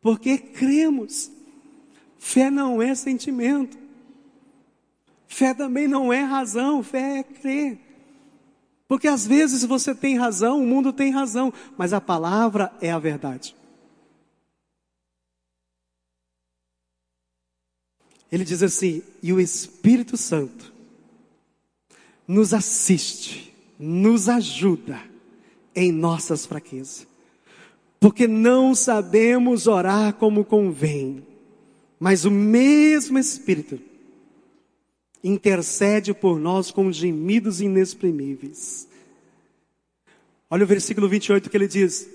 porque 0.00 0.36
cremos. 0.36 1.30
Fé 2.18 2.50
não 2.50 2.82
é 2.82 2.96
sentimento. 2.96 3.78
Fé 5.28 5.54
também 5.54 5.86
não 5.86 6.12
é 6.12 6.22
razão, 6.22 6.82
fé 6.82 7.20
é 7.20 7.22
crer. 7.22 7.78
Porque 8.88 9.06
às 9.06 9.24
vezes 9.24 9.62
você 9.62 9.94
tem 9.94 10.18
razão, 10.18 10.60
o 10.60 10.66
mundo 10.66 10.92
tem 10.92 11.12
razão, 11.12 11.52
mas 11.78 11.92
a 11.92 12.00
palavra 12.00 12.72
é 12.80 12.90
a 12.90 12.98
verdade. 12.98 13.54
Ele 18.32 18.44
diz 18.44 18.62
assim: 18.62 19.02
e 19.22 19.30
o 19.30 19.38
Espírito 19.38 20.16
Santo 20.16 20.72
nos 22.26 22.54
assiste, 22.54 23.54
nos 23.78 24.26
ajuda 24.26 24.98
em 25.76 25.92
nossas 25.92 26.46
fraquezas, 26.46 27.06
porque 28.00 28.26
não 28.26 28.74
sabemos 28.74 29.66
orar 29.66 30.14
como 30.14 30.46
convém, 30.46 31.26
mas 32.00 32.24
o 32.24 32.30
mesmo 32.30 33.18
Espírito 33.18 33.78
intercede 35.22 36.14
por 36.14 36.40
nós 36.40 36.70
com 36.70 36.90
gemidos 36.90 37.60
inexprimíveis. 37.60 38.88
Olha 40.48 40.64
o 40.64 40.66
versículo 40.66 41.06
28 41.06 41.50
que 41.50 41.56
ele 41.56 41.68
diz: 41.68 42.08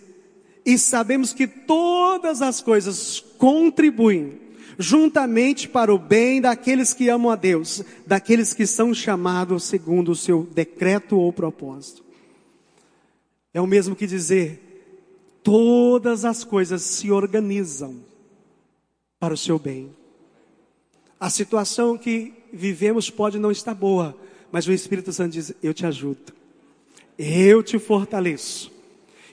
E 0.65 0.79
sabemos 0.79 1.31
que 1.31 1.45
todas 1.45 2.41
as 2.41 2.59
coisas 2.59 3.19
contribuem 3.37 4.46
juntamente 4.77 5.67
para 5.67 5.93
o 5.93 5.97
bem 5.97 6.39
daqueles 6.39 6.93
que 6.93 7.09
amam 7.09 7.31
a 7.31 7.35
Deus, 7.35 7.83
daqueles 8.05 8.53
que 8.53 8.65
são 8.65 8.93
chamados 8.93 9.63
segundo 9.63 10.11
o 10.11 10.15
seu 10.15 10.47
decreto 10.53 11.17
ou 11.17 11.33
propósito. 11.33 12.03
É 13.53 13.59
o 13.59 13.67
mesmo 13.67 13.95
que 13.95 14.05
dizer, 14.05 15.39
todas 15.43 16.25
as 16.25 16.43
coisas 16.43 16.81
se 16.81 17.11
organizam 17.11 17.95
para 19.19 19.33
o 19.33 19.37
seu 19.37 19.57
bem. 19.57 19.89
A 21.19 21.29
situação 21.29 21.97
que 21.97 22.33
vivemos 22.53 23.09
pode 23.09 23.39
não 23.39 23.49
estar 23.49 23.73
boa, 23.73 24.15
mas 24.51 24.67
o 24.67 24.71
Espírito 24.71 25.11
Santo 25.11 25.33
diz: 25.33 25.53
Eu 25.63 25.73
te 25.73 25.85
ajudo, 25.85 26.33
eu 27.17 27.63
te 27.63 27.79
fortaleço. 27.79 28.71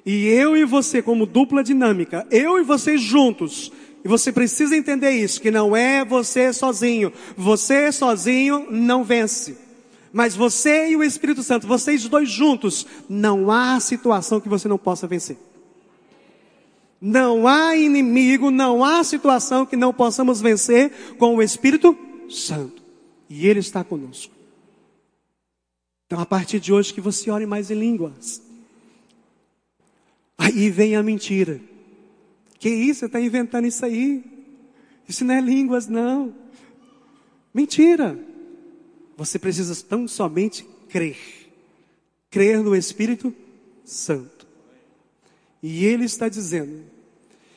E 0.06 0.26
eu 0.26 0.54
e 0.56 0.64
você, 0.64 1.00
como 1.00 1.24
dupla 1.24 1.64
dinâmica, 1.64 2.26
eu 2.30 2.58
e 2.58 2.62
você 2.62 2.98
juntos, 2.98 3.72
e 4.04 4.08
você 4.08 4.30
precisa 4.30 4.76
entender 4.76 5.12
isso, 5.12 5.40
que 5.40 5.50
não 5.50 5.74
é 5.74 6.04
você 6.04 6.52
sozinho. 6.52 7.10
Você 7.36 7.90
sozinho 7.90 8.70
não 8.70 9.02
vence. 9.02 9.56
Mas 10.12 10.36
você 10.36 10.90
e 10.90 10.96
o 10.96 11.02
Espírito 11.02 11.42
Santo, 11.42 11.66
vocês 11.66 12.06
dois 12.06 12.28
juntos, 12.28 12.86
não 13.08 13.50
há 13.50 13.80
situação 13.80 14.42
que 14.42 14.48
você 14.48 14.68
não 14.68 14.76
possa 14.76 15.06
vencer. 15.06 15.38
Não 17.00 17.48
há 17.48 17.74
inimigo, 17.76 18.50
não 18.50 18.84
há 18.84 19.02
situação 19.02 19.64
que 19.64 19.74
não 19.74 19.92
possamos 19.92 20.38
vencer 20.38 21.16
com 21.18 21.36
o 21.36 21.42
Espírito 21.42 21.96
Santo. 22.28 22.82
E 23.28 23.48
Ele 23.48 23.60
está 23.60 23.82
conosco. 23.82 24.34
Então, 26.06 26.20
a 26.20 26.26
partir 26.26 26.60
de 26.60 26.72
hoje, 26.74 26.92
que 26.92 27.00
você 27.00 27.30
ore 27.30 27.46
mais 27.46 27.70
em 27.70 27.74
línguas. 27.74 28.42
Aí 30.36 30.68
vem 30.68 30.94
a 30.94 31.02
mentira. 31.02 31.60
Que 32.58 32.68
isso? 32.68 33.00
Você 33.00 33.06
está 33.06 33.20
inventando 33.20 33.66
isso 33.66 33.84
aí? 33.84 34.24
Isso 35.08 35.24
não 35.24 35.34
é 35.34 35.40
línguas, 35.40 35.86
não. 35.86 36.34
Mentira. 37.52 38.18
Você 39.16 39.38
precisa 39.38 39.74
tão 39.86 40.08
somente 40.08 40.66
crer. 40.88 41.18
Crer 42.30 42.62
no 42.62 42.74
Espírito 42.74 43.34
Santo. 43.84 44.46
E 45.62 45.84
ele 45.84 46.04
está 46.04 46.28
dizendo. 46.28 46.84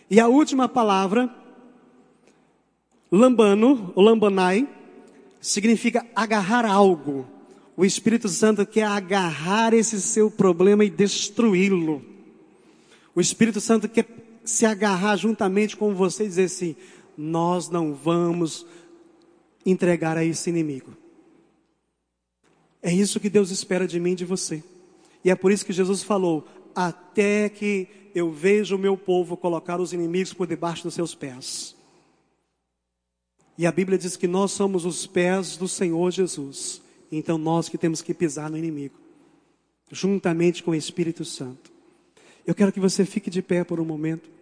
E 0.09 0.19
a 0.19 0.27
última 0.27 0.69
palavra, 0.69 1.33
lambano, 3.11 3.91
ou 3.95 4.03
lambanai, 4.03 4.67
significa 5.41 6.05
agarrar 6.15 6.65
algo. 6.65 7.27
O 7.75 7.85
Espírito 7.85 8.27
Santo 8.27 8.65
quer 8.65 8.85
agarrar 8.85 9.73
esse 9.73 10.01
seu 10.01 10.31
problema 10.31 10.83
e 10.83 10.89
destruí-lo. 10.89 12.03
O 13.13 13.21
Espírito 13.21 13.59
Santo 13.59 13.89
quer 13.89 14.05
se 14.47 14.65
agarrar 14.65 15.17
juntamente 15.17 15.75
com 15.75 15.93
você 15.93 16.23
e 16.23 16.27
dizer 16.27 16.45
assim: 16.45 16.75
nós 17.17 17.69
não 17.69 17.93
vamos 17.93 18.65
entregar 19.65 20.17
a 20.17 20.23
esse 20.23 20.49
inimigo. 20.49 20.95
É 22.81 22.93
isso 22.93 23.19
que 23.19 23.29
Deus 23.29 23.51
espera 23.51 23.87
de 23.87 23.99
mim 23.99 24.11
e 24.11 24.15
de 24.15 24.25
você. 24.25 24.63
E 25.23 25.29
é 25.29 25.35
por 25.35 25.51
isso 25.51 25.65
que 25.65 25.73
Jesus 25.73 26.01
falou: 26.01 26.47
até 26.73 27.49
que 27.49 27.87
eu 28.15 28.31
veja 28.31 28.75
o 28.75 28.79
meu 28.79 28.97
povo 28.97 29.35
colocar 29.35 29.79
os 29.79 29.91
inimigos 29.91 30.33
por 30.33 30.47
debaixo 30.47 30.83
dos 30.83 30.93
seus 30.93 31.13
pés. 31.13 31.75
E 33.57 33.65
a 33.65 33.71
Bíblia 33.71 33.97
diz 33.97 34.15
que 34.15 34.27
nós 34.27 34.51
somos 34.51 34.85
os 34.85 35.05
pés 35.05 35.57
do 35.57 35.67
Senhor 35.67 36.09
Jesus. 36.11 36.81
Então 37.11 37.37
nós 37.37 37.67
que 37.67 37.77
temos 37.77 38.01
que 38.01 38.13
pisar 38.13 38.49
no 38.49 38.57
inimigo, 38.57 38.95
juntamente 39.91 40.63
com 40.63 40.71
o 40.71 40.75
Espírito 40.75 41.25
Santo. 41.25 41.71
Eu 42.45 42.55
quero 42.55 42.71
que 42.71 42.79
você 42.79 43.05
fique 43.05 43.29
de 43.29 43.41
pé 43.41 43.63
por 43.63 43.79
um 43.79 43.85
momento. 43.85 44.36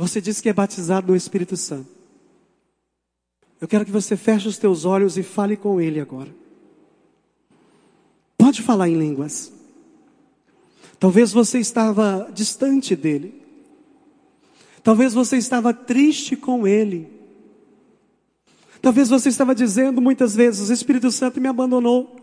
Você 0.00 0.18
diz 0.18 0.40
que 0.40 0.48
é 0.48 0.52
batizado 0.54 1.08
no 1.08 1.16
Espírito 1.16 1.58
Santo. 1.58 1.90
Eu 3.60 3.68
quero 3.68 3.84
que 3.84 3.90
você 3.90 4.16
feche 4.16 4.48
os 4.48 4.56
teus 4.56 4.86
olhos 4.86 5.18
e 5.18 5.22
fale 5.22 5.58
com 5.58 5.78
Ele 5.78 6.00
agora. 6.00 6.34
Pode 8.38 8.62
falar 8.62 8.88
em 8.88 8.96
línguas. 8.96 9.52
Talvez 10.98 11.32
você 11.32 11.58
estava 11.58 12.30
distante 12.32 12.96
dele. 12.96 13.42
Talvez 14.82 15.12
você 15.12 15.36
estava 15.36 15.74
triste 15.74 16.34
com 16.34 16.66
ele. 16.66 17.06
Talvez 18.80 19.10
você 19.10 19.28
estava 19.28 19.54
dizendo 19.54 20.00
muitas 20.00 20.34
vezes: 20.34 20.70
o 20.70 20.72
Espírito 20.72 21.10
Santo 21.10 21.38
me 21.38 21.48
abandonou. 21.48 22.16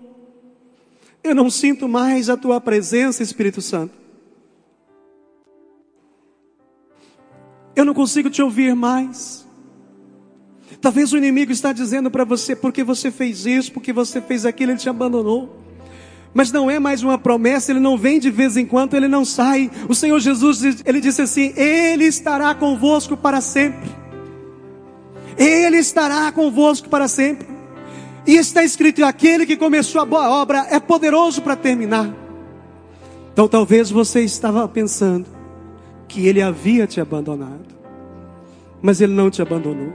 Eu 1.24 1.36
não 1.36 1.48
sinto 1.48 1.88
mais 1.88 2.28
a 2.28 2.36
tua 2.36 2.60
presença, 2.60 3.22
Espírito 3.22 3.62
Santo. 3.62 4.07
Eu 7.78 7.86
não 7.86 7.94
consigo 7.94 8.28
te 8.28 8.42
ouvir 8.42 8.76
mais. 8.76 9.46
Talvez 10.82 11.14
o 11.14 11.18
inimigo 11.18 11.52
está 11.52 11.72
dizendo 11.72 12.10
para 12.10 12.24
você, 12.24 12.56
porque 12.56 12.84
você 12.84 13.12
fez 13.12 13.46
isso, 13.46 13.72
porque 13.72 13.94
você 13.94 14.20
fez 14.20 14.48
aquilo, 14.48 14.72
ele 14.72 14.80
te 14.80 14.90
abandonou. 14.90 15.62
Mas 16.34 16.52
não 16.52 16.72
é 16.72 16.80
mais 16.80 17.04
uma 17.04 17.20
promessa, 17.20 17.72
ele 17.72 17.80
não 17.80 17.96
vem 17.96 18.20
de 18.20 18.32
vez 18.32 18.58
em 18.58 18.66
quando, 18.66 18.96
ele 18.96 19.08
não 19.08 19.24
sai. 19.24 19.70
O 19.88 19.94
Senhor 19.94 20.20
Jesus, 20.20 20.64
ele 20.84 21.00
disse 21.00 21.22
assim: 21.22 21.54
Ele 21.56 22.06
estará 22.06 22.56
convosco 22.56 23.16
para 23.16 23.42
sempre. 23.42 23.92
Ele 25.38 25.78
estará 25.78 26.32
convosco 26.32 26.90
para 26.90 27.08
sempre. 27.08 27.48
E 28.26 28.38
está 28.38 28.64
escrito: 28.64 29.06
aquele 29.06 29.46
que 29.46 29.56
começou 29.56 30.02
a 30.02 30.06
boa 30.06 30.28
obra 30.32 30.66
é 30.72 30.80
poderoso 30.80 31.44
para 31.44 31.56
terminar. 31.56 32.12
Então 33.34 33.48
talvez 33.48 33.92
você 33.92 34.22
estava 34.22 34.68
pensando, 34.68 35.28
que 36.08 36.28
ele 36.28 36.42
havia 36.42 36.88
te 36.88 37.02
abandonado, 37.02 37.66
mas 38.82 39.02
ele 39.02 39.14
não 39.14 39.30
te 39.30 39.42
abandonou. 39.42 39.94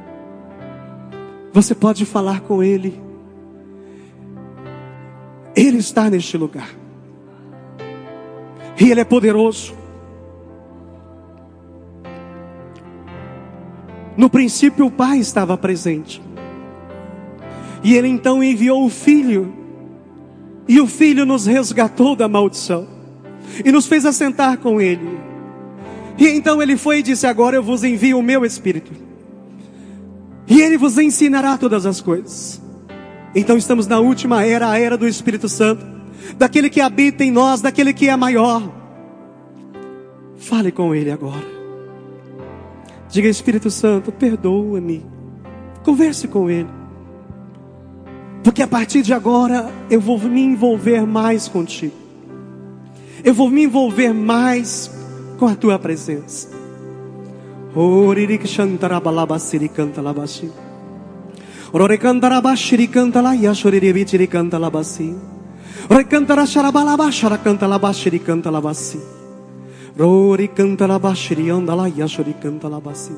Você 1.52 1.74
pode 1.74 2.04
falar 2.06 2.40
com 2.40 2.62
ele. 2.62 3.00
Ele 5.54 5.78
está 5.78 6.08
neste 6.08 6.36
lugar. 6.38 6.70
E 8.80 8.90
ele 8.90 9.00
é 9.00 9.04
poderoso. 9.04 9.74
No 14.16 14.28
princípio, 14.28 14.86
o 14.86 14.90
Pai 14.90 15.18
estava 15.18 15.56
presente. 15.56 16.22
E 17.84 17.94
ele 17.94 18.08
então 18.08 18.42
enviou 18.42 18.84
o 18.84 18.90
Filho. 18.90 19.52
E 20.66 20.80
o 20.80 20.86
Filho 20.86 21.26
nos 21.26 21.46
resgatou 21.46 22.16
da 22.16 22.28
maldição. 22.28 22.86
E 23.64 23.70
nos 23.70 23.86
fez 23.86 24.06
assentar 24.06 24.58
com 24.58 24.80
ele. 24.80 25.31
E 26.22 26.28
então 26.28 26.62
ele 26.62 26.76
foi 26.76 27.00
e 27.00 27.02
disse: 27.02 27.26
Agora 27.26 27.56
eu 27.56 27.62
vos 27.64 27.82
envio 27.82 28.16
o 28.16 28.22
meu 28.22 28.44
Espírito. 28.44 28.92
E 30.46 30.62
ele 30.62 30.78
vos 30.78 30.96
ensinará 30.96 31.58
todas 31.58 31.84
as 31.84 32.00
coisas. 32.00 32.62
Então 33.34 33.56
estamos 33.56 33.88
na 33.88 33.98
última 33.98 34.44
era, 34.44 34.70
a 34.70 34.78
era 34.78 34.96
do 34.96 35.08
Espírito 35.08 35.48
Santo, 35.48 35.84
daquele 36.38 36.70
que 36.70 36.80
habita 36.80 37.24
em 37.24 37.30
nós, 37.32 37.60
daquele 37.60 37.92
que 37.92 38.08
é 38.08 38.14
maior. 38.14 38.62
Fale 40.36 40.70
com 40.70 40.94
Ele 40.94 41.10
agora. 41.10 41.44
Diga, 43.08 43.26
Espírito 43.26 43.68
Santo, 43.68 44.12
perdoa-me. 44.12 45.04
Converse 45.82 46.28
com 46.28 46.48
Ele. 46.48 46.70
Porque 48.44 48.62
a 48.62 48.68
partir 48.68 49.02
de 49.02 49.12
agora 49.12 49.72
eu 49.90 50.00
vou 50.00 50.20
me 50.20 50.40
envolver 50.40 51.04
mais 51.04 51.48
contigo. 51.48 51.96
Eu 53.24 53.34
vou 53.34 53.50
me 53.50 53.64
envolver 53.64 54.12
mais 54.12 55.01
com 55.42 55.48
a 55.48 55.56
tua 55.56 55.76
presença. 55.76 56.46
Oririk 57.74 58.46
Shantarabalabasiri 58.46 59.68
canta 59.70 60.00
labashi. 60.00 60.48
Rorekantarabashiri 61.74 62.86
canta 62.86 63.20
la 63.20 63.34
yashoribitiri 63.34 64.28
canta. 64.28 64.60
Rekantara 65.90 66.46
sharabalabashara 66.46 67.38
canta 67.38 67.66
labashiri 67.66 68.20
canta. 68.20 68.50
Rori 69.98 70.48
labasi. 72.70 73.12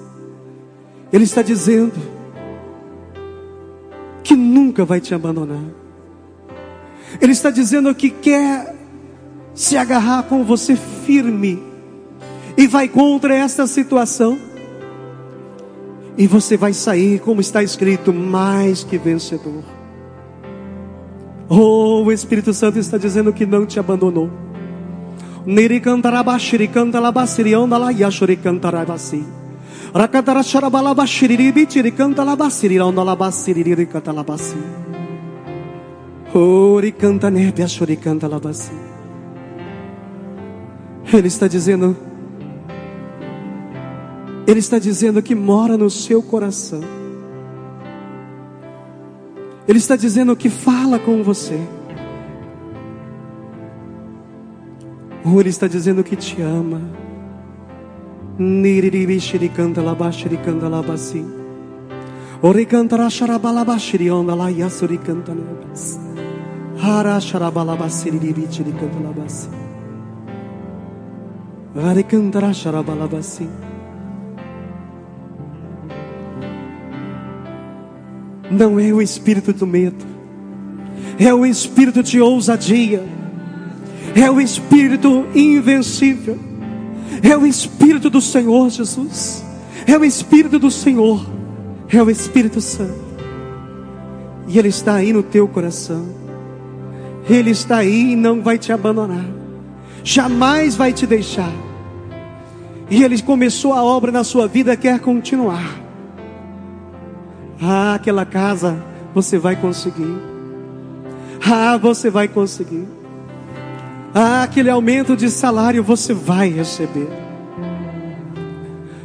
Ele 1.13 1.25
está 1.25 1.43
dizendo 1.43 2.01
que 4.23 4.35
nunca 4.35 4.87
vai 4.87 4.99
te 4.99 5.15
abandonar. 5.15 5.63
Ele 7.21 7.33
está 7.33 7.51
dizendo 7.51 7.95
que 7.95 8.09
quer 8.09 8.75
se 9.55 9.77
agarrar 9.77 10.23
com 10.23 10.43
você 10.43 10.75
firme 10.75 11.74
e 12.57 12.67
vai 12.67 12.89
contra 12.89 13.35
esta 13.35 13.67
situação. 13.67 14.39
E 16.17 16.27
você 16.27 16.57
vai 16.57 16.73
sair, 16.73 17.19
como 17.21 17.41
está 17.41 17.63
escrito, 17.63 18.13
mais 18.13 18.85
que 18.85 18.97
vencedor. 18.97 19.65
Oh, 21.49 22.05
o 22.05 22.13
Espírito 22.13 22.55
Santo 22.55 22.79
está 22.79 22.97
dizendo 22.97 23.33
que 23.33 23.45
não 23.45 23.67
te 23.67 23.79
abandonou. 23.79 24.31
Neri 25.45 25.81
cantarabashiri 25.81 26.69
cantalabasiri 26.69 27.55
ele 44.47 44.61
está 44.61 44.79
dizendo 44.79 45.23
que 45.23 45.35
mora 45.35 45.77
no 45.77 45.89
seu 45.91 46.23
coração. 46.23 46.81
Ele 49.67 49.79
está 49.79 49.97
dizendo 49.97 50.37
que 50.37 50.51
fala 50.51 50.99
com 50.99 51.23
você. 51.23 51.59
Ou 55.25 55.41
Ele 55.41 55.49
está 55.49 55.67
dizendo 55.67 56.05
que 56.05 56.15
te 56.15 56.43
ama. 56.43 56.83
Niriribi 58.39 59.19
não 78.55 78.79
é 78.79 78.93
o 78.93 79.03
espírito 79.03 79.53
do 79.53 79.67
medo, 79.67 80.05
é 81.19 81.35
o 81.35 81.45
espírito 81.45 82.03
de 82.03 82.21
ousadia, 82.21 83.03
é 84.15 84.31
o 84.31 84.41
espírito 84.41 85.27
invencível, 85.35 86.39
é 87.23 87.37
o 87.37 87.45
espírito 87.47 88.09
do 88.09 88.21
Senhor 88.21 88.71
Jesus, 88.71 89.45
é 89.87 89.99
o 89.99 90.05
espírito 90.05 90.59
do 90.59 90.71
Senhor, 90.71 91.27
é 91.89 92.03
o 92.03 92.09
Espírito 92.09 92.61
Santo, 92.61 93.05
e 94.47 94.59
Ele 94.59 94.69
está 94.69 94.95
aí 94.95 95.13
no 95.13 95.23
teu 95.23 95.49
coração, 95.49 96.07
Ele 97.29 97.51
está 97.51 97.79
aí 97.79 98.13
e 98.13 98.17
não 98.17 98.41
vai 98.41 98.57
te 98.57 98.73
abandonar, 98.73 99.25
jamais 100.05 100.77
vai 100.77 100.93
te 100.93 101.07
deixar, 101.07 101.53
e 102.89 103.03
Ele 103.03 103.21
começou 103.21 103.73
a 103.73 103.83
obra 103.83 104.13
na 104.13 104.23
sua 104.23 104.47
vida, 104.47 104.77
quer 104.77 105.01
continuar. 105.01 105.84
Ah, 107.61 107.95
aquela 107.95 108.25
casa 108.25 108.83
você 109.15 109.39
vai 109.39 109.57
conseguir. 109.57 110.17
Ah, 111.45 111.77
você 111.77 112.11
vai 112.11 112.29
conseguir. 112.29 112.87
Ah, 114.15 114.43
aquele 114.45 114.71
aumento 114.71 115.17
de 115.17 115.31
salário 115.31 115.83
você 115.83 116.15
vai 116.15 116.49
receber. 116.49 117.09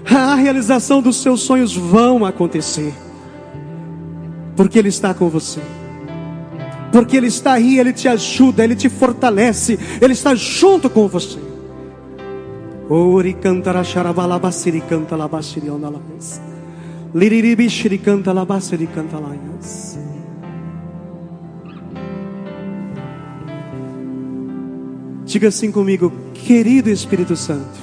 Ah, 0.09 0.33
a 0.33 0.35
realização 0.35 1.01
dos 1.01 1.17
seus 1.21 1.41
sonhos 1.41 1.75
vão 1.75 2.25
acontecer. 2.25 2.93
Porque 4.55 4.79
Ele 4.79 4.89
está 4.89 5.13
com 5.13 5.29
você. 5.29 5.61
Porque 6.91 7.15
Ele 7.15 7.27
está 7.27 7.53
aí, 7.53 7.79
Ele 7.79 7.93
te 7.93 8.07
ajuda, 8.07 8.63
Ele 8.63 8.75
te 8.75 8.89
fortalece, 8.89 9.79
Ele 10.01 10.13
está 10.13 10.33
junto 10.35 10.89
com 10.89 11.07
você. 11.07 11.39
Ori 12.89 13.33
cantará 13.33 13.83
xarabalabaciri 13.83 14.81
canta 14.81 15.15
labaciri 15.15 15.69
onalabas. 15.69 16.41
Liriribi 17.13 17.67
canta 17.97 18.31
labaciri 18.31 18.87
canta 18.87 19.17
laias. 19.17 19.97
Diga 25.25 25.47
assim 25.47 25.71
comigo, 25.71 26.11
querido 26.33 26.89
Espírito 26.89 27.35
Santo, 27.35 27.79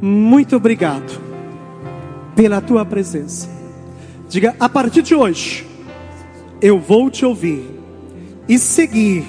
muito 0.00 0.54
obrigado 0.56 1.18
pela 2.34 2.60
tua 2.60 2.84
presença. 2.84 3.48
Diga, 4.28 4.54
a 4.60 4.68
partir 4.68 5.02
de 5.02 5.14
hoje, 5.14 5.66
eu 6.60 6.78
vou 6.78 7.10
te 7.10 7.24
ouvir 7.24 7.64
e 8.46 8.58
seguir 8.58 9.24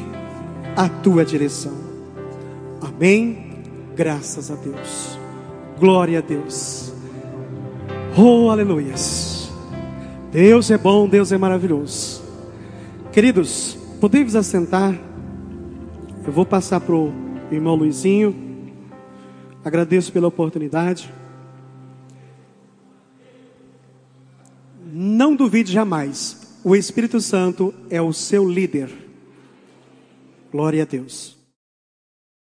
a 0.75 0.89
tua 0.89 1.23
direção. 1.23 1.73
Amém. 2.81 3.63
Graças 3.95 4.51
a 4.51 4.55
Deus. 4.55 5.17
Glória 5.79 6.19
a 6.19 6.21
Deus. 6.21 6.96
Oh, 8.19 8.49
aleluias. 8.49 9.47
Deus 10.31 10.71
é 10.71 10.77
bom, 10.77 11.07
Deus 11.07 11.31
é 11.31 11.37
maravilhoso. 11.37 12.23
Queridos, 13.13 13.77
podemos 14.01 14.35
assentar. 14.35 14.99
Eu 16.25 16.31
vou 16.33 16.43
passar 16.43 16.79
para 16.79 16.95
o 16.95 17.13
irmão 17.51 17.75
Luizinho. 17.75 18.35
Agradeço 19.63 20.11
pela 20.11 20.27
oportunidade. 20.27 21.13
Não 24.91 25.35
duvide 25.35 25.71
jamais, 25.71 26.59
o 26.63 26.75
Espírito 26.75 27.21
Santo 27.21 27.71
é 27.87 28.01
o 28.01 28.11
seu 28.11 28.49
líder. 28.49 28.89
Glória 30.51 30.81
a 30.81 30.85
Deus. 30.87 31.36